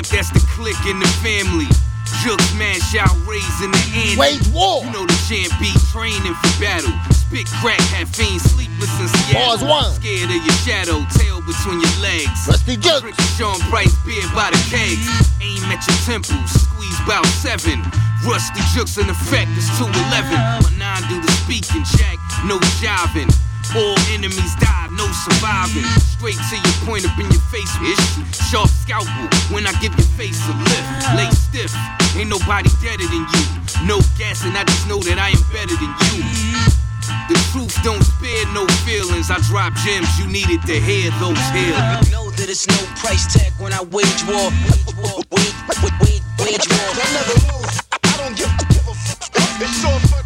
That's 0.00 0.32
the 0.32 0.40
click 0.56 0.80
in 0.88 0.98
the 0.98 1.10
family. 1.20 1.68
Shook 2.24 2.40
smash 2.56 2.96
out, 2.96 3.12
raising 3.28 3.72
the 3.72 3.84
ante. 3.92 4.16
Wage 4.16 4.48
war. 4.48 4.80
You 4.84 4.90
know 4.92 5.04
the 5.04 5.18
champ 5.28 5.52
be 5.60 5.68
training 5.92 6.32
for 6.32 6.52
battle. 6.56 6.92
Spit 7.12 7.44
crack, 7.60 7.80
have 7.92 8.08
fiends 8.08 8.40
sleepless 8.56 8.88
in 8.96 9.08
Seattle. 9.28 9.60
Bars 9.60 9.62
one. 9.62 9.92
Scared 10.00 10.32
of 10.32 10.40
your 10.40 10.58
shadow, 10.64 11.04
tail 11.12 11.44
between 11.44 11.84
your 11.84 11.96
legs. 12.00 12.40
Ruste 12.48 12.80
Juxx. 12.80 13.04
Trick 13.04 13.20
Sean 13.36 13.60
Price 13.68 13.92
beer 14.08 14.24
by 14.32 14.48
the 14.48 14.60
kegs. 14.72 15.04
Aim 15.44 15.60
at 15.68 15.84
your 15.84 16.00
temples, 16.08 16.48
squeeze 16.48 17.00
bout 17.04 17.28
seven. 17.44 17.84
Ruste 18.24 18.64
Juxx 18.72 18.96
in 18.96 19.12
effect 19.12 19.52
is 19.60 19.68
211. 19.76 19.92
My 20.32 20.72
nine 20.80 21.04
do 21.12 21.20
the 21.20 21.32
speaking, 21.44 21.84
Jack, 22.00 22.16
no 22.48 22.56
jiving. 22.80 23.28
All 23.74 23.96
enemies 24.12 24.54
die, 24.60 24.88
no 24.92 25.08
surviving. 25.24 25.88
Straight 26.12 26.36
to 26.36 26.56
your 26.60 26.76
point 26.84 27.08
up 27.08 27.16
in 27.16 27.24
your 27.32 27.40
face, 27.48 27.72
bitch. 27.80 28.04
Sharp 28.50 28.68
scalpel 28.68 29.24
when 29.48 29.66
I 29.66 29.72
give 29.80 29.96
your 29.96 30.10
face 30.12 30.36
a 30.44 30.52
lift. 30.52 31.16
Lay 31.16 31.30
stiff, 31.32 31.72
ain't 32.14 32.28
nobody 32.28 32.68
deader 32.84 33.08
than 33.08 33.24
you. 33.24 33.44
No 33.88 33.96
guessing, 34.20 34.52
I 34.52 34.64
just 34.64 34.86
know 34.88 35.00
that 35.08 35.16
I 35.16 35.32
am 35.32 35.40
better 35.56 35.72
than 35.72 35.88
you. 36.12 36.20
The 37.32 37.38
truth 37.48 37.72
don't 37.82 38.04
spare 38.04 38.44
no 38.52 38.68
feelings. 38.84 39.30
I 39.30 39.40
drop 39.48 39.72
gems, 39.80 40.20
you 40.20 40.28
needed 40.28 40.60
to 40.68 40.76
hear 40.76 41.08
those 41.16 41.40
here. 41.56 41.72
know 42.12 42.28
that 42.36 42.52
it's 42.52 42.68
no 42.68 42.76
price 43.00 43.24
tag 43.32 43.56
when 43.56 43.72
I 43.72 43.80
wage 43.88 44.20
war. 44.28 44.52
Wage, 44.68 45.24
wage, 45.32 45.48
wage, 45.80 45.96
wage, 46.04 46.22
wage 46.44 46.66
war. 46.68 46.88
I 46.92 47.08
never 47.16 47.36
lose. 47.48 47.80
I 47.88 48.16
don't 48.20 48.36
give, 48.36 48.52
give 48.68 48.84
a 48.84 48.92
fuck. 48.92 49.32
It's 49.64 49.84
all 49.84 50.21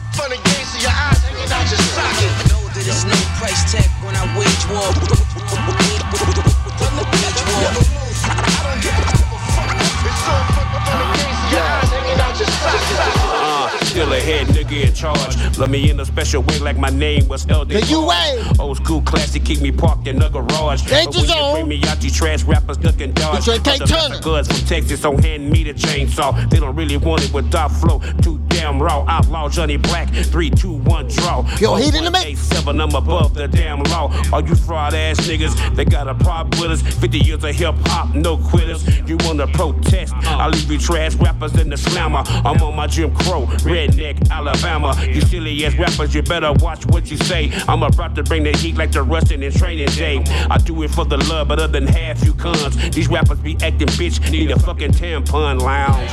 fun, 10.26 10.44
fun 10.84 10.98
and 11.00 11.10
games, 11.16 11.38
so 11.40 11.48
your 11.52 11.62
eyes 11.62 11.90
hanging 11.90 12.20
out 12.20 12.38
your 12.38 12.46
socket. 12.46 12.46
Know 12.46 12.46
that 12.46 12.46
it's 12.46 12.46
no 12.46 12.46
price 12.60 12.84
tag 12.90 13.14
when 13.16 13.40
I 13.40 13.52
wage 13.56 13.72
war. 13.72 13.76
Uh, 13.76 13.84
still 13.84 14.12
a 14.12 14.20
head 14.20 14.46
nigga 14.48 14.88
in 14.88 14.94
charge. 14.94 15.58
Love 15.58 15.70
me 15.70 15.90
in 15.90 15.98
a 16.00 16.04
special 16.04 16.42
way 16.42 16.58
like 16.58 16.76
my 16.76 16.90
name 16.90 17.26
was 17.28 17.46
LD. 17.48 17.70
Da 17.70 17.80
UA. 17.86 18.56
Old 18.58 18.76
school 18.76 19.00
classic, 19.02 19.44
keep 19.44 19.60
me 19.60 19.72
parked 19.72 20.06
in 20.06 20.20
a 20.22 20.28
garage. 20.28 20.82
Danger 20.82 21.06
But 21.06 21.14
when 21.14 21.20
you 21.20 21.26
zone. 21.26 21.54
Bring 21.54 21.68
me 21.68 21.82
out, 21.88 22.04
you 22.04 22.10
trash 22.10 22.42
rappers 22.44 22.78
looking 22.80 23.12
dodge. 23.12 23.44
Detroit 23.44 23.64
K. 23.64 23.70
Other 23.74 23.86
Turner. 23.86 24.20
Goods 24.20 24.48
from 24.48 24.66
Texas, 24.66 25.00
so 25.00 25.16
hand 25.16 25.50
me 25.50 25.64
the 25.64 25.72
chainsaw. 25.74 26.48
They 26.50 26.58
don't 26.60 26.76
really 26.76 26.96
want 26.98 27.24
it 27.24 27.32
with 27.32 27.50
dot 27.50 27.70
flow. 27.72 28.00
Too 28.22 28.38
damn 28.56 28.82
raw. 28.82 29.04
Outlaw 29.06 29.48
Johnny 29.48 29.76
Black. 29.76 30.08
Three, 30.08 30.50
two, 30.50 30.72
one, 30.72 31.08
draw. 31.08 31.44
Yo, 31.58 31.76
heat 31.76 31.94
in 31.94 32.04
the 32.04 32.10
mix. 32.10 32.24
Eight, 32.24 32.38
seven, 32.38 32.80
I'm 32.80 32.94
above 32.94 33.34
the 33.34 33.46
damn 33.48 33.82
law. 33.84 34.12
All 34.32 34.42
you 34.42 34.54
fraud 34.54 34.94
ass 34.94 35.18
niggas, 35.20 35.76
they 35.76 35.84
got 35.84 36.08
a 36.08 36.14
problem 36.14 36.60
with 36.60 36.70
us. 36.70 36.94
50 36.96 37.18
years 37.18 37.44
of 37.44 37.54
hip 37.54 37.74
hop, 37.86 38.14
no 38.14 38.36
quitters. 38.38 38.82
You 39.08 39.18
wanna 39.20 39.46
protest? 39.48 40.14
Uh. 40.14 40.36
I'll 40.40 40.50
leave 40.50 40.70
you 40.70 40.78
trash 40.78 41.14
rappers 41.16 41.54
in 41.60 41.68
the 41.68 41.76
slammer. 41.76 42.22
I'm 42.26 42.62
on 42.62 42.74
my 42.76 42.86
Jim 42.86 43.14
Crow, 43.14 43.46
redneck 43.62 44.30
Alabama. 44.30 44.94
You 45.06 45.20
silly 45.20 45.64
ass 45.66 45.76
rappers, 45.76 46.14
you 46.14 46.22
better 46.22 46.52
watch 46.54 46.86
what 46.86 47.10
you 47.10 47.16
say. 47.18 47.52
I'm 47.68 47.82
about 47.82 48.14
to 48.16 48.22
bring 48.22 48.44
the 48.44 48.56
heat 48.56 48.76
like 48.76 48.92
the 48.92 49.02
Rustin 49.02 49.42
and 49.42 49.54
training 49.54 49.88
day. 49.88 50.22
I 50.50 50.58
do 50.58 50.82
it 50.82 50.90
for 50.90 51.04
the 51.04 51.18
love, 51.18 51.48
but 51.48 51.58
other 51.58 51.80
than 51.80 51.86
half 51.86 52.24
you 52.24 52.32
cons. 52.34 52.76
These 52.90 53.08
rappers 53.08 53.38
be 53.40 53.56
acting 53.62 53.88
bitch, 53.88 54.30
need 54.30 54.50
a 54.50 54.58
fucking 54.58 54.92
tampon 54.92 55.60
lounge. 55.60 56.10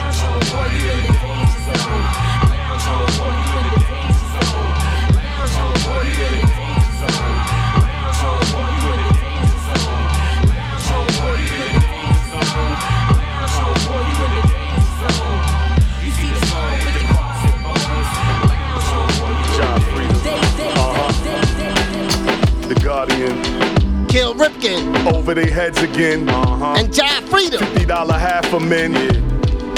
Guardian. 23.06 24.08
Kil 24.08 24.34
Ripkin. 24.34 25.14
Over 25.14 25.34
their 25.34 25.52
heads 25.52 25.82
again. 25.82 26.30
Uh-huh. 26.30 26.76
And 26.78 26.94
John 26.94 27.26
Freedom. 27.26 27.60
$50 27.62 28.20
half 28.20 28.54
a 28.54 28.60
men. 28.62 28.96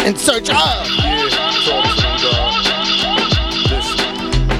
In 0.06 0.16
search 0.16 0.52
of. 0.52 1.46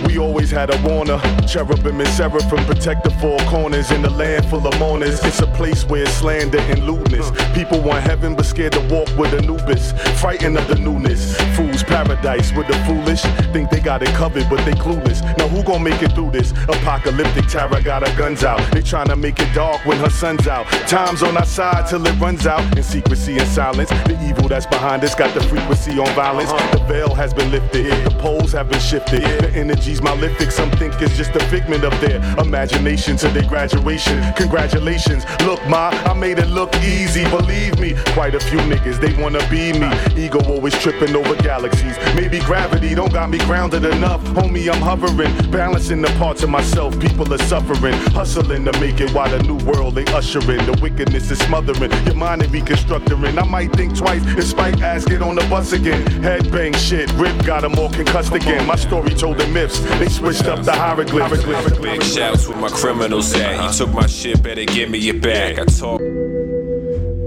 We 0.08 0.18
always 0.18 0.50
had 0.50 0.74
a 0.74 0.82
Warner, 0.88 1.20
cherubim 1.46 2.00
and 2.00 2.10
seraphim 2.10 2.66
protect 2.66 3.04
the 3.04 3.12
four 3.22 3.38
corners 3.50 3.92
in 3.92 4.02
the 4.02 4.10
land 4.10 4.46
full 4.46 4.66
of 4.66 4.80
mourners. 4.80 5.22
It's 5.26 5.42
a 5.42 5.48
place 5.48 5.84
where 5.86 6.06
slander 6.06 6.60
and 6.60 6.86
lewdness. 6.86 7.32
People 7.54 7.82
want 7.82 8.04
heaven 8.04 8.34
but 8.34 8.46
scared 8.46 8.72
to 8.74 8.80
walk 8.88 9.10
with 9.18 9.34
Anubis, 9.34 9.92
frightened 10.22 10.58
of 10.58 10.68
the 10.70 10.76
newness. 10.76 11.36
Fools 11.58 11.65
paradise 11.88 12.52
with 12.54 12.68
the 12.68 12.78
foolish, 12.86 13.22
think 13.54 13.70
they 13.70 13.80
got 13.80 14.02
it 14.02 14.10
covered 14.10 14.48
but 14.50 14.64
they 14.66 14.74
clueless. 14.74 15.22
Now 15.38 15.48
who 15.48 15.64
gon' 15.64 15.84
make 15.84 16.02
it 16.02 16.12
through 16.14 16.32
this? 16.32 16.52
Apocalyptic 16.68 17.48
Tara 17.48 17.82
got 17.82 18.08
her 18.08 18.18
guns 18.18 18.44
out. 18.44 18.60
They 18.72 18.82
tryna 18.82 19.20
make 19.20 19.40
it 19.40 19.54
dark 19.54 19.86
when 19.86 19.98
her 20.00 20.10
sun's 20.10 20.48
out. 20.48 20.66
Time's 20.88 21.24
on 21.24 21.38
our 21.38 21.46
side 21.46 21.88
till 21.88 22.06
it 22.06 22.20
runs 22.20 22.48
out. 22.48 22.66
In 22.78 22.84
secrecy 22.84 23.38
and 23.38 23.48
silence, 23.48 23.90
the 23.90 24.18
evil 24.28 24.48
that's 24.48 24.66
behind 24.66 25.04
us 25.04 25.16
got 25.16 25.34
the 25.34 25.42
frequency 25.42 26.00
on 26.00 26.08
violence. 26.16 26.50
Uh-huh. 26.50 26.78
The 26.78 26.84
veil 26.86 27.14
has 27.14 27.34
been 27.34 27.52
lifted, 27.52 27.92
the 28.06 28.16
poles 28.20 28.52
have 28.54 28.70
been 28.70 28.80
shifted. 28.80 29.22
The 29.24 29.52
energy's 29.54 30.02
malefic, 30.02 30.52
some 30.52 30.72
think 30.72 30.94
it's 31.02 31.16
just 31.16 31.36
a 31.36 31.44
figment 31.48 31.84
of 31.84 32.00
their 32.02 32.18
imagination 32.40 33.18
to 33.18 33.28
their 33.30 33.48
graduation. 33.48 34.22
Congratulations, 34.34 35.26
look, 35.42 35.66
ma, 35.68 35.90
I 36.06 36.14
made 36.14 36.40
it 36.40 36.48
look 36.48 36.76
easy, 36.78 37.24
believe 37.30 37.80
me. 37.80 37.96
Quite 38.14 38.36
a 38.36 38.40
few 38.40 38.60
niggas, 38.60 39.00
they 39.00 39.14
wanna 39.22 39.48
be 39.50 39.74
me. 39.74 39.90
Ego 40.16 40.40
always 40.50 40.74
tripping 40.82 41.16
over 41.16 41.36
galaxies. 41.36 41.75
Maybe 42.16 42.40
gravity 42.40 42.96
don't 42.96 43.12
got 43.12 43.30
me 43.30 43.40
grounded 43.40 43.86
enough. 43.86 44.22
Homie, 44.36 44.72
I'm 44.72 44.82
hovering, 44.82 45.34
balancing 45.52 46.02
the 46.02 46.10
parts 46.18 46.44
of 46.44 46.50
myself. 46.50 46.98
People 47.00 47.32
are 47.34 47.38
suffering, 47.40 47.94
hustling 48.14 48.66
to 48.66 48.80
make 48.80 49.00
it 49.02 49.12
while 49.12 49.30
the 49.30 49.44
new 49.44 49.58
world 49.66 49.96
they 49.96 50.06
ushering. 50.14 50.66
The 50.66 50.78
wickedness 50.82 51.30
is 51.30 51.40
smothering, 51.40 51.92
your 52.06 52.16
mind 52.16 52.44
is 52.44 52.50
reconstructing. 52.50 53.38
I 53.38 53.44
might 53.44 53.72
think 53.74 53.98
twice, 53.98 54.24
despite 54.36 54.78
get 54.78 55.22
on 55.22 55.36
the 55.36 55.46
bus 55.50 55.74
again. 55.74 56.04
Headbang 56.22 56.76
shit, 56.76 57.12
Rip 57.14 57.46
got 57.46 57.62
them 57.62 57.78
all 57.78 57.90
concussed 57.90 58.34
again. 58.34 58.66
My 58.66 58.76
story 58.76 59.12
told 59.12 59.38
the 59.38 59.48
myths, 59.48 59.80
they 60.00 60.10
switched 60.10 60.46
up 60.46 60.64
the 60.64 60.72
hieroglyphs. 60.72 61.44
Big 61.80 62.04
shouts 62.04 62.48
with 62.48 62.58
my 62.58 62.70
criminals 62.70 63.34
at. 63.36 63.62
You 63.64 63.86
took 63.86 63.94
my 63.94 64.08
shit, 64.08 64.42
better 64.42 64.66
give 64.66 64.90
me 64.90 65.10
it 65.10 65.22
back. 65.22 65.60
I 65.60 65.66
talk. 65.66 66.02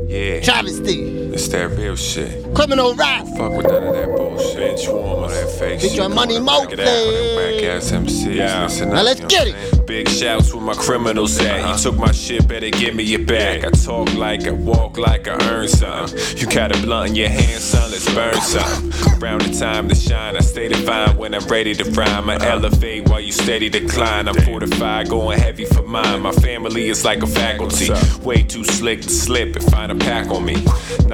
Yeah. 0.08 0.40
Travisty. 0.40 1.17
It's 1.32 1.48
that 1.48 1.70
real 1.76 1.94
shit. 1.96 2.54
Criminal 2.54 2.94
rap. 2.94 3.26
Fuck 3.36 3.52
with 3.52 3.66
none 3.66 3.82
of 3.82 3.94
that 3.94 4.16
bullshit. 4.16 4.56
Bench 4.56 4.88
warmer, 4.88 5.28
that 5.28 5.50
fake 5.58 5.80
shit. 5.80 5.90
Featuring 5.90 6.14
Money 6.14 6.40
Back 6.40 6.44
it 6.44 6.50
out 6.50 6.70
with 6.70 6.76
them 6.78 6.86
Moses. 6.86 7.36
whack 7.36 7.64
ass 7.64 7.90
MCs. 7.92 8.34
Yeah. 8.34 8.62
Listen 8.64 8.88
Now 8.90 8.96
up, 8.96 9.04
let's 9.04 9.20
get 9.20 9.46
it. 9.48 9.86
Big 9.86 10.08
shouts 10.08 10.54
with 10.54 10.62
my 10.62 10.74
criminals 10.74 11.38
at. 11.38 11.58
You 11.58 11.64
uh-huh. 11.64 11.76
took 11.78 11.96
my 11.96 12.12
shit, 12.12 12.48
better 12.48 12.70
give 12.70 12.94
me 12.94 13.14
it 13.14 13.26
back. 13.26 13.64
I 13.64 13.70
talk 13.70 14.12
like 14.14 14.46
I 14.46 14.50
walk 14.50 14.98
like 14.98 15.28
I 15.28 15.36
earn 15.50 15.68
some. 15.68 16.08
You 16.36 16.46
got 16.46 16.76
a 16.76 16.82
blunt 16.82 17.10
in 17.10 17.16
your 17.16 17.28
hand, 17.28 17.60
son, 17.60 17.90
let's 17.90 18.12
burn 18.14 18.40
some. 18.40 18.92
Around 19.22 19.42
the 19.42 19.58
time 19.58 19.88
to 19.88 19.94
shine, 19.94 20.36
I 20.36 20.40
stay 20.40 20.68
defined 20.68 21.18
when 21.18 21.34
I'm 21.34 21.46
ready 21.46 21.74
to 21.74 21.84
rhyme. 21.92 22.28
I 22.28 22.36
uh-huh. 22.36 22.46
elevate 22.46 23.08
while 23.08 23.20
you 23.20 23.32
steady 23.32 23.68
decline. 23.68 24.28
I'm 24.28 24.34
fortified, 24.34 25.08
going 25.08 25.38
heavy 25.38 25.64
for 25.64 25.82
mine. 25.82 26.20
My 26.20 26.32
family 26.32 26.88
is 26.88 27.04
like 27.04 27.22
a 27.22 27.26
faculty. 27.26 27.90
Way 28.22 28.42
too 28.42 28.64
slick 28.64 29.02
to 29.02 29.10
slip 29.10 29.56
and 29.56 29.64
find 29.70 29.92
a 29.92 29.94
pack 29.94 30.28
on 30.28 30.44
me. 30.44 30.56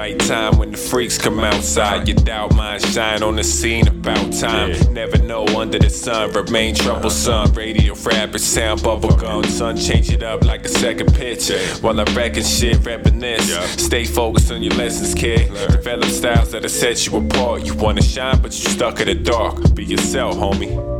Nighttime 0.05 0.59
when 0.59 0.69
the 0.69 0.77
freaks 0.77 1.17
come 1.17 1.39
outside, 1.39 2.07
your 2.07 2.15
doubt 2.17 2.53
mind 2.53 2.83
shine 2.83 3.23
on 3.23 3.37
the 3.37 3.43
scene 3.43 3.87
about 3.87 4.31
time. 4.31 4.75
Never 4.93 5.17
know 5.17 5.47
under 5.59 5.79
the 5.79 5.89
sun, 5.89 6.31
remain 6.31 6.75
troublesome. 6.75 7.51
Radio 7.53 7.95
fabric, 7.95 8.39
sound 8.39 8.83
bubble 8.83 9.15
gum. 9.15 9.43
Sun 9.45 9.77
change 9.77 10.11
it 10.11 10.21
up 10.21 10.43
like 10.43 10.63
a 10.63 10.69
second 10.69 11.11
pitch. 11.15 11.49
While 11.81 11.99
I'm 11.99 12.15
wrecking 12.15 12.43
shit, 12.43 12.85
reminisce. 12.85 13.51
Stay 13.83 14.05
focused 14.05 14.51
on 14.51 14.61
your 14.61 14.75
lessons, 14.75 15.15
kid. 15.15 15.51
Develop 15.71 16.05
styles 16.05 16.51
that'll 16.51 16.69
set 16.69 17.07
you 17.07 17.17
apart. 17.17 17.65
You 17.65 17.73
wanna 17.73 18.03
shine, 18.03 18.39
but 18.43 18.51
you 18.51 18.69
stuck 18.69 18.99
in 18.99 19.07
the 19.07 19.15
dark. 19.15 19.73
Be 19.73 19.85
yourself, 19.85 20.35
homie. 20.35 20.94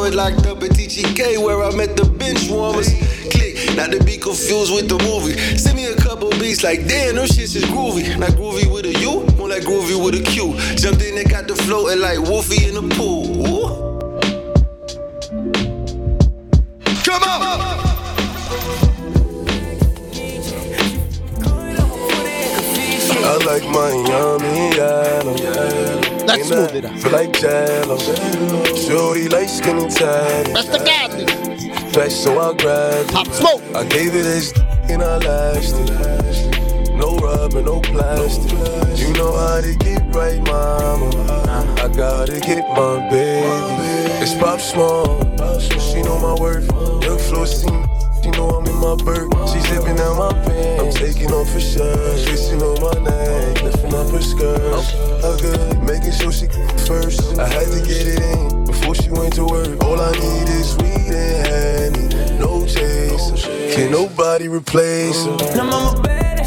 Forward. 0.00 0.14
Locked 0.14 0.46
up 0.46 0.62
at 0.62 0.70
TGK 0.70 1.44
where 1.44 1.62
I 1.62 1.74
met 1.76 1.94
the 1.94 2.06
bench 2.06 2.48
warmers. 2.48 2.88
Click, 3.30 3.76
not 3.76 3.90
to 3.92 4.02
be 4.02 4.16
confused 4.16 4.72
with 4.72 4.88
the 4.88 4.96
movie. 5.04 5.36
Send 5.58 5.76
me 5.76 5.86
a 5.86 5.96
couple 5.96 6.30
beats 6.30 6.62
like, 6.64 6.86
damn, 6.86 7.16
those 7.16 7.32
shits 7.32 7.54
is 7.54 7.64
groovy. 7.64 8.18
Not 8.18 8.30
groovy 8.30 8.72
with 8.72 8.86
a 8.86 8.98
U, 9.00 9.26
more 9.36 9.48
like 9.48 9.62
groovy 9.62 10.02
with 10.02 10.14
a 10.14 10.22
Q. 10.22 10.56
Jumped 10.76 11.02
in 11.02 11.18
and 11.18 11.28
got 11.28 11.46
the 11.46 11.54
floating 11.54 12.00
like 12.00 12.18
Wolfie 12.18 12.66
in 12.66 12.74
the 12.76 12.94
pool. 12.96 13.46
Ooh. 13.46 13.90
Come 17.04 17.22
on! 17.22 17.60
I 23.22 23.36
like 23.44 23.64
my 23.68 23.90
yummy 24.08 24.76
yellow. 24.76 25.36
Let's 26.26 26.48
move 26.50 26.74
it 26.74 26.84
up. 26.86 26.96
Feel 26.98 27.12
like 27.12 27.32
jello. 27.38 27.79
Like 29.30 29.48
skinny 29.48 29.88
tatty. 29.88 30.52
That's 30.52 30.68
the 30.68 30.78
godly. 30.78 31.26
Flesh, 31.92 32.14
so 32.14 32.38
I 32.40 32.56
grabbed. 32.56 33.12
Pop 33.12 33.28
smoke. 33.28 33.62
I 33.76 33.84
gave 33.84 34.08
it 34.14 34.24
this 34.24 34.52
and 34.90 35.02
I 35.02 35.18
lashed 35.18 35.74
it. 35.76 36.96
No 36.96 37.16
rubber, 37.18 37.62
no 37.62 37.80
plastic. 37.80 38.50
You 38.98 39.12
know 39.14 39.32
how 39.36 39.60
to 39.60 39.74
get 39.78 40.02
right, 40.14 40.42
mama. 40.42 41.10
I 41.80 41.88
gotta 41.96 42.40
get 42.40 42.68
my 42.70 43.08
baby. 43.08 44.22
It's 44.22 44.34
Pop 44.34 44.60
Small. 44.60 45.20
She 45.60 46.02
know 46.02 46.18
my 46.18 46.34
worth. 46.40 46.68
Young 47.04 47.18
Flo 47.18 47.44
seen 47.44 47.86
she 48.22 48.30
know 48.32 48.50
I'm 48.50 48.66
in 48.66 48.76
my 48.76 48.96
bird. 48.96 49.32
She 49.48 49.60
zipping 49.60 49.98
out 49.98 50.18
my 50.18 50.32
pants. 50.44 50.96
I'm 50.96 51.06
taking 51.06 51.32
off 51.32 51.50
her 51.52 51.60
shirt. 51.60 52.26
Kissing 52.26 52.60
on 52.62 52.76
my 52.82 52.92
neck. 53.02 53.62
Lifting 53.62 53.94
up 53.94 54.10
her 54.10 54.20
skirt. 54.20 54.60
I 55.24 55.40
good. 55.40 55.82
Making 55.84 56.12
I 60.00 60.12
need 60.12 60.48
is 60.48 60.70
sweet 60.72 61.12
and 61.12 62.12
honey. 62.12 62.38
No 62.38 62.64
chaser. 62.66 63.36
Can 63.74 63.92
nobody 63.92 64.48
replace 64.48 65.24
her? 65.26 65.36
Now 65.54 65.94
she 65.94 66.00
bad 66.02 66.39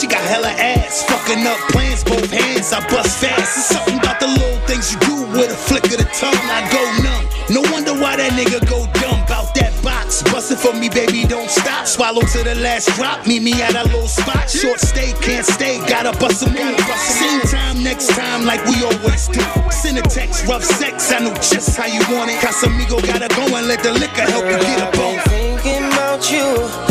she 0.00 0.06
got 0.06 0.24
hella 0.24 0.48
ass. 0.48 1.04
Fucking 1.04 1.46
up 1.46 1.60
plans, 1.68 2.02
both 2.02 2.30
hands. 2.30 2.72
I 2.72 2.80
bust 2.88 3.20
fast. 3.20 3.58
It's 3.60 3.68
something 3.68 3.98
about 4.00 4.18
the 4.18 4.28
little 4.28 4.56
things 4.64 4.92
you 4.92 4.98
do 5.04 5.16
with 5.36 5.52
a 5.52 5.58
flick 5.68 5.84
of 5.92 6.00
the 6.00 6.08
tongue. 6.16 6.40
I 6.48 6.64
go 6.72 6.80
numb. 7.04 7.24
No 7.52 7.60
wonder 7.70 7.92
why 7.92 8.16
that 8.16 8.32
nigga 8.32 8.64
go 8.64 8.88
dumb 8.96 9.20
about 9.28 9.52
that 9.60 9.76
box. 9.84 10.22
Bustin' 10.32 10.56
for 10.56 10.72
me, 10.72 10.88
baby, 10.88 11.28
don't 11.28 11.50
stop. 11.50 11.86
Swallow 11.86 12.22
to 12.22 12.40
the 12.42 12.54
last 12.64 12.88
drop. 12.96 13.26
Meet 13.26 13.42
me 13.42 13.52
at 13.60 13.76
a 13.76 13.84
little 13.92 14.08
spot. 14.08 14.48
Short 14.48 14.80
stay, 14.80 15.12
can't 15.20 15.44
stay. 15.44 15.76
Gotta 15.84 16.16
bust 16.16 16.46
a 16.46 16.48
move. 16.48 16.80
Same 16.96 17.42
time, 17.52 17.84
next 17.84 18.08
time, 18.16 18.46
like 18.46 18.64
we 18.64 18.80
always 18.80 19.28
do. 19.28 19.44
Send 19.68 19.98
a 19.98 20.02
text, 20.02 20.46
rough 20.46 20.64
sex. 20.64 21.12
I 21.12 21.20
know 21.20 21.34
just 21.44 21.76
how 21.76 21.86
you 21.86 22.00
want 22.16 22.30
it. 22.30 22.40
Casamigo 22.40 23.04
gotta 23.04 23.28
go 23.36 23.44
and 23.52 23.68
let 23.68 23.82
the 23.82 23.92
liquor 23.92 24.24
help 24.32 24.48
you 24.48 24.58
get 24.64 24.80
a 24.80 24.88
bone. 24.96 25.20
Thinking 25.28 25.84
about 25.92 26.24
you 26.32 26.89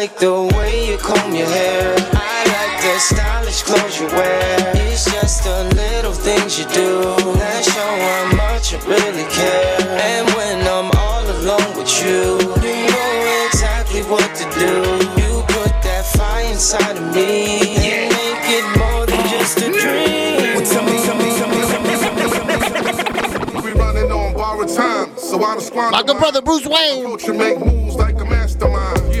like 0.00 0.16
the 0.18 0.32
way 0.54 0.90
you 0.90 0.96
comb 0.98 1.34
your 1.34 1.48
hair. 1.48 1.96
I 2.14 2.38
like 2.54 2.76
the 2.86 2.94
stylish 3.00 3.62
clothes 3.62 3.98
you 3.98 4.06
wear. 4.06 4.72
It's 4.86 5.10
just 5.10 5.42
the 5.42 5.64
little 5.74 6.12
things 6.12 6.56
you 6.56 6.66
do 6.66 7.02
that 7.42 7.64
show 7.66 7.92
how 8.06 8.30
much 8.38 8.70
you 8.70 8.78
really 8.86 9.26
care. 9.26 9.82
And 9.98 10.24
when 10.38 10.62
I'm 10.70 10.88
all 11.02 11.26
alone 11.26 11.70
with 11.74 11.90
you, 11.98 12.38
you 12.62 12.86
know 12.94 13.46
exactly 13.50 14.02
what 14.06 14.28
to 14.38 14.44
do. 14.62 14.74
You 15.18 15.42
put 15.50 15.74
that 15.82 16.06
fire 16.14 16.46
inside 16.46 16.96
of 16.96 17.06
me 17.12 17.58
and 17.82 18.06
make 18.14 18.46
it 18.54 18.66
more 18.78 19.02
than 19.04 19.22
just 19.34 19.58
a 19.58 19.68
dream. 19.82 20.54
Well, 20.54 20.62
tell 20.62 20.84
me, 20.86 20.94
tell 21.02 21.18
me, 21.18 21.28
tell 21.38 21.50
me, 21.50 21.60
tell 21.66 21.82
me, 21.82 21.94
tell 21.98 22.44
me. 22.46 23.62
We 23.66 23.72
running 23.72 24.12
on 24.12 24.32
borrowed 24.34 24.68
time, 24.68 25.18
so 25.18 25.42
I 25.42 25.54
don't 25.54 25.60
squander 25.60 25.90
My 25.90 26.04
good 26.04 26.18
brother 26.18 26.40
Bruce 26.40 26.66
Wayne. 26.66 27.02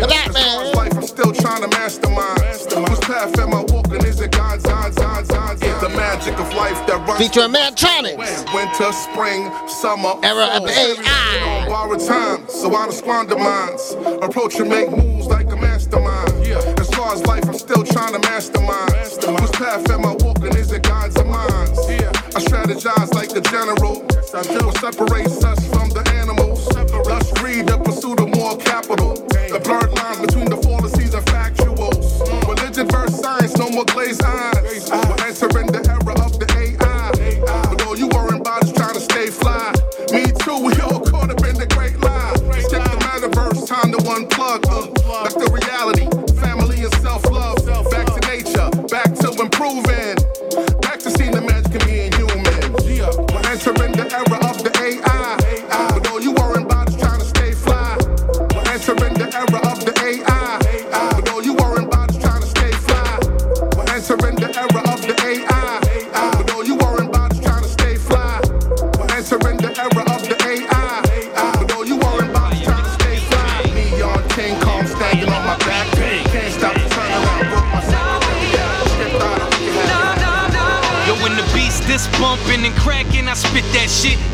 moves 0.00 0.04
like 0.04 0.04
a 0.04 0.06
mastermind. 0.06 0.06
Look 0.06 0.12
at 0.12 0.32
that, 0.32 0.36
As 0.36 0.44
far 0.44 0.62
as 0.62 0.74
life, 0.74 0.96
I'm 0.96 1.02
still 1.02 1.32
trying 1.32 1.62
to 1.62 1.68
mastermind. 1.68 2.88
Whose 2.88 3.00
path 3.00 3.38
am 3.38 3.54
I 3.54 3.62
walking? 3.72 4.04
Is 4.04 4.20
it 4.20 4.30
God's, 4.32 4.62
God's, 4.64 4.96
God's, 4.96 5.28
God's? 5.28 5.62
It's 5.62 5.80
the 5.80 5.88
magic 5.90 6.38
of 6.38 6.52
life 6.54 6.86
that 6.86 6.98
runs. 7.06 7.18
Featuring 7.18 7.52
Mantronix. 7.52 8.54
Winter, 8.54 8.92
spring, 8.92 9.50
summer, 9.68 10.14
Era 10.22 10.46
of. 10.54 10.68
AI. 10.68 11.64
On 11.64 11.68
borrowed 11.68 12.00
time, 12.00 12.48
so 12.48 12.74
I 12.74 12.84
don't 12.84 12.92
squander 12.92 13.38
minds. 13.38 13.96
Approach 14.22 14.60
and 14.60 14.68
make 14.68 14.90
moves 14.90 15.26
like 15.26 15.50
a 15.50 15.56
mastermind. 15.56 16.46
Yeah. 16.46 16.58
As 16.78 16.88
far 16.90 17.12
as 17.14 17.24
life, 17.26 17.44
I'm 17.48 17.58
still 17.58 17.84
trying 17.84 18.12
to 18.14 18.20
mastermind. 18.20 18.92
Whose 18.92 19.50
path 19.50 19.90
am 19.90 20.06
I 20.06 20.14
walking? 20.20 20.54
Is 20.56 20.72
it 20.72 20.82
God's 20.82 21.16
or 21.16 21.24
mine? 21.24 21.48
I 21.50 22.40
strategize 22.40 23.12
like 23.14 23.30
a 23.32 23.40
general. 23.40 24.02
What 24.30 24.78
separates 24.78 25.42
us 25.44 25.58
from 25.70 25.90
the 25.90 26.08
animals? 26.14 26.68
Thus 26.68 27.42
read 27.42 27.66
the 27.66 27.78
pursuit 27.78 28.20
of 28.20 28.28
more 28.36 28.56
capital. 28.58 29.16
The 29.48 29.60
blurred 29.60 29.92
line 29.92 30.26
between 30.26 30.50
the 30.50 30.58
fallacies 30.58 31.14
and 31.14 31.24
factuals. 31.24 32.20
Religion 32.46 32.86
versus 32.86 33.18
science, 33.18 33.56
no 33.56 33.70
more 33.70 33.86
glazed 33.86 34.22
eyes. 34.22 34.90
We're 34.90 35.24
entering 35.24 35.67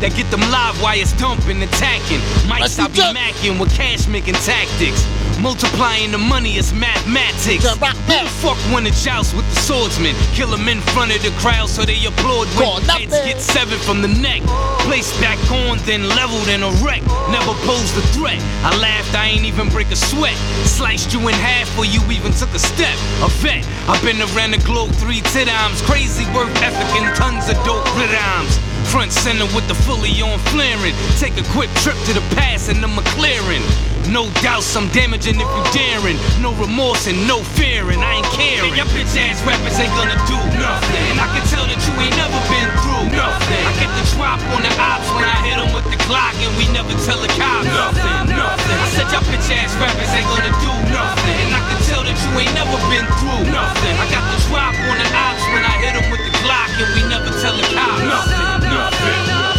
that 0.05 0.13
get 0.13 0.29
them 0.29 0.45
live 0.53 0.77
wires 0.85 1.13
dumping, 1.17 1.57
attacking. 1.65 2.21
Mics 2.45 2.77
I 2.77 2.85
be 2.93 3.01
macking 3.17 3.57
with 3.57 3.73
cash 3.73 4.05
making 4.05 4.37
tactics. 4.45 5.01
Multiplying 5.41 6.11
the 6.11 6.21
money 6.21 6.57
is 6.61 6.71
mathematics. 6.73 7.65
Who 7.65 7.73
the 7.73 8.29
fuck 8.37 8.57
wanna 8.69 8.93
joust 8.93 9.33
with 9.33 9.49
the 9.49 9.57
swordsman? 9.65 10.13
Kill 10.37 10.53
him 10.53 10.69
in 10.69 10.79
front 10.93 11.09
of 11.09 11.25
the 11.25 11.33
crowd 11.41 11.69
so 11.69 11.81
they 11.83 11.97
applaud 12.05 12.45
when 12.53 12.85
heads 12.85 13.17
get 13.25 13.41
severed 13.41 13.81
from 13.81 14.05
the 14.05 14.07
neck. 14.07 14.45
Placed 14.85 15.19
back 15.19 15.41
on, 15.65 15.81
then 15.89 16.05
leveled 16.13 16.47
and 16.53 16.61
erect. 16.61 17.09
Never 17.33 17.57
posed 17.65 17.97
a 17.97 18.05
threat. 18.13 18.37
I 18.61 18.77
laughed, 18.77 19.15
I 19.15 19.33
ain't 19.33 19.45
even 19.45 19.69
break 19.69 19.89
a 19.89 19.97
sweat. 19.97 20.37
Sliced 20.69 21.13
you 21.13 21.19
in 21.27 21.33
half 21.33 21.65
or 21.81 21.85
you 21.85 21.99
even 22.13 22.31
took 22.37 22.53
a 22.53 22.61
step. 22.61 22.93
A 23.25 23.29
vet. 23.41 23.65
I've 23.89 24.01
been 24.05 24.21
around 24.21 24.53
the 24.53 24.61
globe 24.61 24.93
three 25.01 25.21
times. 25.33 25.81
Crazy 25.81 26.29
work 26.37 26.53
ethic 26.61 26.89
and 27.01 27.09
tons 27.15 27.49
of 27.49 27.57
dope 27.65 27.89
rhymes. 27.97 28.74
Front 28.91 29.11
center 29.11 29.45
with 29.53 29.67
the 29.67 29.75
fully 29.75 30.21
on 30.21 30.39
flaring. 30.51 30.95
Take 31.19 31.35
a 31.37 31.43
quick 31.51 31.69
trip 31.83 31.97
to 32.07 32.13
the 32.13 32.23
past 32.35 32.69
and 32.69 32.81
the 32.81 32.87
McLaren. 32.87 33.59
No 34.07 34.29
doubts 34.45 34.71
I'm 34.77 34.87
damaging 34.93 35.35
if 35.41 35.49
you 35.49 35.63
daring. 35.73 36.15
No 36.39 36.53
remorse 36.61 37.07
and 37.07 37.17
no 37.27 37.43
fearing. 37.57 37.99
I 37.99 38.21
ain't 38.21 38.31
caring. 38.37 38.71
And 38.71 38.77
your 38.77 38.89
bitch 38.93 39.17
ass 39.17 39.41
rappers 39.43 39.75
ain't 39.81 39.91
gonna 39.97 40.15
do 40.29 40.37
nothing. 40.55 41.03
And 41.11 41.19
I 41.19 41.27
can 41.33 41.43
tell 41.49 41.65
that 41.65 41.75
you 41.75 41.93
ain't 41.99 42.15
never 42.15 42.39
been 42.47 42.69
through 42.85 43.11
nothing. 43.11 43.63
I 43.65 43.73
get 43.81 43.91
the 43.97 44.05
drop 44.15 44.39
on 44.53 44.61
the 44.61 44.71
ops 44.77 45.09
when 45.17 45.27
I 45.27 45.39
hit 45.43 45.57
'em 45.57 45.73
with 45.73 45.89
the 45.89 45.99
Glock 46.05 46.37
and 46.39 46.53
we 46.55 46.69
never 46.69 46.93
tell 47.03 47.19
a 47.19 47.29
cop 47.35 47.65
nothing. 47.65 48.29
Nothing. 48.31 48.77
I 48.79 48.87
said 48.93 49.09
your 49.11 49.25
bitch 49.27 49.49
ass 49.49 49.73
rappers 49.81 50.11
ain't 50.13 50.29
gonna 50.29 50.53
do 50.61 50.73
nothing. 50.93 51.35
And 51.43 51.51
I 51.51 51.61
can 51.67 51.79
tell 51.89 52.03
that 52.05 52.15
you 52.15 52.31
ain't 52.39 52.53
never 52.53 52.77
been 52.93 53.07
through 53.17 53.43
nothing. 53.49 53.95
I 53.97 54.05
got 54.13 54.23
the 54.31 54.37
drop 54.47 54.75
on 54.87 54.95
the 55.01 55.07
ops 55.17 55.43
when 55.51 55.65
I 55.65 55.75
hit 55.81 55.93
'em 55.97 56.07
with 56.13 56.23
the 56.23 56.33
Glock 56.45 56.69
and 56.77 56.89
we 56.93 57.01
never 57.09 57.33
tell 57.41 57.57
a 57.57 57.65
cop 57.73 57.99
nothing. 58.05 58.54
Nothing. 58.75 59.54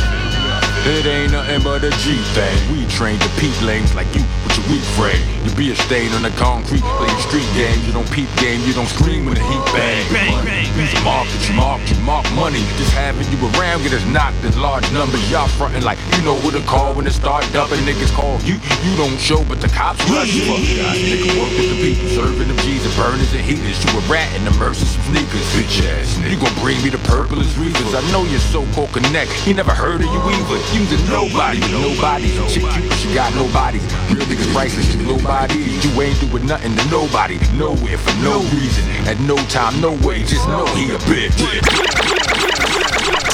It 0.86 1.04
ain't 1.04 1.32
nothing 1.32 1.62
but 1.66 1.82
a 1.82 1.90
G 1.98 2.14
thing. 2.30 2.54
We 2.70 2.86
train 2.86 3.18
to 3.18 3.28
peep 3.42 3.60
lanes 3.62 3.92
like 3.98 4.06
you 4.14 4.22
would 4.22 4.54
your 4.54 4.66
weak 4.70 4.86
frame. 4.94 5.18
You 5.42 5.50
be 5.58 5.70
a 5.72 5.76
stain 5.76 6.12
on 6.14 6.22
the 6.22 6.30
concrete, 6.38 6.86
playing 7.02 7.18
street 7.26 7.48
games. 7.58 7.82
You 7.86 7.92
don't 7.92 8.06
peep 8.14 8.30
game, 8.38 8.62
you 8.62 8.72
don't 8.72 8.86
scream 8.86 9.26
when 9.26 9.34
the 9.34 9.42
heat 9.42 9.64
bang. 9.74 10.06
Bang, 10.14 10.44
bang, 10.46 10.70
a 10.70 11.00
mark, 11.02 11.26
you 11.26 11.54
mark, 11.58 11.82
you 11.90 11.98
mark 12.06 12.22
money. 12.38 12.62
Just 12.78 12.94
having 12.94 13.26
you 13.34 13.38
around 13.58 13.82
get 13.82 13.98
us 13.98 14.06
knocked 14.14 14.38
in 14.46 14.54
large 14.62 14.86
numbers. 14.92 15.18
Y'all 15.26 15.50
frontin' 15.58 15.82
like 15.82 15.98
you 16.14 16.22
know 16.22 16.38
who 16.38 16.54
to 16.54 16.62
call 16.70 16.94
when 16.94 17.06
it 17.06 17.12
start 17.12 17.42
dumping. 17.52 17.82
Niggas 17.82 18.14
call 18.14 18.38
you, 18.46 18.54
you 18.86 18.92
don't 18.94 19.18
show, 19.18 19.42
but 19.50 19.60
the 19.60 19.68
cops 19.68 19.98
rush 20.06 20.30
you. 20.38 20.46
Fuck 20.46 20.62
God, 20.70 20.94
nigga 21.02 21.34
work 21.34 21.50
with 21.50 21.66
the 21.66 21.78
people, 21.82 22.06
serving 22.14 22.46
them 22.46 22.58
G's 22.62 22.86
and 22.86 22.94
burners 22.94 23.34
and 23.34 23.42
heaters. 23.42 23.82
You 23.82 23.98
a 23.98 24.02
rat 24.06 24.30
in 24.38 24.44
the 24.44 24.54
mercy 24.54 24.86
some 24.86 25.02
sneakers, 25.10 25.46
bitch 25.50 25.82
ass 25.82 26.14
nigga. 26.22 26.30
You 26.30 26.38
gon' 26.38 26.54
bring 26.62 26.78
me 26.86 26.90
the 26.94 27.02
purplest 27.10 27.58
reasons. 27.58 27.90
I 27.90 28.06
know 28.14 28.22
your 28.22 28.38
so-called 28.38 28.94
connect. 28.94 29.34
You 29.46 29.54
never 29.54 29.74
heard 29.74 29.98
of 29.98 30.06
you 30.06 30.20
either. 30.30 30.58
Using 30.76 31.08
nobody, 31.08 31.58
nobody. 31.72 32.28
You, 32.28 32.48
she 32.50 33.14
got 33.14 33.34
nobody. 33.34 33.78
Real 34.12 34.26
niggas 34.28 34.52
priceless, 34.52 34.94
you 34.94 35.06
nobody. 35.06 35.54
You 35.54 36.02
ain't 36.02 36.20
doing 36.20 36.44
nothing 36.44 36.76
to 36.76 36.90
nobody. 36.90 37.38
Nowhere 37.56 37.96
for 37.96 38.14
no 38.22 38.40
reason. 38.52 38.84
At 39.08 39.18
no 39.20 39.36
time, 39.48 39.80
no 39.80 39.92
way. 40.06 40.22
Just 40.24 40.46
know 40.48 40.66
he 40.76 40.90
a 40.92 40.98
bitch. 41.08 41.32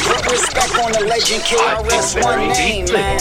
Put 0.06 0.30
respect 0.30 0.78
on 0.78 0.92
the 0.92 1.04
legend, 1.08 1.42
KRS 1.42 2.22
One 2.22 2.48
name, 2.50 2.86
man. 2.92 3.18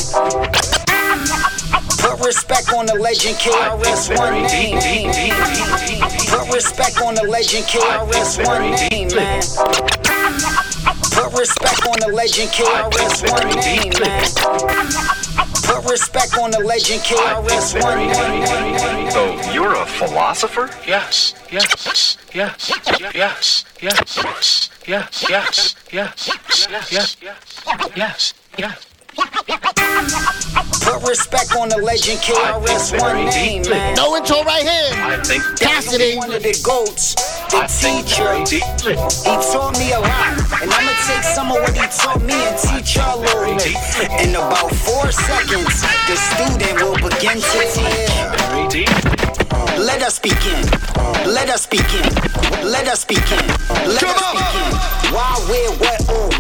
Put 1.98 2.24
respect 2.24 2.72
on 2.74 2.86
the 2.86 3.00
legend, 3.02 3.38
KRS 3.38 4.16
One 4.20 4.44
name. 4.44 5.34
Put 6.30 6.54
respect 6.54 7.02
on 7.02 7.16
the 7.16 7.24
legend, 7.24 7.66
KRS 7.66 8.46
One 8.46 8.70
name, 8.92 9.16
man. 9.16 10.01
Put 11.32 11.40
respect 11.40 11.88
on 11.88 11.96
the 12.02 12.14
legend, 12.14 12.50
KRS 12.50 13.32
One 13.32 13.56
name, 13.56 13.94
man. 14.02 14.28
Put 15.64 15.90
respect 15.90 16.38
on 16.38 16.52
the 16.52 16.60
legend, 16.60 17.02
KRS 17.04 17.82
One 17.82 18.00
name. 18.00 19.12
So 19.12 19.52
you're 19.54 19.76
a 19.76 19.86
philosopher? 19.86 20.70
Yes, 20.86 21.34
yes, 21.50 22.18
yes, 22.34 22.70
yes, 22.92 23.16
yes, 23.16 23.66
yes, 23.82 24.70
yes, 24.86 25.16
yes, 25.24 25.76
yes, 25.94 26.36
yes, 26.92 27.18
yes, 27.96 28.34
yes. 28.58 28.91
Put 30.82 31.08
respect 31.08 31.56
on 31.56 31.70
the 31.70 31.78
legend, 31.78 32.20
KRS 32.20 33.00
One 33.00 33.26
name, 33.26 33.64
man. 33.70 33.96
No 33.96 34.16
intro 34.16 34.44
right 34.44 34.64
here. 34.64 34.92
I 34.98 35.22
think 35.24 35.44
Cassidy. 35.60 36.18
One 36.18 36.34
of 36.34 36.42
the 36.42 36.58
goats, 36.64 37.16
the 37.54 37.62
teacher. 37.70 38.34
He 38.50 38.60
taught 39.54 39.78
me 39.78 39.94
a 39.94 40.00
lot, 40.00 40.38
and 40.62 40.72
I'ma 40.74 40.94
take 41.06 41.24
some 41.24 41.52
of 41.52 41.62
what 41.62 41.76
he 41.78 41.86
taught 41.88 42.22
me 42.22 42.34
and 42.34 42.58
teach 42.58 42.96
y'all 42.96 43.20
a 43.20 43.22
little 43.22 43.56
bit. 43.56 43.78
In 44.26 44.36
about 44.36 44.74
four 44.74 45.12
seconds, 45.12 45.86
the 46.10 46.16
student 46.18 46.82
will 46.82 46.98
begin 46.98 47.38
to 47.38 47.60
teach. 47.70 48.12
Let 49.78 50.02
us 50.02 50.20
begin. 50.20 50.66
Let 51.26 51.50
us 51.50 51.68
begin. 51.68 52.10
Let 52.66 52.88
us 52.88 53.06
begin. 53.06 53.46
Let 53.86 54.08
us 54.08 54.26
begin. 54.26 54.62
Why, 55.14 55.38
where, 55.48 55.72
what, 55.78 56.10
or 56.10 56.31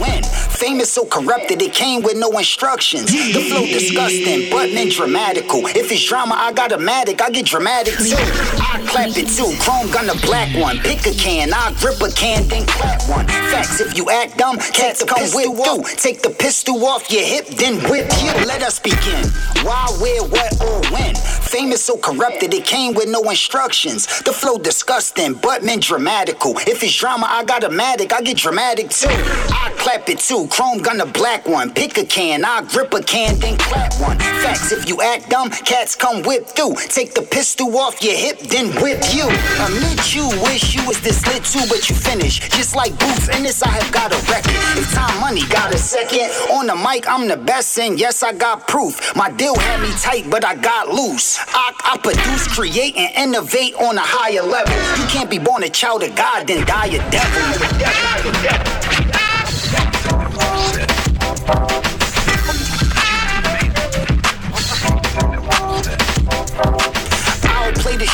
when? 0.62 0.72
Famous 0.72 0.92
so 0.92 1.06
corrupted 1.06 1.62
it 1.62 1.74
came 1.74 2.02
with 2.02 2.18
no 2.18 2.30
instructions. 2.38 3.12
The 3.12 3.46
flow 3.50 3.66
disgusting, 3.66 4.50
but 4.50 4.72
then 4.72 4.90
dramatical. 4.90 5.68
If 5.68 5.92
it's 5.92 6.06
drama, 6.06 6.36
I 6.38 6.54
got 6.54 6.72
a 6.72 6.78
matic, 6.78 7.22
I 7.22 7.30
get 7.30 7.46
dramatic 7.46 7.96
too. 7.96 8.16
I 8.16 8.84
clap 8.88 9.10
it 9.18 9.28
too. 9.28 9.54
Chrome 9.60 9.92
gun 9.92 10.10
a 10.10 10.16
black 10.26 10.56
one. 10.56 10.78
Pick 10.80 11.06
a 11.08 11.14
can, 11.14 11.54
I 11.54 11.74
grip 11.80 12.02
a 12.02 12.12
can, 12.12 12.48
then 12.48 12.66
clap 12.66 13.08
one. 13.10 13.28
Facts, 13.28 13.82
if 13.82 13.98
you 13.98 14.10
act 14.10 14.38
dumb, 14.38 14.58
cats 14.58 15.04
come 15.04 15.22
with 15.34 15.46
you. 15.46 15.84
Take 15.98 16.22
the 16.22 16.30
pistol 16.30 16.86
off 16.86 17.12
your 17.12 17.24
hip, 17.24 17.48
then 17.48 17.76
whip 17.90 18.10
you. 18.22 18.32
Let 18.46 18.64
us 18.64 18.80
begin. 18.80 19.28
Why, 19.64 19.86
where, 20.00 20.24
what, 20.24 20.62
or 20.62 20.82
when? 20.92 21.16
Famous 21.16 21.84
so 21.84 21.98
corrupted 21.98 22.54
it 22.54 22.66
came 22.66 22.94
with 22.94 23.10
no 23.10 23.22
instructions. 23.30 24.08
The 24.22 24.32
flow 24.32 24.58
disgusting, 24.58 25.34
but 25.34 25.64
men 25.64 25.80
dramatical. 25.80 26.58
If 26.60 26.84
it's 26.84 26.96
drama, 26.96 27.28
I 27.30 27.44
got 27.44 27.64
a 27.64 27.70
matic, 27.70 28.14
I 28.14 28.22
get 28.22 28.38
dramatic 28.38 28.90
too. 28.90 29.10
I 29.10 29.74
clap 29.78 30.08
it 30.10 30.20
too. 30.20 30.48
Chrome 30.52 30.80
gun 30.80 30.98
the 30.98 31.06
black 31.06 31.48
one. 31.48 31.74
Pick 31.74 31.98
a 31.98 32.06
can, 32.06 32.44
I 32.44 32.62
grip 32.64 32.94
a 32.94 33.02
can, 33.02 33.40
then 33.40 33.58
clap 33.58 33.94
one. 34.02 34.20
Facts, 34.20 34.74
if 34.74 34.88
you 34.88 35.02
act 35.02 35.30
dumb, 35.30 35.50
cats 35.50 35.96
come 35.96 36.22
whip 36.24 36.46
through. 36.46 36.76
Take 36.90 37.14
the 37.14 37.22
pistol 37.22 37.76
off 37.78 38.04
your 38.04 38.16
hip, 38.16 38.40
then 38.40 38.68
whip 38.84 39.02
you. 39.14 39.26
Admit 39.64 40.14
you 40.14 40.28
wish 40.44 40.76
you 40.76 40.86
was 40.86 41.00
this 41.02 41.26
lit 41.26 41.46
too, 41.46 41.66
but 41.70 41.90
you 41.90 41.96
finish. 41.96 42.40
Just 42.50 42.76
like 42.76 42.92
Booth, 43.00 43.34
in 43.36 43.44
this 43.44 43.64
I 43.64 43.70
have 43.70 43.92
got 43.94 44.12
a 44.12 44.18
record. 44.30 44.52
If 44.78 44.94
time 44.94 45.22
money 45.22 45.48
got 45.48 45.74
a 45.74 45.78
second, 45.78 46.30
on 46.52 46.68
the 46.68 46.76
mic 46.76 47.08
I'm 47.08 47.30
the 47.30 47.38
best, 47.38 47.80
and 47.80 47.98
yes 47.98 48.22
I 48.22 48.34
got 48.34 48.68
proof. 48.68 49.16
My 49.16 49.32
deal 49.32 49.56
had 49.56 49.82
me 49.82 49.92
tight, 50.02 50.30
but 50.30 50.44
I 50.44 50.56
got 50.56 50.90
loose. 50.90 51.40
I, 51.48 51.74
I 51.86 51.98
produce, 51.98 52.48
create, 52.48 52.98
and 52.98 53.34
innovate 53.34 53.76
on 53.76 53.98
a 53.98 54.04
higher 54.04 54.44
level. 54.44 54.76
You 55.02 55.08
can't 55.08 55.30
be 55.30 55.40
born 55.40 55.64
a 55.64 55.70
child 55.70 56.04
of 56.04 56.14
God, 56.14 56.48
then 56.48 56.66
die 56.66 56.88
a 56.88 57.10
devil. 57.10 58.91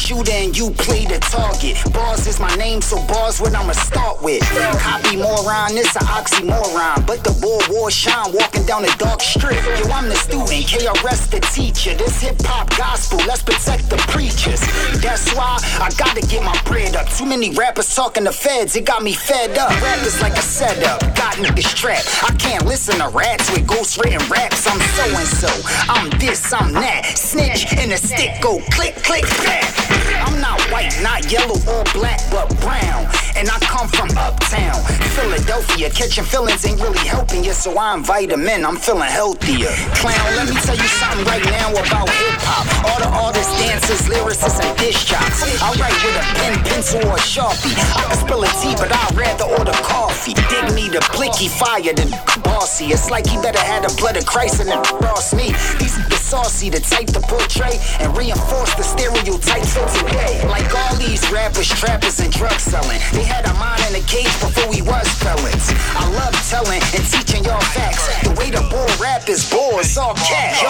Shooter 0.07 0.31
and 0.31 0.57
you 0.57 0.71
play 0.71 1.03
the 1.03 1.19
target. 1.19 1.75
Bars 1.93 2.27
is 2.27 2.39
my 2.39 2.53
name, 2.55 2.79
so 2.79 2.95
bars 3.07 3.41
what 3.41 3.53
I'ma 3.53 3.73
start 3.73 4.23
with. 4.23 4.41
Copy 4.79 5.17
moron, 5.17 5.75
it's 5.75 5.95
a 5.97 6.03
oxymoron. 6.07 7.05
But 7.05 7.25
the 7.25 7.35
boy 7.43 7.59
war 7.67 7.91
shine 7.91 8.31
walking 8.31 8.63
down 8.65 8.83
the 8.83 8.95
dark 8.97 9.19
strip. 9.19 9.59
Yo, 9.65 9.91
I'm 9.91 10.07
the 10.07 10.15
student, 10.15 10.63
KRS 10.71 11.29
the 11.29 11.41
teacher. 11.51 11.93
This 11.95 12.21
hip 12.21 12.37
hop 12.43 12.69
gospel, 12.77 13.19
let's 13.27 13.43
protect 13.43 13.89
the 13.89 13.97
preachers. 14.07 14.61
That's 15.03 15.35
why 15.35 15.59
I 15.83 15.91
gotta 15.97 16.21
get 16.21 16.41
my 16.41 16.55
bread 16.63 16.95
up. 16.95 17.09
Too 17.09 17.25
many 17.25 17.51
rappers 17.51 17.93
talking 17.93 18.23
to 18.23 18.31
feds, 18.31 18.77
it 18.77 18.85
got 18.85 19.03
me 19.03 19.11
fed 19.11 19.57
up. 19.57 19.71
Rappers 19.81 20.21
like 20.21 20.37
a 20.37 20.41
setup, 20.41 21.01
got 21.19 21.35
niggas 21.35 21.75
trapped. 21.75 22.07
I 22.23 22.33
can't 22.37 22.65
listen 22.65 22.99
to 22.99 23.09
rats 23.09 23.51
with 23.51 23.67
ghost 23.67 23.97
written 23.99 24.25
raps. 24.29 24.67
I'm 24.67 24.79
so 24.79 25.03
and 25.19 25.27
so, 25.27 25.51
I'm 25.91 26.09
this, 26.17 26.53
I'm 26.53 26.71
that. 26.73 27.17
Snitch 27.17 27.73
and 27.75 27.91
a 27.91 27.97
stick 27.97 28.39
go 28.41 28.61
click, 28.71 28.95
click, 29.03 29.25
clack. 29.25 29.96
I'm 30.27 30.41
not 30.41 30.59
white, 30.71 30.91
not 31.01 31.31
yellow 31.31 31.55
or 31.71 31.83
black, 31.95 32.19
but 32.29 32.51
brown. 32.59 33.07
And 33.39 33.47
I 33.47 33.57
come 33.63 33.87
from 33.87 34.09
uptown, 34.17 34.75
Philadelphia. 35.15 35.89
Catching 35.89 36.25
feelings 36.25 36.65
ain't 36.65 36.81
really 36.81 37.05
helping 37.07 37.43
you, 37.43 37.53
so 37.53 37.77
I 37.77 37.95
invite 37.95 38.29
them 38.29 38.43
in. 38.47 38.65
I'm 38.65 38.75
feeling 38.75 39.07
healthier. 39.07 39.71
Clown, 39.95 40.27
let 40.35 40.49
me 40.49 40.55
tell 40.65 40.75
you 40.75 40.89
something 40.99 41.23
right 41.25 41.45
now 41.47 41.71
about 41.71 42.09
hip 42.09 42.41
hop. 42.43 42.65
All 42.83 42.99
the 42.99 43.07
artists, 43.07 43.53
dancers, 43.61 44.01
lyricists, 44.09 44.59
and 44.59 44.73
dish 44.77 45.05
jocks. 45.05 45.45
I 45.61 45.71
write 45.79 45.95
with 46.03 46.17
a 46.17 46.25
pen, 46.35 46.59
pencil, 46.65 46.99
or 47.07 47.15
a 47.15 47.23
sharpie. 47.23 47.77
I 47.95 48.03
can 48.09 48.17
spill 48.17 48.43
a 48.43 48.49
tea, 48.59 48.75
but 48.75 48.91
I'd 48.91 49.15
rather 49.15 49.45
order 49.45 49.77
coffee. 49.85 50.33
Dig 50.33 50.73
me 50.73 50.89
the 50.89 50.99
blicky 51.15 51.47
fire 51.47 51.93
than 51.93 52.09
bossy. 52.43 52.89
It's 52.89 53.09
like 53.09 53.27
he 53.27 53.37
better 53.37 53.61
had 53.61 53.87
the 53.87 53.93
blood 54.01 54.17
of 54.17 54.25
Christ 54.25 54.59
and 54.59 54.69
then 54.69 54.83
cross 54.83 55.33
me. 55.33 55.53
These 55.79 55.95
the 56.09 56.17
saucy, 56.17 56.69
the 56.69 56.79
type 56.81 57.07
to 57.13 57.21
portray 57.21 57.77
and 58.01 58.17
reinforce 58.17 58.73
the 58.73 58.83
stereotypes 58.83 59.77
of 59.77 59.85
today. 59.93 60.16
Like 60.47 60.73
all 60.75 60.95
these 60.95 61.23
rappers, 61.31 61.69
trappers, 61.69 62.19
and 62.19 62.31
drug 62.31 62.59
selling. 62.59 62.99
They 63.13 63.23
had 63.23 63.45
a 63.45 63.53
mind 63.55 63.81
in 63.89 64.01
a 64.01 64.05
cage 64.05 64.31
before 64.39 64.69
we 64.69 64.81
was 64.81 65.07
felons. 65.21 65.69
I 65.93 66.09
love 66.17 66.33
telling 66.49 66.81
and 66.81 67.03
teaching 67.05 67.43
y'all 67.43 67.61
facts. 67.73 68.07
The 68.23 68.33
way 68.39 68.49
the 68.49 68.65
bull 68.69 68.89
rap 68.99 69.29
is 69.29 69.49
bull, 69.49 69.79
it's 69.79 69.97
all 69.97 70.15
cash. 70.15 70.61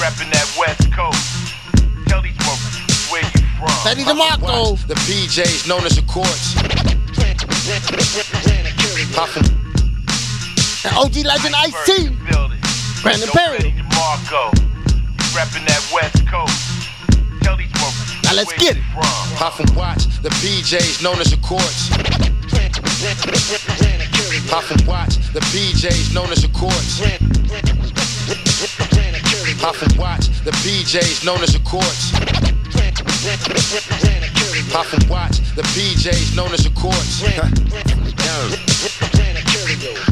Reppin' 0.00 0.30
that 0.32 0.48
West 0.58 0.90
Coast. 0.92 1.54
Tell 2.08 2.22
these 2.22 2.36
folks 2.42 3.10
where 3.10 3.22
you 3.22 3.46
from. 3.58 3.74
Teddy 3.86 4.02
DeMarco. 4.02 4.78
The 4.86 4.94
PJs 5.06 5.68
known 5.68 5.84
as 5.86 5.96
the 5.96 6.02
courts. 6.02 6.54
Puffin. 9.14 9.44
And 10.84 10.96
OG 10.96 11.24
legend 11.24 11.54
Ice 11.54 11.74
T. 11.86 12.08
Brandon 13.02 13.28
Perry. 13.30 13.74
Marco. 13.94 14.50
Reppin' 15.34 15.66
that 15.66 15.82
West 15.92 16.26
Coast. 16.26 16.78
Tell 17.42 17.56
these 17.56 17.70
folks 17.72 17.77
Now 18.28 18.34
let's 18.34 18.52
get 18.58 18.76
it. 18.76 18.82
Puffin 19.36 19.74
watch. 19.74 20.04
The 20.20 20.28
PJs 20.28 21.02
known 21.02 21.18
as 21.18 21.30
the 21.30 21.38
courts. 21.38 21.88
Puffin 24.50 24.86
watch. 24.86 25.16
The 25.32 25.40
PJs 25.40 26.12
known 26.12 26.30
as 26.30 26.42
the 26.42 26.48
courts. 26.48 27.00
Puffin 29.62 29.98
watch. 29.98 30.28
The 30.44 30.50
PJs 30.50 31.24
known 31.24 31.42
as 31.42 31.54
the 31.54 31.60
courts. 31.60 32.12
Puffin 34.72 35.08
watch. 35.08 35.38
The 35.54 35.62
PJs 35.62 36.36
known 36.36 36.52
as 36.52 36.64
the 36.64 36.70
courts. 36.78 37.22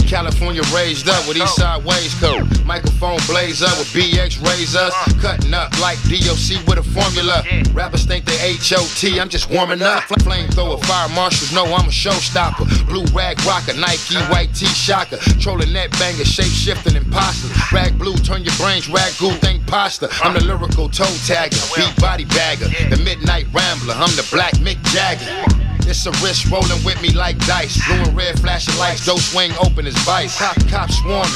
California 0.07 0.62
raised 0.74 1.09
up 1.09 1.27
with 1.27 1.37
Eastside 1.37 1.85
waistcoat. 1.85 2.47
Microphone 2.64 3.18
blaze 3.27 3.62
up 3.62 3.77
with 3.79 3.89
BX 3.89 4.43
raise 4.47 4.74
us. 4.77 4.95
Cutting 5.20 5.55
up 5.55 5.72
like 5.81 5.99
DOC 6.05 6.66
with 6.66 6.79
a 6.79 6.83
formula. 6.83 7.43
Rappers 7.72 8.05
think 8.05 8.24
they 8.24 8.37
HOT, 8.57 9.20
I'm 9.20 9.29
just 9.29 9.51
warming 9.51 9.83
up. 9.83 10.03
flamethrower, 10.05 10.83
fire 10.85 11.09
marshals 11.11 11.53
know 11.53 11.64
I'm 11.64 11.87
a 11.87 11.93
showstopper. 11.93 12.87
Blue 12.87 13.05
rag 13.14 13.43
rocker, 13.45 13.74
Nike 13.74 14.16
white 14.31 14.55
tee 14.55 14.66
shocker. 14.66 15.16
Trolling 15.41 15.72
that 15.72 15.91
banger, 15.99 16.24
shape 16.24 16.53
shifting 16.53 16.97
imposter. 16.97 17.49
Rag 17.74 17.99
blue, 17.99 18.16
turn 18.16 18.45
your 18.45 18.55
brains, 18.57 18.89
rag 18.89 19.12
goo, 19.18 19.33
think 19.43 19.66
pasta. 19.66 20.09
I'm 20.22 20.35
the 20.35 20.45
lyrical 20.45 20.89
toe 20.89 21.05
tagger, 21.27 21.61
beat 21.77 22.01
body 22.01 22.24
bagger. 22.24 22.68
The 22.91 23.01
midnight 23.03 23.47
rambler, 23.53 23.95
I'm 23.95 24.14
the 24.16 24.27
black 24.31 24.55
Mick 24.55 24.83
Jagger. 24.85 25.56
It's 25.89 26.05
a 26.05 26.11
wrist 26.22 26.51
rolling 26.51 26.82
with 26.84 27.01
me 27.01 27.11
like 27.11 27.39
dice. 27.47 27.78
Blue 27.87 27.95
and 28.03 28.16
red 28.16 28.39
flashing 28.41 28.76
lights, 28.76 29.07
dough 29.07 29.16
swing 29.16 29.53
open 29.64 29.87
as 29.87 29.97
vice. 29.99 30.37
Cop, 30.39 30.57
cops 30.68 30.99
swarming, 30.99 31.30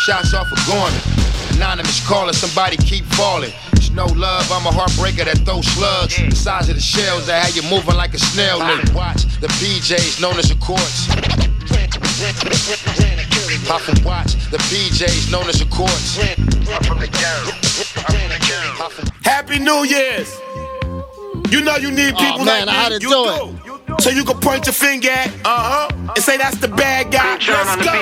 shots 0.00 0.32
off 0.32 0.50
of 0.50 0.58
Gorman. 0.66 1.00
Anonymous 1.56 2.00
caller, 2.06 2.32
somebody 2.32 2.76
keep 2.78 3.04
falling. 3.14 3.52
It's 3.74 3.90
no 3.90 4.06
love, 4.06 4.50
I'm 4.50 4.66
a 4.66 4.70
heartbreaker 4.70 5.24
that 5.26 5.38
throws 5.44 5.66
slugs. 5.66 6.16
The 6.16 6.34
size 6.34 6.68
of 6.70 6.76
the 6.76 6.80
shells 6.80 7.26
that 7.26 7.44
have 7.44 7.54
you 7.54 7.62
moving 7.68 7.94
like 7.94 8.14
a 8.14 8.18
snail. 8.18 8.58
Look, 8.58 8.94
watch 8.94 9.24
the 9.40 9.48
PJs 9.60 10.20
known 10.20 10.38
as 10.38 10.48
the 10.48 10.56
courts. 10.56 11.08
Pop 13.68 13.86
and 13.88 14.04
watch 14.04 14.34
the 14.50 14.58
PJs 14.72 15.30
known 15.30 15.48
as 15.48 15.58
the 15.58 15.66
courts. 15.66 16.16
Happy 19.22 19.58
New 19.58 19.84
Year's. 19.84 20.40
You 21.50 21.60
know 21.60 21.76
you 21.76 21.90
need 21.90 22.14
oh, 22.14 22.18
people 22.18 22.40
Oh, 22.40 22.44
man, 22.44 22.66
like 22.66 22.76
I 22.76 22.88
me. 22.88 22.92
had 22.94 23.00
to 23.02 23.08
you 23.08 23.52
do 23.64 23.71
So 24.02 24.10
you 24.10 24.24
can 24.26 24.34
point 24.42 24.66
your 24.66 24.74
finger 24.74 25.14
at, 25.14 25.30
uh 25.46 25.62
huh, 25.86 26.10
and 26.10 26.18
say 26.18 26.34
that's 26.34 26.58
the 26.58 26.66
bad 26.66 27.14
guy. 27.14 27.38
Let's 27.38 27.78
go. 27.86 27.94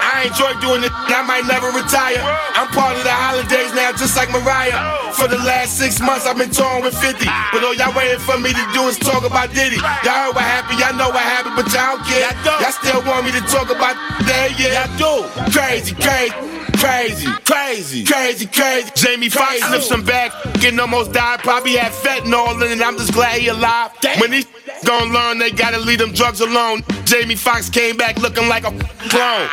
I 0.00 0.24
enjoy 0.24 0.56
doing 0.64 0.80
this. 0.80 0.88
I 0.96 1.20
might 1.28 1.44
never 1.44 1.68
retire. 1.76 2.16
I'm 2.56 2.72
part 2.72 2.96
of 2.96 3.04
the 3.04 3.12
holidays 3.12 3.68
now, 3.76 3.92
just 3.92 4.16
like 4.16 4.32
Mariah. 4.32 4.80
For 5.12 5.28
the 5.28 5.36
last 5.44 5.76
six 5.76 6.00
months, 6.00 6.24
I've 6.24 6.40
been 6.40 6.48
touring 6.48 6.80
with 6.88 6.96
50. 6.96 7.28
But 7.52 7.60
all 7.60 7.76
y'all 7.76 7.92
waiting 7.92 8.16
for 8.24 8.40
me 8.40 8.56
to 8.56 8.64
do 8.72 8.88
is 8.88 8.96
talk 8.96 9.20
about 9.20 9.52
Diddy. 9.52 9.76
Y'all 10.08 10.32
heard 10.32 10.40
what 10.40 10.46
happened, 10.48 10.80
y'all 10.80 10.96
know 10.96 11.12
what 11.12 11.20
happened, 11.20 11.52
but 11.52 11.68
y'all 11.68 12.00
don't 12.00 12.08
care. 12.08 12.32
Y'all 12.40 12.72
still 12.72 13.04
want 13.04 13.28
me 13.28 13.32
to 13.36 13.44
talk 13.52 13.68
about 13.68 14.00
that, 14.24 14.56
yeah. 14.56 14.88
Y'all 14.88 14.96
do. 14.96 15.12
Crazy, 15.52 15.92
crazy. 16.00 16.32
Crazy, 16.80 17.26
crazy, 17.44 18.04
crazy, 18.04 18.46
crazy. 18.46 18.90
Jamie 18.94 19.28
Foxx 19.28 19.62
sniffed 19.68 19.84
some 19.84 20.02
back, 20.02 20.32
getting 20.54 20.80
almost 20.80 21.12
died. 21.12 21.40
Probably 21.40 21.76
had 21.76 21.92
fentanyl 21.92 22.54
in 22.64 22.80
it. 22.80 22.84
I'm 22.84 22.96
just 22.96 23.12
glad 23.12 23.38
he 23.38 23.48
alive. 23.48 23.92
When 24.18 24.30
these 24.30 24.46
gon' 24.84 25.12
learn, 25.12 25.38
they 25.38 25.50
gotta 25.50 25.78
leave 25.78 25.98
them 25.98 26.12
drugs 26.12 26.40
alone. 26.40 26.82
Jamie 27.04 27.36
Foxx 27.36 27.68
came 27.68 27.96
back 27.96 28.16
looking 28.18 28.48
like 28.48 28.64
a 28.64 28.72
clone. 29.10 29.48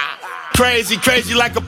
Crazy, 0.56 0.96
crazy 0.98 1.34
like 1.34 1.56
a 1.58 1.62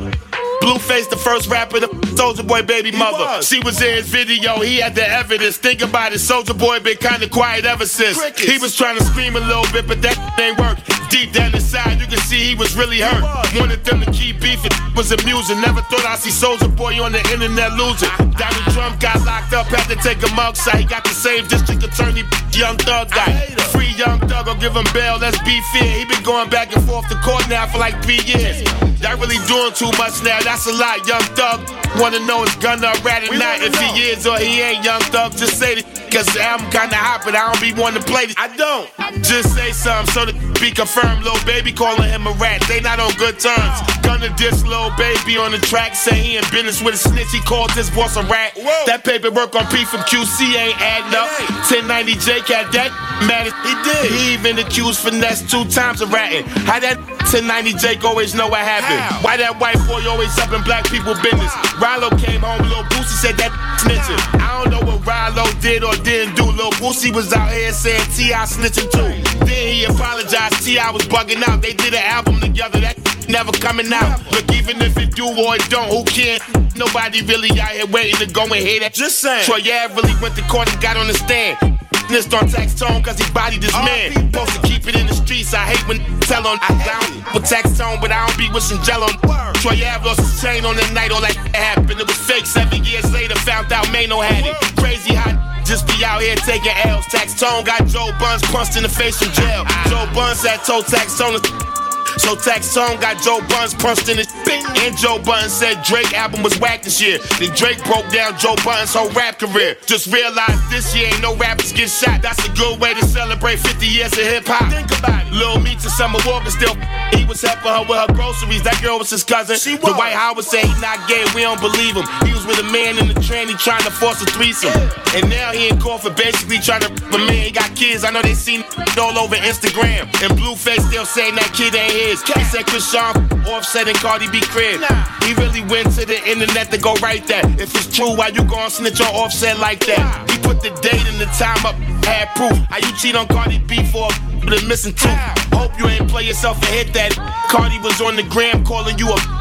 Blueface, 0.62 1.10
the 1.10 1.18
first 1.18 1.49
rapper, 1.49 1.80
the 1.80 1.88
Soulja 1.88 2.45
Boy 2.45 2.62
baby 2.62 2.91
mother. 2.91 3.41
She 3.41 3.60
was 3.60 3.82
in 3.82 3.95
his 3.95 4.10
video, 4.10 4.60
he 4.60 4.78
had 4.78 4.95
the 4.95 5.07
evidence. 5.07 5.57
Think 5.57 5.82
about 5.82 6.12
it, 6.12 6.20
Soulja 6.20 6.57
Boy 6.57 6.80
been 6.80 6.97
kinda 6.97 7.28
quiet 7.30 7.66
ever 7.66 7.86
since. 7.86 8.22
He 8.38 8.57
was 8.57 8.76
trying 8.76 8.97
to 8.97 9.03
scream 9.03 9.36
a 9.36 9.39
little 9.39 9.66
bit, 9.72 9.88
but 9.88 10.01
that 10.01 10.18
ain't 10.39 10.57
work. 10.60 10.78
Deep 11.10 11.34
down 11.34 11.53
inside, 11.55 11.99
you 11.99 12.05
can 12.05 12.20
see 12.20 12.38
he 12.38 12.55
was 12.55 12.76
really 12.78 12.99
hurt. 12.99 13.24
Wanted 13.57 13.84
them 13.84 14.01
to 14.01 14.12
keep 14.12 14.39
beefing, 14.39 14.72
was 14.95 15.12
amusing. 15.12 15.60
Never 15.60 15.82
thought 15.82 16.05
I'd 16.05 16.20
see 16.20 16.30
Soulja 16.30 16.70
Boy 16.76 17.01
on 17.01 17.12
the 17.12 17.22
internet 17.34 17.74
losing. 17.74 18.10
Donald 18.38 18.68
Trump 18.74 18.99
got 18.99 19.20
locked 19.26 19.53
up, 19.53 19.66
had 19.68 19.89
to 19.89 19.95
take 19.95 20.22
a 20.22 20.30
mugshot. 20.38 20.78
He 20.78 20.86
got 20.86 21.03
the 21.03 21.10
same 21.10 21.47
district 21.47 21.84
attorney, 21.84 22.24
Young 22.53 22.78
Thug 22.78 23.10
guy. 23.10 23.34
Free 23.74 23.91
Young 23.99 24.19
Thug, 24.31 24.47
or 24.47 24.55
give 24.55 24.73
him 24.73 24.85
bail, 24.93 25.17
let's 25.19 25.37
be 25.43 25.59
fair. 25.73 25.83
He 25.83 26.05
been 26.05 26.23
going 26.23 26.49
back 26.49 26.73
and 26.73 26.81
forth 26.87 27.09
to 27.09 27.15
court 27.19 27.43
now 27.49 27.67
for 27.67 27.79
like 27.79 28.01
three 28.01 28.21
years. 28.23 28.63
Y'all 29.03 29.17
really 29.19 29.39
doing 29.47 29.73
too 29.75 29.91
much 29.99 30.23
now, 30.23 30.39
that's 30.39 30.67
a 30.67 30.73
lot. 30.73 31.05
Young 31.05 31.21
Thug 31.35 31.59
wanna 31.99 32.19
know 32.25 32.43
is 32.43 32.55
Gunna 32.55 32.87
a 32.95 33.01
rat 33.03 33.27
or 33.29 33.35
not. 33.37 33.59
If 33.61 33.75
he 33.75 34.01
is 34.11 34.25
or 34.25 34.37
he 34.37 34.61
ain't 34.61 34.83
Young 34.85 35.01
Thug, 35.11 35.35
just 35.35 35.59
say 35.59 35.73
it. 35.83 35.85
Cause 36.11 36.25
the 36.33 36.41
album 36.41 36.71
kinda 36.71 36.95
hot, 36.95 37.21
but 37.23 37.35
I 37.35 37.51
don't 37.51 37.61
be 37.61 37.71
wanting 37.73 38.01
to 38.01 38.07
play 38.11 38.25
this. 38.25 38.35
I 38.37 38.47
don't. 38.55 38.89
Just 39.23 39.53
say 39.55 39.71
something 39.71 40.11
so 40.13 40.25
to 40.25 40.33
be 40.59 40.71
confirmed. 40.71 41.23
Little 41.23 41.43
baby 41.45 41.71
calling 41.71 42.09
him 42.09 42.25
a 42.25 42.31
rat. 42.33 42.61
They 42.67 42.79
not 42.81 42.99
on 42.99 43.11
good 43.13 43.37
terms. 43.39 43.77
Gonna 44.01 44.29
diss 44.35 44.63
little 44.65 44.89
baby 44.97 45.37
on 45.37 45.51
the 45.51 45.59
track. 45.59 45.95
Say 45.95 46.15
he 46.15 46.37
in 46.37 46.43
business 46.51 46.81
with 46.81 46.95
a 46.95 46.97
snitch. 46.97 47.29
He 47.31 47.39
called 47.41 47.69
this 47.71 47.89
boss 47.91 48.15
a 48.17 48.23
rat. 48.23 48.55
That 48.87 49.03
paperwork 49.03 49.53
on 49.55 49.67
P 49.67 49.85
from 49.85 50.01
QC 50.01 50.55
ain't 50.57 50.81
adding 50.81 51.13
up. 51.13 51.29
1090 51.69 52.15
Jake 52.15 52.45
Cat, 52.45 52.71
that 52.73 52.89
mad. 53.27 53.47
as- 53.47 53.53
He 53.63 53.73
did. 53.85 53.88
He 54.07 54.33
even 54.33 54.57
accused 54.59 54.99
finesse 54.99 55.41
two 55.49 55.65
times 55.65 56.01
of 56.01 56.11
ratting. 56.11 56.45
How 56.65 56.79
that 56.79 56.97
1090 57.29 57.73
Jake 57.73 58.03
always 58.03 58.33
know 58.33 58.47
what 58.47 58.61
happened? 58.61 59.01
Why 59.23 59.37
that 59.37 59.59
white 59.59 59.77
boy 59.87 60.01
always 60.09 60.33
up 60.39 60.51
in 60.53 60.63
black 60.63 60.85
people 60.89 61.13
business? 61.21 61.51
Rylo 61.77 62.09
came 62.17 62.41
home, 62.41 62.61
little 62.67 62.83
Boosie 62.89 63.17
said 63.21 63.37
that 63.37 63.51
snitching. 63.81 64.19
I 64.41 64.63
don't 64.63 64.71
know 64.71 64.81
what 64.81 65.01
Rylo 65.05 65.45
did 65.61 65.83
or 65.83 65.93
didn't 66.01 66.35
do. 66.35 66.45
Little 66.45 66.73
Boosie 66.81 67.13
was 67.13 67.33
out 67.33 67.51
here 67.51 67.71
saying 67.71 68.01
T.I. 68.15 68.45
snitching 68.45 68.89
too. 68.89 69.45
Then 69.45 69.73
he 69.73 69.85
apologized, 69.85 70.65
T.I. 70.65 70.91
was 70.91 71.03
bugging 71.03 71.47
out. 71.47 71.61
They 71.61 71.73
did 71.73 71.93
an 71.93 72.03
album 72.03 72.39
together, 72.39 72.79
that 72.81 72.97
never 73.29 73.51
coming 73.51 73.91
out. 73.93 74.19
Look, 74.31 74.51
even 74.53 74.81
if 74.81 74.97
it 74.97 75.15
do 75.15 75.25
or 75.25 75.55
it 75.55 75.69
don't, 75.69 75.89
who 75.89 76.03
cares? 76.05 76.41
Nobody 76.75 77.21
really 77.21 77.49
out 77.59 77.71
here 77.71 77.85
waiting 77.87 78.25
to 78.25 78.33
go 78.33 78.43
and 78.43 78.55
hear 78.55 78.79
that. 78.81 78.93
Just 78.93 79.19
saying. 79.19 79.45
Troy 79.45 79.59
Ave 79.59 79.95
really 79.95 80.15
went 80.21 80.35
to 80.35 80.41
court 80.43 80.71
and 80.71 80.81
got 80.81 80.97
on 80.97 81.07
the 81.07 81.13
stand. 81.13 81.79
Snitched 82.10 82.34
on 82.34 82.49
Taxstone 82.49 83.05
cause 83.05 83.20
he 83.20 83.34
bodied 83.34 83.62
this 83.62 83.72
man. 83.86 84.10
Supposed 84.34 84.55
to 84.57 84.68
keep 84.68 84.88
it 84.88 84.95
in 84.95 85.05
the 85.05 85.14
streets. 85.14 85.53
I 85.53 85.62
hate 85.70 85.88
when 85.88 86.01
tell 86.22 86.41
on 86.47 86.57
I 86.60 86.74
down 86.82 87.05
with 87.38 87.45
Taxstone, 87.45 88.01
but 88.01 88.10
I 88.12 88.26
don't 88.26 88.36
be 88.36 88.49
wishing 88.49 88.82
jello. 88.82 89.14
Troy 89.62 89.78
Ave 89.78 90.01
lost 90.01 90.18
his 90.18 90.41
chain 90.41 90.66
on 90.66 90.76
the 90.76 90.82
night, 90.89 91.12
all 91.12 91.22
that 91.22 91.38
happened. 91.53 92.01
It 92.01 92.07
was 92.07 92.18
fake. 92.18 92.47
Seven 92.47 92.84
years 92.84 93.05
later, 93.14 93.36
found 93.45 93.72
out 93.72 93.86
Mano 93.93 94.22
had 94.22 94.41
it. 94.41 94.57
Crazy 94.82 95.14
how 95.14 95.38
just 95.70 95.86
be 95.86 96.03
out 96.03 96.24
here 96.24 96.36
taking 96.49 96.74
L's. 96.89 97.05
Taxstone 97.14 97.64
got 97.64 97.86
Joe 97.86 98.10
Budden 98.18 98.41
punched 98.49 98.76
in 98.76 98.82
the 98.82 98.89
face 98.89 99.22
from 99.22 99.30
jail. 99.30 99.62
Joe 99.86 100.10
Budden 100.10 100.34
had 100.41 100.66
told 100.66 100.86
Taxstone. 100.86 101.68
So 102.18 102.36
Taxstone 102.36 102.99
got 103.01 103.22
Joe 103.22 103.39
Budden 103.49 103.78
punched 103.80 104.10
in 104.10 104.18
his 104.18 104.32
bing. 104.45 104.66
And 104.82 104.95
Joe 104.97 105.20
Budden 105.20 105.49
said 105.49 105.84
Drake 105.84 106.14
album 106.14 106.43
was 106.43 106.57
whack 106.60 106.84
this 106.84 107.01
year. 107.01 107.20
Then 107.39 107.53
Drake 107.55 107.84
broke 107.86 108.07
down 108.10 108.38
Joe 108.38 108.55
Budden' 108.64 108.88
whole 108.88 109.10
rap 109.12 109.39
career. 109.39 109.76
Just 109.86 110.07
realized 110.12 110.70
this 110.70 110.95
year 110.95 111.07
ain't 111.07 111.22
no 111.22 111.36
rappers 111.36 111.74
get 111.74 111.89
shot. 111.89 112.22
That's 112.22 112.39
a 112.47 112.51
good 112.53 112.80
way 112.80 112.93
to 112.93 113.05
celebrate 113.05 113.60
50 113.60 113.86
years 113.86 114.14
of 114.14 114.26
hip 114.26 114.47
hop. 114.47 114.72
Think 114.72 114.91
about 114.97 115.28
it. 115.28 115.34
Lil 115.34 115.60
Meech 115.60 115.84
and 115.84 115.93
Summer 115.93 116.20
Walker 116.26 116.49
still. 116.51 116.76
He 117.14 117.26
was 117.26 117.41
helping 117.41 117.72
her 117.72 117.84
with 117.88 117.99
her 117.99 118.12
groceries. 118.14 118.64
That 118.64 118.80
girl 118.82 118.99
was 118.99 119.10
his 119.10 119.24
cousin. 119.24 119.57
She 119.57 119.78
Dwight 119.78 120.14
Howard 120.14 120.45
said 120.45 120.66
he 120.66 120.74
not 120.82 120.99
gay. 121.07 121.26
We 121.36 121.41
don't 121.41 121.60
believe 121.60 121.95
him. 121.95 122.07
He 122.26 122.32
was 122.34 122.45
with 122.45 122.60
a 122.60 122.68
man 122.72 122.97
in 122.97 123.07
the 123.07 123.18
tranny 123.20 123.57
trying 123.57 123.84
to 123.84 123.91
force 123.91 124.22
a 124.22 124.28
threesome. 124.32 124.74
And 125.16 125.30
now 125.30 125.51
he 125.51 125.70
in 125.70 125.80
court 125.80 126.01
for 126.01 126.12
basically 126.12 126.60
trying 126.60 126.82
to. 126.82 126.89
But 127.12 127.26
man, 127.28 127.43
he 127.43 127.51
got 127.51 127.76
kids. 127.76 128.03
I 128.03 128.12
know 128.12 128.22
they 128.22 128.34
seen 128.34 128.64
it 128.64 128.97
all 128.97 129.18
over 129.18 129.36
Instagram. 129.36 130.07
And 130.24 130.38
Blueface 130.39 130.88
still 130.88 131.05
saying 131.05 131.36
that 131.36 131.51
kid 131.53 131.76
ain't 131.76 131.98
said 131.99 132.65
Chrisean 132.65 133.45
offset 133.47 133.87
and 133.87 133.97
Cardi 133.97 134.29
B 134.29 134.41
crib. 134.41 134.81
He 135.23 135.33
really 135.33 135.61
went 135.61 135.91
to 135.95 136.05
the 136.05 136.19
internet 136.27 136.71
to 136.71 136.77
go 136.77 136.93
write 136.95 137.27
that. 137.27 137.45
If 137.59 137.75
it's 137.75 137.95
true, 137.95 138.15
why 138.15 138.27
you 138.29 138.43
gon' 138.43 138.69
snitch 138.69 139.01
on 139.01 139.07
offset 139.07 139.59
like 139.59 139.85
that? 139.85 140.29
He 140.31 140.39
put 140.39 140.61
the 140.61 140.69
date 140.81 141.05
and 141.07 141.19
the 141.19 141.25
time 141.37 141.65
up, 141.65 141.75
had 142.05 142.33
proof. 142.35 142.57
How 142.69 142.77
you 142.77 142.95
cheat 142.95 143.15
on 143.15 143.27
Cardi 143.27 143.59
B 143.59 143.83
for 143.91 144.09
the 144.45 144.63
missing 144.67 144.93
tooth? 144.93 145.11
Hope 145.53 145.77
you 145.79 145.87
ain't 145.87 146.09
play 146.09 146.23
yourself 146.23 146.57
and 146.57 146.73
hit 146.73 146.93
that. 146.93 147.13
Cardi 147.49 147.79
was 147.79 147.99
on 148.01 148.15
the 148.15 148.23
gram 148.23 148.65
calling 148.65 148.97
you 148.97 149.09
a. 149.09 149.38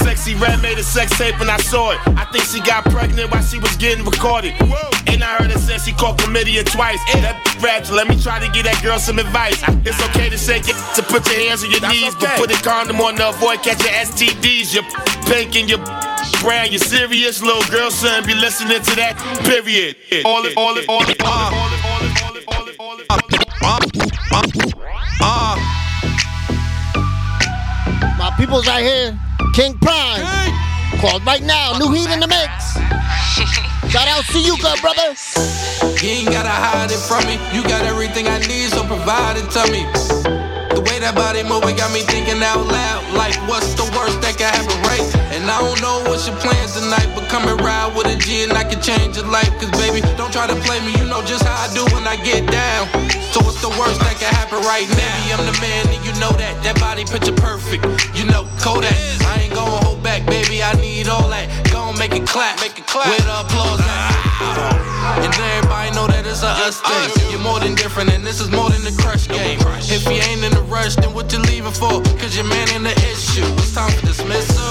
Sexyy 0.00 0.38
Red 0.40 0.60
made 0.62 0.78
a 0.78 0.82
sex 0.82 1.16
tape 1.18 1.38
and 1.40 1.50
I 1.50 1.56
saw 1.58 1.92
it. 1.92 1.98
I 2.16 2.24
think 2.32 2.44
she 2.44 2.60
got 2.60 2.84
pregnant 2.84 3.30
while 3.30 3.42
she 3.42 3.58
was 3.58 3.76
getting 3.76 4.04
recorded. 4.04 4.54
And 5.06 5.22
I 5.22 5.36
heard 5.36 5.50
her 5.52 5.58
say 5.58 5.78
she 5.78 5.92
called 5.92 6.18
chlamydia 6.18 6.64
twice. 6.64 7.00
That 7.20 7.36
ratchet, 7.60 7.94
let 7.94 8.08
me 8.08 8.16
try 8.20 8.38
to 8.40 8.48
give 8.52 8.64
that 8.64 8.80
girl 8.82 8.98
some 8.98 9.18
advice. 9.18 9.60
It's 9.84 10.00
okay 10.10 10.28
to 10.30 10.38
shake 10.38 10.68
it, 10.68 10.76
to 10.96 11.02
put 11.02 11.26
your 11.28 11.38
hands 11.44 11.64
on 11.64 11.70
your 11.70 11.84
knees, 11.88 12.14
but 12.16 12.36
put 12.40 12.50
a 12.50 12.58
condom 12.62 13.00
on 13.00 13.16
to 13.16 13.28
avoid 13.28 13.62
catching 13.62 13.92
STDs. 13.92 14.72
You're 14.74 14.88
pink 15.28 15.56
and 15.56 15.68
you're 15.68 15.84
brown, 16.40 16.72
you're 16.72 16.80
serious. 16.80 17.42
Little 17.42 17.64
girl 17.70 17.90
shouldn't 17.90 18.26
be 18.26 18.34
listening 18.34 18.80
to 18.80 18.94
that, 18.96 19.16
period. 19.44 19.96
All 20.24 20.44
it, 20.46 20.56
all 20.56 20.76
it, 20.76 20.88
all 20.88 21.04
it, 21.04 21.20
all 21.20 21.52
it, 21.52 21.84
all 21.84 22.02
it, 22.06 22.16
all 22.16 22.36
it, 22.36 22.46
all 22.48 22.60
it, 22.66 22.80
all 22.80 22.98
it. 23.00 24.74
Uh, 25.22 25.56
My 28.18 28.32
people's 28.38 28.66
right 28.66 28.82
here. 28.84 29.18
King 29.52 29.76
Prime. 29.78 30.22
Called 31.00 31.24
right 31.26 31.42
now. 31.42 31.76
New 31.78 31.92
heat 31.92 32.10
in 32.10 32.20
the 32.20 32.28
mix. 32.28 32.74
Shout 33.90 34.06
out 34.06 34.24
to 34.30 34.40
you, 34.40 34.56
good 34.58 34.80
brother. 34.80 35.14
You 36.00 36.08
ain't 36.08 36.30
gotta 36.30 36.48
hide 36.48 36.90
it 36.92 37.02
from 37.02 37.26
me. 37.26 37.34
You 37.52 37.62
got 37.64 37.84
everything 37.84 38.28
I 38.28 38.38
need, 38.46 38.70
so 38.70 38.86
provide 38.86 39.36
it 39.36 39.50
to 39.50 39.62
me. 39.72 39.82
The 40.74 40.80
way 40.86 41.00
that 41.00 41.14
body 41.16 41.42
moving 41.42 41.76
got 41.76 41.92
me 41.92 42.02
thinking 42.02 42.42
out 42.42 42.64
loud. 42.66 43.14
Like, 43.14 43.34
what's 43.48 43.74
the 43.74 43.84
worst 43.96 44.20
that 44.22 44.38
can 44.38 44.54
happen, 44.54 44.78
right? 44.86 45.19
I 45.50 45.58
don't 45.58 45.82
know 45.82 45.98
what's 46.06 46.28
your 46.30 46.36
plans 46.38 46.78
tonight, 46.78 47.10
but 47.14 47.26
come 47.28 47.42
and 47.50 47.60
ride 47.60 47.90
with 47.96 48.06
a 48.06 48.16
G 48.16 48.44
and 48.44 48.52
I 48.52 48.62
can 48.62 48.80
change 48.80 49.16
your 49.16 49.26
life. 49.26 49.50
Cause 49.58 49.70
baby, 49.82 50.00
don't 50.14 50.32
try 50.32 50.46
to 50.46 50.54
play 50.62 50.78
me, 50.86 50.94
you 50.94 51.04
know 51.10 51.22
just 51.26 51.42
how 51.42 51.66
I 51.66 51.68
do 51.74 51.82
when 51.90 52.06
I 52.06 52.14
get 52.22 52.46
down. 52.46 52.86
So 53.34 53.42
what's 53.42 53.60
the 53.60 53.74
worst 53.74 53.98
that 54.06 54.14
can 54.22 54.30
happen 54.30 54.62
right 54.62 54.86
now? 54.94 55.10
Baby, 55.18 55.34
I'm 55.34 55.44
the 55.50 55.58
man 55.58 55.90
and 55.90 56.02
you 56.06 56.14
know 56.22 56.30
that. 56.38 56.54
That 56.62 56.78
body 56.78 57.04
picture 57.04 57.34
perfect. 57.34 57.82
You 58.14 58.30
know, 58.30 58.46
Kodak. 58.62 58.94
I 59.26 59.42
ain't 59.42 59.54
gonna 59.54 59.84
hold 59.84 60.02
back, 60.02 60.24
baby. 60.26 60.62
I 60.62 60.72
need 60.80 61.08
all 61.08 61.28
that. 61.30 61.69
Make 62.00 62.16
it 62.16 62.26
clap. 62.26 62.56
Make 62.64 62.78
it 62.80 62.86
clap. 62.86 63.12
Where 63.12 63.20
the 63.28 63.44
applause 63.44 63.76
at? 63.84 65.20
And 65.20 65.28
everybody 65.36 65.92
know 65.92 66.08
that 66.08 66.24
it's 66.24 66.40
a 66.40 66.48
us 66.64 66.80
thing. 66.80 67.28
You're 67.28 67.44
more 67.44 67.60
than 67.60 67.76
different, 67.76 68.08
and 68.08 68.24
this 68.24 68.40
is 68.40 68.48
more 68.48 68.72
than 68.72 68.80
the 68.88 68.96
crush 68.96 69.28
game. 69.28 69.60
If 69.84 70.08
you 70.08 70.16
ain't 70.16 70.40
in 70.40 70.56
a 70.56 70.64
rush, 70.64 70.96
then 70.96 71.12
what 71.12 71.28
you 71.28 71.44
leaving 71.44 71.76
for? 71.76 72.00
Cause 72.16 72.32
your 72.32 72.48
man 72.48 72.72
in 72.72 72.88
the 72.88 72.96
issue. 73.04 73.44
It's 73.60 73.76
time 73.76 73.92
for 73.92 74.00
dismissal. 74.08 74.64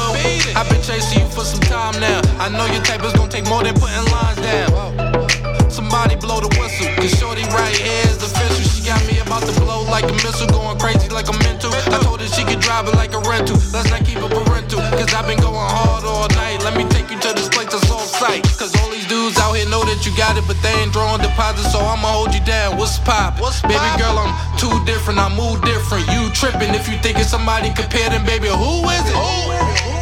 I've 0.57 0.65
been 0.73 0.81
chasing 0.81 1.21
you 1.21 1.29
for 1.29 1.45
some 1.45 1.61
time 1.69 2.01
now. 2.01 2.17
I 2.41 2.49
know 2.49 2.65
your 2.73 2.81
type 2.81 3.05
is 3.05 3.13
gonna 3.13 3.29
take 3.29 3.45
more 3.45 3.61
than 3.61 3.77
putting 3.77 4.09
lines 4.09 4.41
down. 4.41 5.69
Somebody 5.69 6.17
blow 6.17 6.41
the 6.41 6.49
whistle. 6.57 6.89
Cause 6.97 7.13
shorty 7.13 7.45
right 7.53 7.77
here 7.77 8.09
is 8.09 8.25
official. 8.25 8.65
She 8.73 8.81
got 8.89 9.05
me 9.05 9.21
about 9.21 9.45
to 9.45 9.53
blow 9.61 9.85
like 9.85 10.09
a 10.09 10.17
missile, 10.25 10.49
going 10.49 10.81
crazy 10.81 11.13
like 11.13 11.29
a 11.29 11.37
mental. 11.45 11.69
I 11.93 12.01
told 12.01 12.25
her 12.25 12.27
she 12.33 12.41
could 12.41 12.57
drive 12.57 12.89
it 12.89 12.97
like 12.97 13.13
a 13.13 13.21
rental. 13.21 13.61
Let's 13.69 13.93
not 13.93 14.01
keep 14.01 14.17
it. 14.17 14.48
Cause 14.97 15.13
I've 15.13 15.27
been 15.27 15.39
going 15.39 15.55
hard 15.55 16.03
all 16.03 16.27
night. 16.33 16.63
Let 16.63 16.75
me 16.75 16.83
take 16.89 17.09
you 17.11 17.19
to 17.21 17.29
this 17.33 17.49
place 17.49 17.69
that's 17.69 17.89
off 17.91 18.09
site. 18.09 18.43
Cause 18.57 18.73
all 18.81 18.89
these 18.89 19.05
dudes 19.07 19.37
out 19.37 19.53
here 19.53 19.69
know 19.69 19.85
that 19.85 20.05
you 20.05 20.11
got 20.17 20.37
it, 20.37 20.45
but 20.49 20.57
they 20.65 20.73
ain't 20.81 20.91
drawing 20.91 21.21
deposits, 21.21 21.71
so 21.71 21.79
I'ma 21.79 22.09
hold 22.09 22.33
you 22.33 22.41
down. 22.41 22.77
What's 22.77 22.97
pop? 22.99 23.37
Baby 23.69 23.89
girl, 24.01 24.17
I'm 24.17 24.33
too 24.57 24.73
different. 24.89 25.19
I 25.21 25.29
move 25.29 25.61
different. 25.61 26.09
You 26.09 26.33
tripping 26.33 26.73
if 26.73 26.89
you 26.89 26.97
thinking 27.05 27.23
somebody 27.23 27.69
compared, 27.69 28.11
then 28.11 28.25
baby, 28.25 28.49
who 28.49 28.81
is 28.89 29.05
it? 29.05 29.17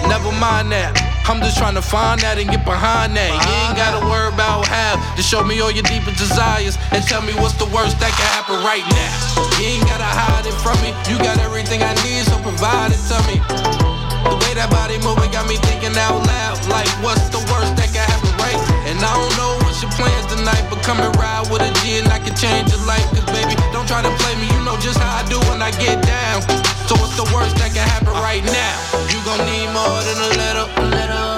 Never 0.07 0.31
mind 0.39 0.71
that. 0.71 0.95
I'm 1.27 1.43
just 1.43 1.59
trying 1.59 1.75
to 1.75 1.83
find 1.83 2.23
that 2.23 2.39
and 2.39 2.47
get 2.47 2.63
behind 2.63 3.11
that. 3.19 3.31
You 3.35 3.53
ain't 3.67 3.75
gotta 3.75 3.99
worry 4.07 4.31
about 4.31 4.63
how. 4.63 4.95
Just 5.19 5.27
show 5.27 5.43
me 5.43 5.59
all 5.59 5.71
your 5.71 5.83
deepest 5.83 6.15
desires 6.15 6.79
and 6.95 7.03
tell 7.03 7.19
me 7.19 7.35
what's 7.35 7.59
the 7.59 7.67
worst 7.75 7.99
that 7.99 8.15
can 8.15 8.27
happen 8.31 8.63
right 8.63 8.87
now. 8.95 9.11
You 9.59 9.75
ain't 9.75 9.83
gotta 9.83 10.07
hide 10.07 10.47
it 10.47 10.55
from 10.63 10.79
me. 10.79 10.95
You 11.11 11.19
got 11.19 11.35
everything 11.43 11.83
I 11.83 11.91
need, 12.07 12.23
so 12.23 12.39
provide 12.39 12.95
it 12.95 13.01
to 13.11 13.19
me. 13.27 13.96
The 14.27 14.37
way 14.43 14.53
that 14.59 14.67
body 14.69 14.99
moving 14.99 15.31
got 15.31 15.47
me 15.47 15.55
thinking 15.63 15.95
out 15.95 16.19
loud. 16.27 16.59
Like, 16.67 16.89
what's 16.99 17.27
the 17.31 17.39
worst 17.51 17.75
that 17.79 17.89
can 17.95 18.03
happen, 18.03 18.31
right? 18.43 18.59
And 18.87 18.99
I 18.99 19.11
don't 19.15 19.33
know 19.39 19.55
what's 19.63 19.79
your 19.79 19.91
plans 19.95 20.27
tonight, 20.27 20.67
but 20.67 20.83
come 20.83 20.99
and 20.99 21.11
ride 21.15 21.47
with 21.47 21.63
a 21.63 21.71
G 21.79 21.99
and 21.99 22.07
I 22.11 22.19
can 22.19 22.35
change 22.35 22.71
your 22.71 22.83
life. 22.83 23.03
Cause 23.15 23.27
baby, 23.31 23.55
don't 23.71 23.87
try 23.87 24.03
to 24.03 24.11
play 24.19 24.35
me, 24.39 24.47
you 24.51 24.59
know 24.67 24.75
just 24.83 24.99
how 24.99 25.19
I 25.19 25.23
do 25.31 25.39
when 25.47 25.63
I 25.63 25.71
get 25.79 26.03
down. 26.03 26.43
So 26.87 26.95
what's 26.99 27.15
the 27.15 27.27
worst 27.31 27.55
that 27.63 27.71
can 27.71 27.87
happen 27.87 28.11
right 28.19 28.43
now? 28.43 28.75
You 29.11 29.17
need 29.45 29.67
more 29.75 29.99
than 30.07 30.17
a 30.23 30.29
little, 30.39 30.67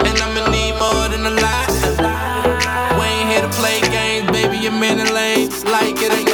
and 0.08 0.18
I'ma 0.22 0.48
need 0.50 0.74
more 0.78 1.10
than 1.10 1.26
a 1.26 1.34
lot. 1.42 1.68
We 2.98 3.06
ain't 3.06 3.30
here 3.30 3.42
to 3.42 3.50
play 3.50 3.82
games, 3.82 4.30
baby, 4.32 4.70
men 4.70 5.00
and 5.00 5.10
lane. 5.10 5.50
Like 5.66 5.96
it 5.98 6.12
ain't 6.14 6.30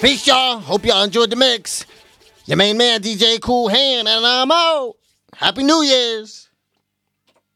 Peace, 0.00 0.26
y'all. 0.26 0.58
Hope 0.58 0.84
y'all 0.84 1.04
enjoyed 1.04 1.30
the 1.30 1.36
mix. 1.36 1.86
Your 2.46 2.56
main 2.56 2.76
man, 2.76 3.00
DJ 3.00 3.40
Cool 3.40 3.68
Hand, 3.68 4.08
and 4.08 4.26
I'm 4.26 4.50
out. 4.50 4.94
Happy 5.36 5.62
New 5.62 5.82
Year's. 5.82 6.48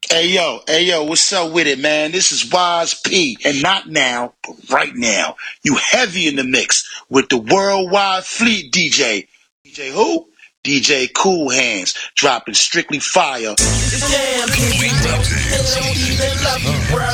Hey 0.09 0.29
yo, 0.29 0.61
hey 0.69 0.85
yo, 0.85 1.03
what's 1.03 1.33
up 1.33 1.53
with 1.53 1.67
it, 1.67 1.81
man? 1.81 2.13
This 2.13 2.31
is 2.31 2.49
Wise 2.53 2.95
P, 2.95 3.37
and 3.45 3.61
not 3.61 3.89
now, 3.89 4.35
but 4.47 4.55
right 4.71 4.95
now. 4.95 5.35
You 5.65 5.75
heavy 5.75 6.29
in 6.29 6.37
the 6.37 6.45
mix 6.45 6.89
with 7.11 7.29
the 7.29 7.39
worldwide 7.39 8.23
fleet 8.23 8.73
DJ. 8.73 9.27
DJ 9.67 9.91
who? 9.91 10.29
DJ 10.63 11.13
Cool 11.13 11.51
Hands, 11.51 11.93
dropping 12.15 12.55
strictly 12.55 13.01
fire. 13.01 13.57
Damn, 13.57 14.49
Dizzy, 14.49 14.89
bro. 15.03 15.19
They 15.19 15.63
don't 15.75 15.97
even 15.97 16.45
love 16.45 16.63
you, 16.63 16.79
bro. 16.95 17.11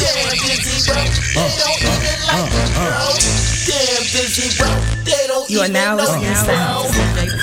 Damn, 0.00 0.30
Dizzy, 0.40 0.90
bro. 0.90 1.04
They 1.04 1.52
don't 1.60 1.82
even 1.82 2.16
like 2.28 2.52
you, 2.52 2.74
bro. 2.74 3.43
Damn, 3.64 4.02
Dizzy, 4.12 4.52
bro. 4.58 4.68
They 5.04 5.26
don't 5.26 5.48
You 5.48 5.60
are 5.60 5.64
even 5.64 5.72
now 5.72 5.96
know 5.96 6.02
listening 6.04 6.28
you, 6.28 6.34
to 6.36 6.44
bro. 6.44 6.54
sounds. 6.54 6.92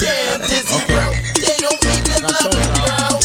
Damn, 0.01 0.39
Dizzy, 0.45 0.81
bro. 0.87 1.05
They 1.33 1.57
don't 1.61 1.81
even 1.81 2.21
love 2.29 2.53
you, 2.53 2.69
bro. 2.77 3.19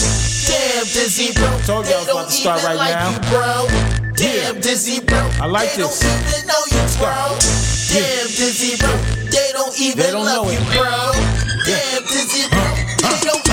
Damn, 0.48 0.84
Dizzy, 0.96 1.32
bro. 1.36 1.48
Told 1.66 1.86
you 1.88 1.94
I 1.94 1.98
was 2.00 2.08
about 2.08 2.26
to 2.28 2.32
start 2.32 2.62
right 2.64 2.76
like 2.76 2.94
now. 2.96 3.10
you, 3.12 3.18
bro. 3.28 3.68
Damn, 4.16 4.60
Dizzy, 4.60 5.00
bro. 5.04 5.18
I 5.40 5.46
like 5.46 5.72
They 5.74 5.82
this. 5.82 6.00
don't 6.00 6.14
even 6.16 6.42
know 6.48 6.62
you, 6.72 6.82
bro. 6.96 7.16
Damn, 7.92 8.26
Dizzy, 8.32 8.76
bro. 8.80 8.92
They 9.28 9.48
don't 9.52 9.74
even 9.80 9.98
They 10.00 10.10
don't 10.12 10.24
love 10.24 10.46
know 10.46 10.50
you, 10.50 10.58
it. 10.58 10.72
bro. 10.72 11.12
Damn, 11.68 12.02
Dizzy, 12.08 12.48
bro. 12.48 12.64
They 13.04 13.20
don't 13.28 13.44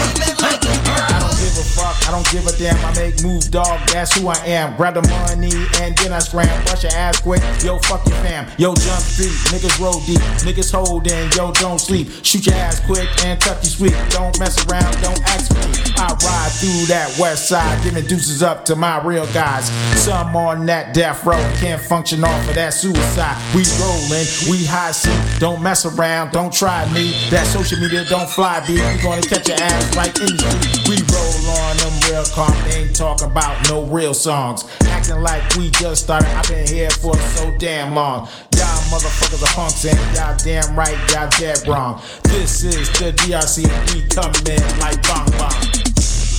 a 1.64 1.70
fuck, 1.76 1.96
I 2.08 2.12
don't 2.12 2.28
give 2.32 2.46
a 2.46 2.56
damn. 2.58 2.78
I 2.86 2.94
make 2.96 3.24
moves, 3.24 3.48
dog. 3.48 3.80
That's 3.90 4.14
who 4.18 4.28
I 4.28 4.38
am. 4.46 4.76
Grab 4.76 4.96
the 4.96 5.02
money 5.08 5.54
and 5.82 5.98
then 5.98 6.12
I 6.14 6.20
scram. 6.20 6.48
Bust 6.66 6.84
your 6.84 6.92
ass 6.94 7.22
quick. 7.22 7.42
Yo, 7.64 7.80
fuck 7.80 8.06
your 8.08 8.18
fam. 8.20 8.48
Yo, 8.58 8.76
jump 8.76 9.02
street. 9.02 9.34
Niggas 9.52 9.80
roll 9.80 10.00
deep. 10.06 10.22
Niggas 10.44 10.72
holding. 10.72 11.32
Yo, 11.32 11.52
don't 11.54 11.80
sleep. 11.80 12.08
Shoot 12.24 12.46
your 12.48 12.56
ass 12.56 12.80
quick 12.86 13.08
and 13.26 13.40
tuck 13.40 13.64
you 13.64 13.70
sweet. 13.70 13.96
Don't 14.10 14.38
mess 14.40 14.60
around. 14.68 14.92
Don't 15.02 15.22
ask 15.30 15.52
me. 15.56 15.94
I 15.96 16.08
ride 16.26 16.52
through 16.60 16.86
that 16.88 17.16
west 17.20 17.48
side, 17.48 17.84
giving 17.84 18.06
deuces 18.06 18.42
up 18.42 18.66
to 18.66 18.76
my 18.76 19.04
real 19.06 19.28
guys. 19.28 19.70
Some 20.02 20.36
on 20.36 20.66
that 20.66 20.94
death 20.94 21.26
row 21.26 21.40
can't 21.58 21.82
function 21.82 22.24
off 22.24 22.50
of 22.50 22.56
that 22.56 22.74
suicide. 22.74 23.38
We 23.54 23.64
rolling, 23.80 24.28
we 24.50 24.66
high 24.66 24.92
C. 24.92 25.10
Don't 25.40 25.62
mess 25.62 25.86
around, 25.86 26.32
don't 26.32 26.52
try 26.52 26.92
me. 26.94 27.14
That 27.30 27.46
social 27.48 27.80
media 27.80 28.04
don't 28.10 28.30
fly, 28.30 28.66
B. 28.66 28.74
We 28.74 29.02
gonna 29.02 29.22
catch 29.22 29.48
your 29.48 29.58
ass 29.62 29.96
right 29.96 30.14
in 30.20 30.36
the 30.36 30.50
street. 30.50 30.90
We 30.90 30.98
roll 31.14 31.34
on 31.53 31.53
them 31.54 31.94
real 32.10 32.26
calm. 32.26 32.54
They 32.66 32.84
ain't 32.84 32.96
talking 32.96 33.30
about 33.30 33.58
no 33.70 33.84
real 33.86 34.14
songs. 34.14 34.66
Acting 34.86 35.22
like 35.22 35.44
we 35.56 35.70
just 35.72 36.04
started. 36.04 36.30
I've 36.30 36.48
been 36.48 36.68
here 36.68 36.90
for 36.90 37.16
so 37.16 37.56
damn 37.58 37.96
long. 37.96 38.28
Y'all 38.56 38.82
motherfuckers 38.92 39.44
are 39.44 39.54
punks 39.56 39.86
and 39.86 40.00
y'all 40.16 40.38
damn 40.38 40.76
right, 40.76 40.98
y'all 41.12 41.30
dead 41.38 41.68
wrong. 41.68 42.02
This 42.24 42.64
is 42.64 42.90
the 43.00 43.12
DRC 43.14 43.64
we 43.94 44.02
coming 44.10 44.48
in 44.48 44.80
like 44.80 45.02
bong 45.04 45.30
bong. 45.38 45.84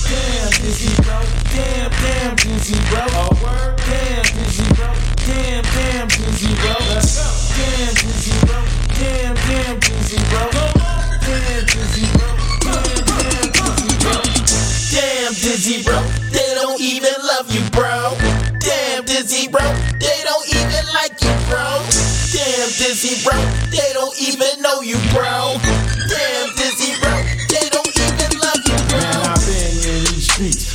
Damn, 0.05 0.51
dizzy 0.61 1.01
bro. 1.01 1.19
Damn, 1.49 1.89
damn, 1.89 2.35
dizzy 2.35 2.77
bro. 2.89 3.01
A 3.01 3.27
word. 3.41 3.77
Damn, 3.89 4.23
dizzy 4.23 4.73
bro. 4.75 4.93
Damn, 5.25 5.63
damn, 5.63 6.07
dizzy 6.07 6.53
bro. 6.61 6.75
Let's 6.93 7.17
go. 7.17 7.25
Damn, 7.57 7.93
dizzy 7.95 8.45
bro. 8.45 8.63
Damn, 8.99 9.35
damn, 9.35 9.79
dizzy 9.79 10.17
bro. 10.29 10.49
Damn, 11.21 11.65
dizzy 11.65 12.17
bro. 12.17 12.34
Dizzy, 15.45 15.83
bro. 15.83 16.01
They 16.31 16.55
don't 16.55 16.81
even 16.81 17.13
love 17.21 17.53
you, 17.53 17.61
bro. 17.69 18.17
Damn, 18.57 19.05
Dizzy, 19.05 19.47
bro. 19.47 19.61
They 19.99 20.19
don't 20.23 20.47
even 20.49 20.85
like 20.91 21.21
you, 21.21 21.29
bro. 21.45 21.85
Damn, 22.33 22.69
Dizzy, 22.81 23.23
bro. 23.23 23.37
They 23.69 23.93
don't 23.93 24.19
even 24.19 24.59
know 24.63 24.81
you, 24.81 24.97
bro. 25.13 25.53
Damn, 26.09 26.49
Dizzy, 26.55 26.99
bro. 26.99 27.13
They 27.47 27.69
don't 27.69 27.93
even 27.93 28.39
love 28.39 28.61
you, 28.65 28.77
bro. 28.89 28.97
Man, 28.97 29.29
I've 29.29 29.45
been 29.45 29.69
in 29.85 30.03
these 30.05 30.31
streets. 30.31 30.74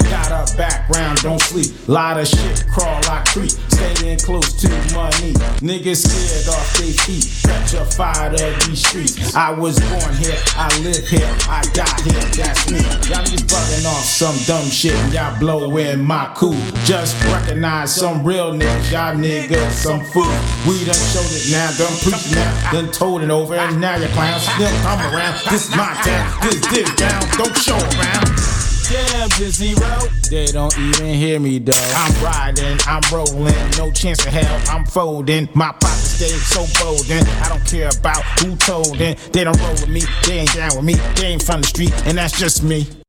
Got 0.51 0.59
background, 0.59 1.19
don't 1.23 1.41
sleep. 1.41 1.89
Lot 1.89 2.19
of 2.19 2.27
shit, 2.27 2.65
crawl, 2.73 3.01
I 3.11 3.23
creep. 3.27 3.51
Staying 3.51 4.19
close 4.19 4.53
to 4.61 4.69
money. 4.95 5.33
Niggas 5.61 6.07
scared 6.07 6.49
off 6.49 6.79
their 6.79 6.93
feet. 7.05 7.27
Petrified 7.45 8.41
of 8.41 8.67
these 8.67 8.87
streets. 8.87 9.35
I 9.35 9.51
was 9.51 9.79
born 9.81 10.15
here, 10.17 10.37
I 10.57 10.69
live 10.81 11.07
here, 11.09 11.29
I 11.49 11.63
die 11.73 12.03
here, 12.03 12.21
that's 12.37 12.71
me. 12.71 12.79
Y'all 13.09 13.25
niggas 13.25 13.45
bugging 13.47 13.87
off 13.87 14.05
some 14.05 14.37
dumb 14.47 14.69
shit. 14.69 14.95
Y'all 15.13 15.39
blowing 15.39 16.05
my 16.05 16.33
cool. 16.37 16.57
Just 16.85 17.23
recognize 17.25 17.95
some 17.95 18.25
real 18.25 18.53
niggas. 18.53 18.93
Y'all 18.93 19.15
niggas 19.15 19.71
some 19.73 20.01
fool. 20.01 20.25
We 20.67 20.85
done 20.85 20.95
showed 20.95 21.31
it 21.31 21.51
now, 21.51 21.71
done 21.77 21.97
preached 22.01 22.35
now, 22.35 22.73
done 22.73 22.93
told 22.93 23.23
it 23.23 23.31
over, 23.31 23.55
and 23.55 23.81
now 23.81 23.97
your 23.97 24.09
clowns 24.11 24.43
still 24.43 24.71
come 24.83 25.01
around. 25.13 25.41
This 25.51 25.69
is 25.69 25.77
my 25.77 25.95
town, 26.05 26.41
this 26.43 26.61
dig 26.69 26.97
down, 26.97 27.23
don't 27.37 27.57
show 27.57 27.77
around. 27.77 28.50
Damn, 28.91 29.29
Dizzy 29.31 29.75
Road. 29.75 30.11
They 30.31 30.47
don't 30.47 30.77
even 30.77 31.15
hear 31.15 31.39
me, 31.39 31.61
though. 31.61 31.73
I'm 31.95 32.25
riding, 32.25 32.77
I'm 32.87 33.03
rolling, 33.13 33.55
no 33.79 33.93
chance 33.93 34.27
of 34.27 34.33
hell, 34.33 34.61
I'm 34.69 34.85
folding. 34.85 35.49
My 35.55 35.71
pockets 35.71 36.11
stay 36.11 36.27
so 36.27 36.67
golden. 36.83 37.25
I 37.41 37.49
don't 37.49 37.65
care 37.65 37.89
about 37.97 38.23
who 38.41 38.57
told 38.57 38.99
them. 38.99 39.17
They 39.33 39.45
don't 39.45 39.61
roll 39.61 39.73
with 39.73 39.89
me, 39.89 40.03
they 40.27 40.41
ain't 40.41 40.55
down 40.55 40.75
with 40.75 40.85
me, 40.85 40.95
they 41.15 41.27
ain't 41.27 41.43
from 41.43 41.61
the 41.61 41.69
street, 41.69 41.93
and 42.05 42.19
that's 42.19 42.37
just 42.37 42.65
me. 42.65 43.00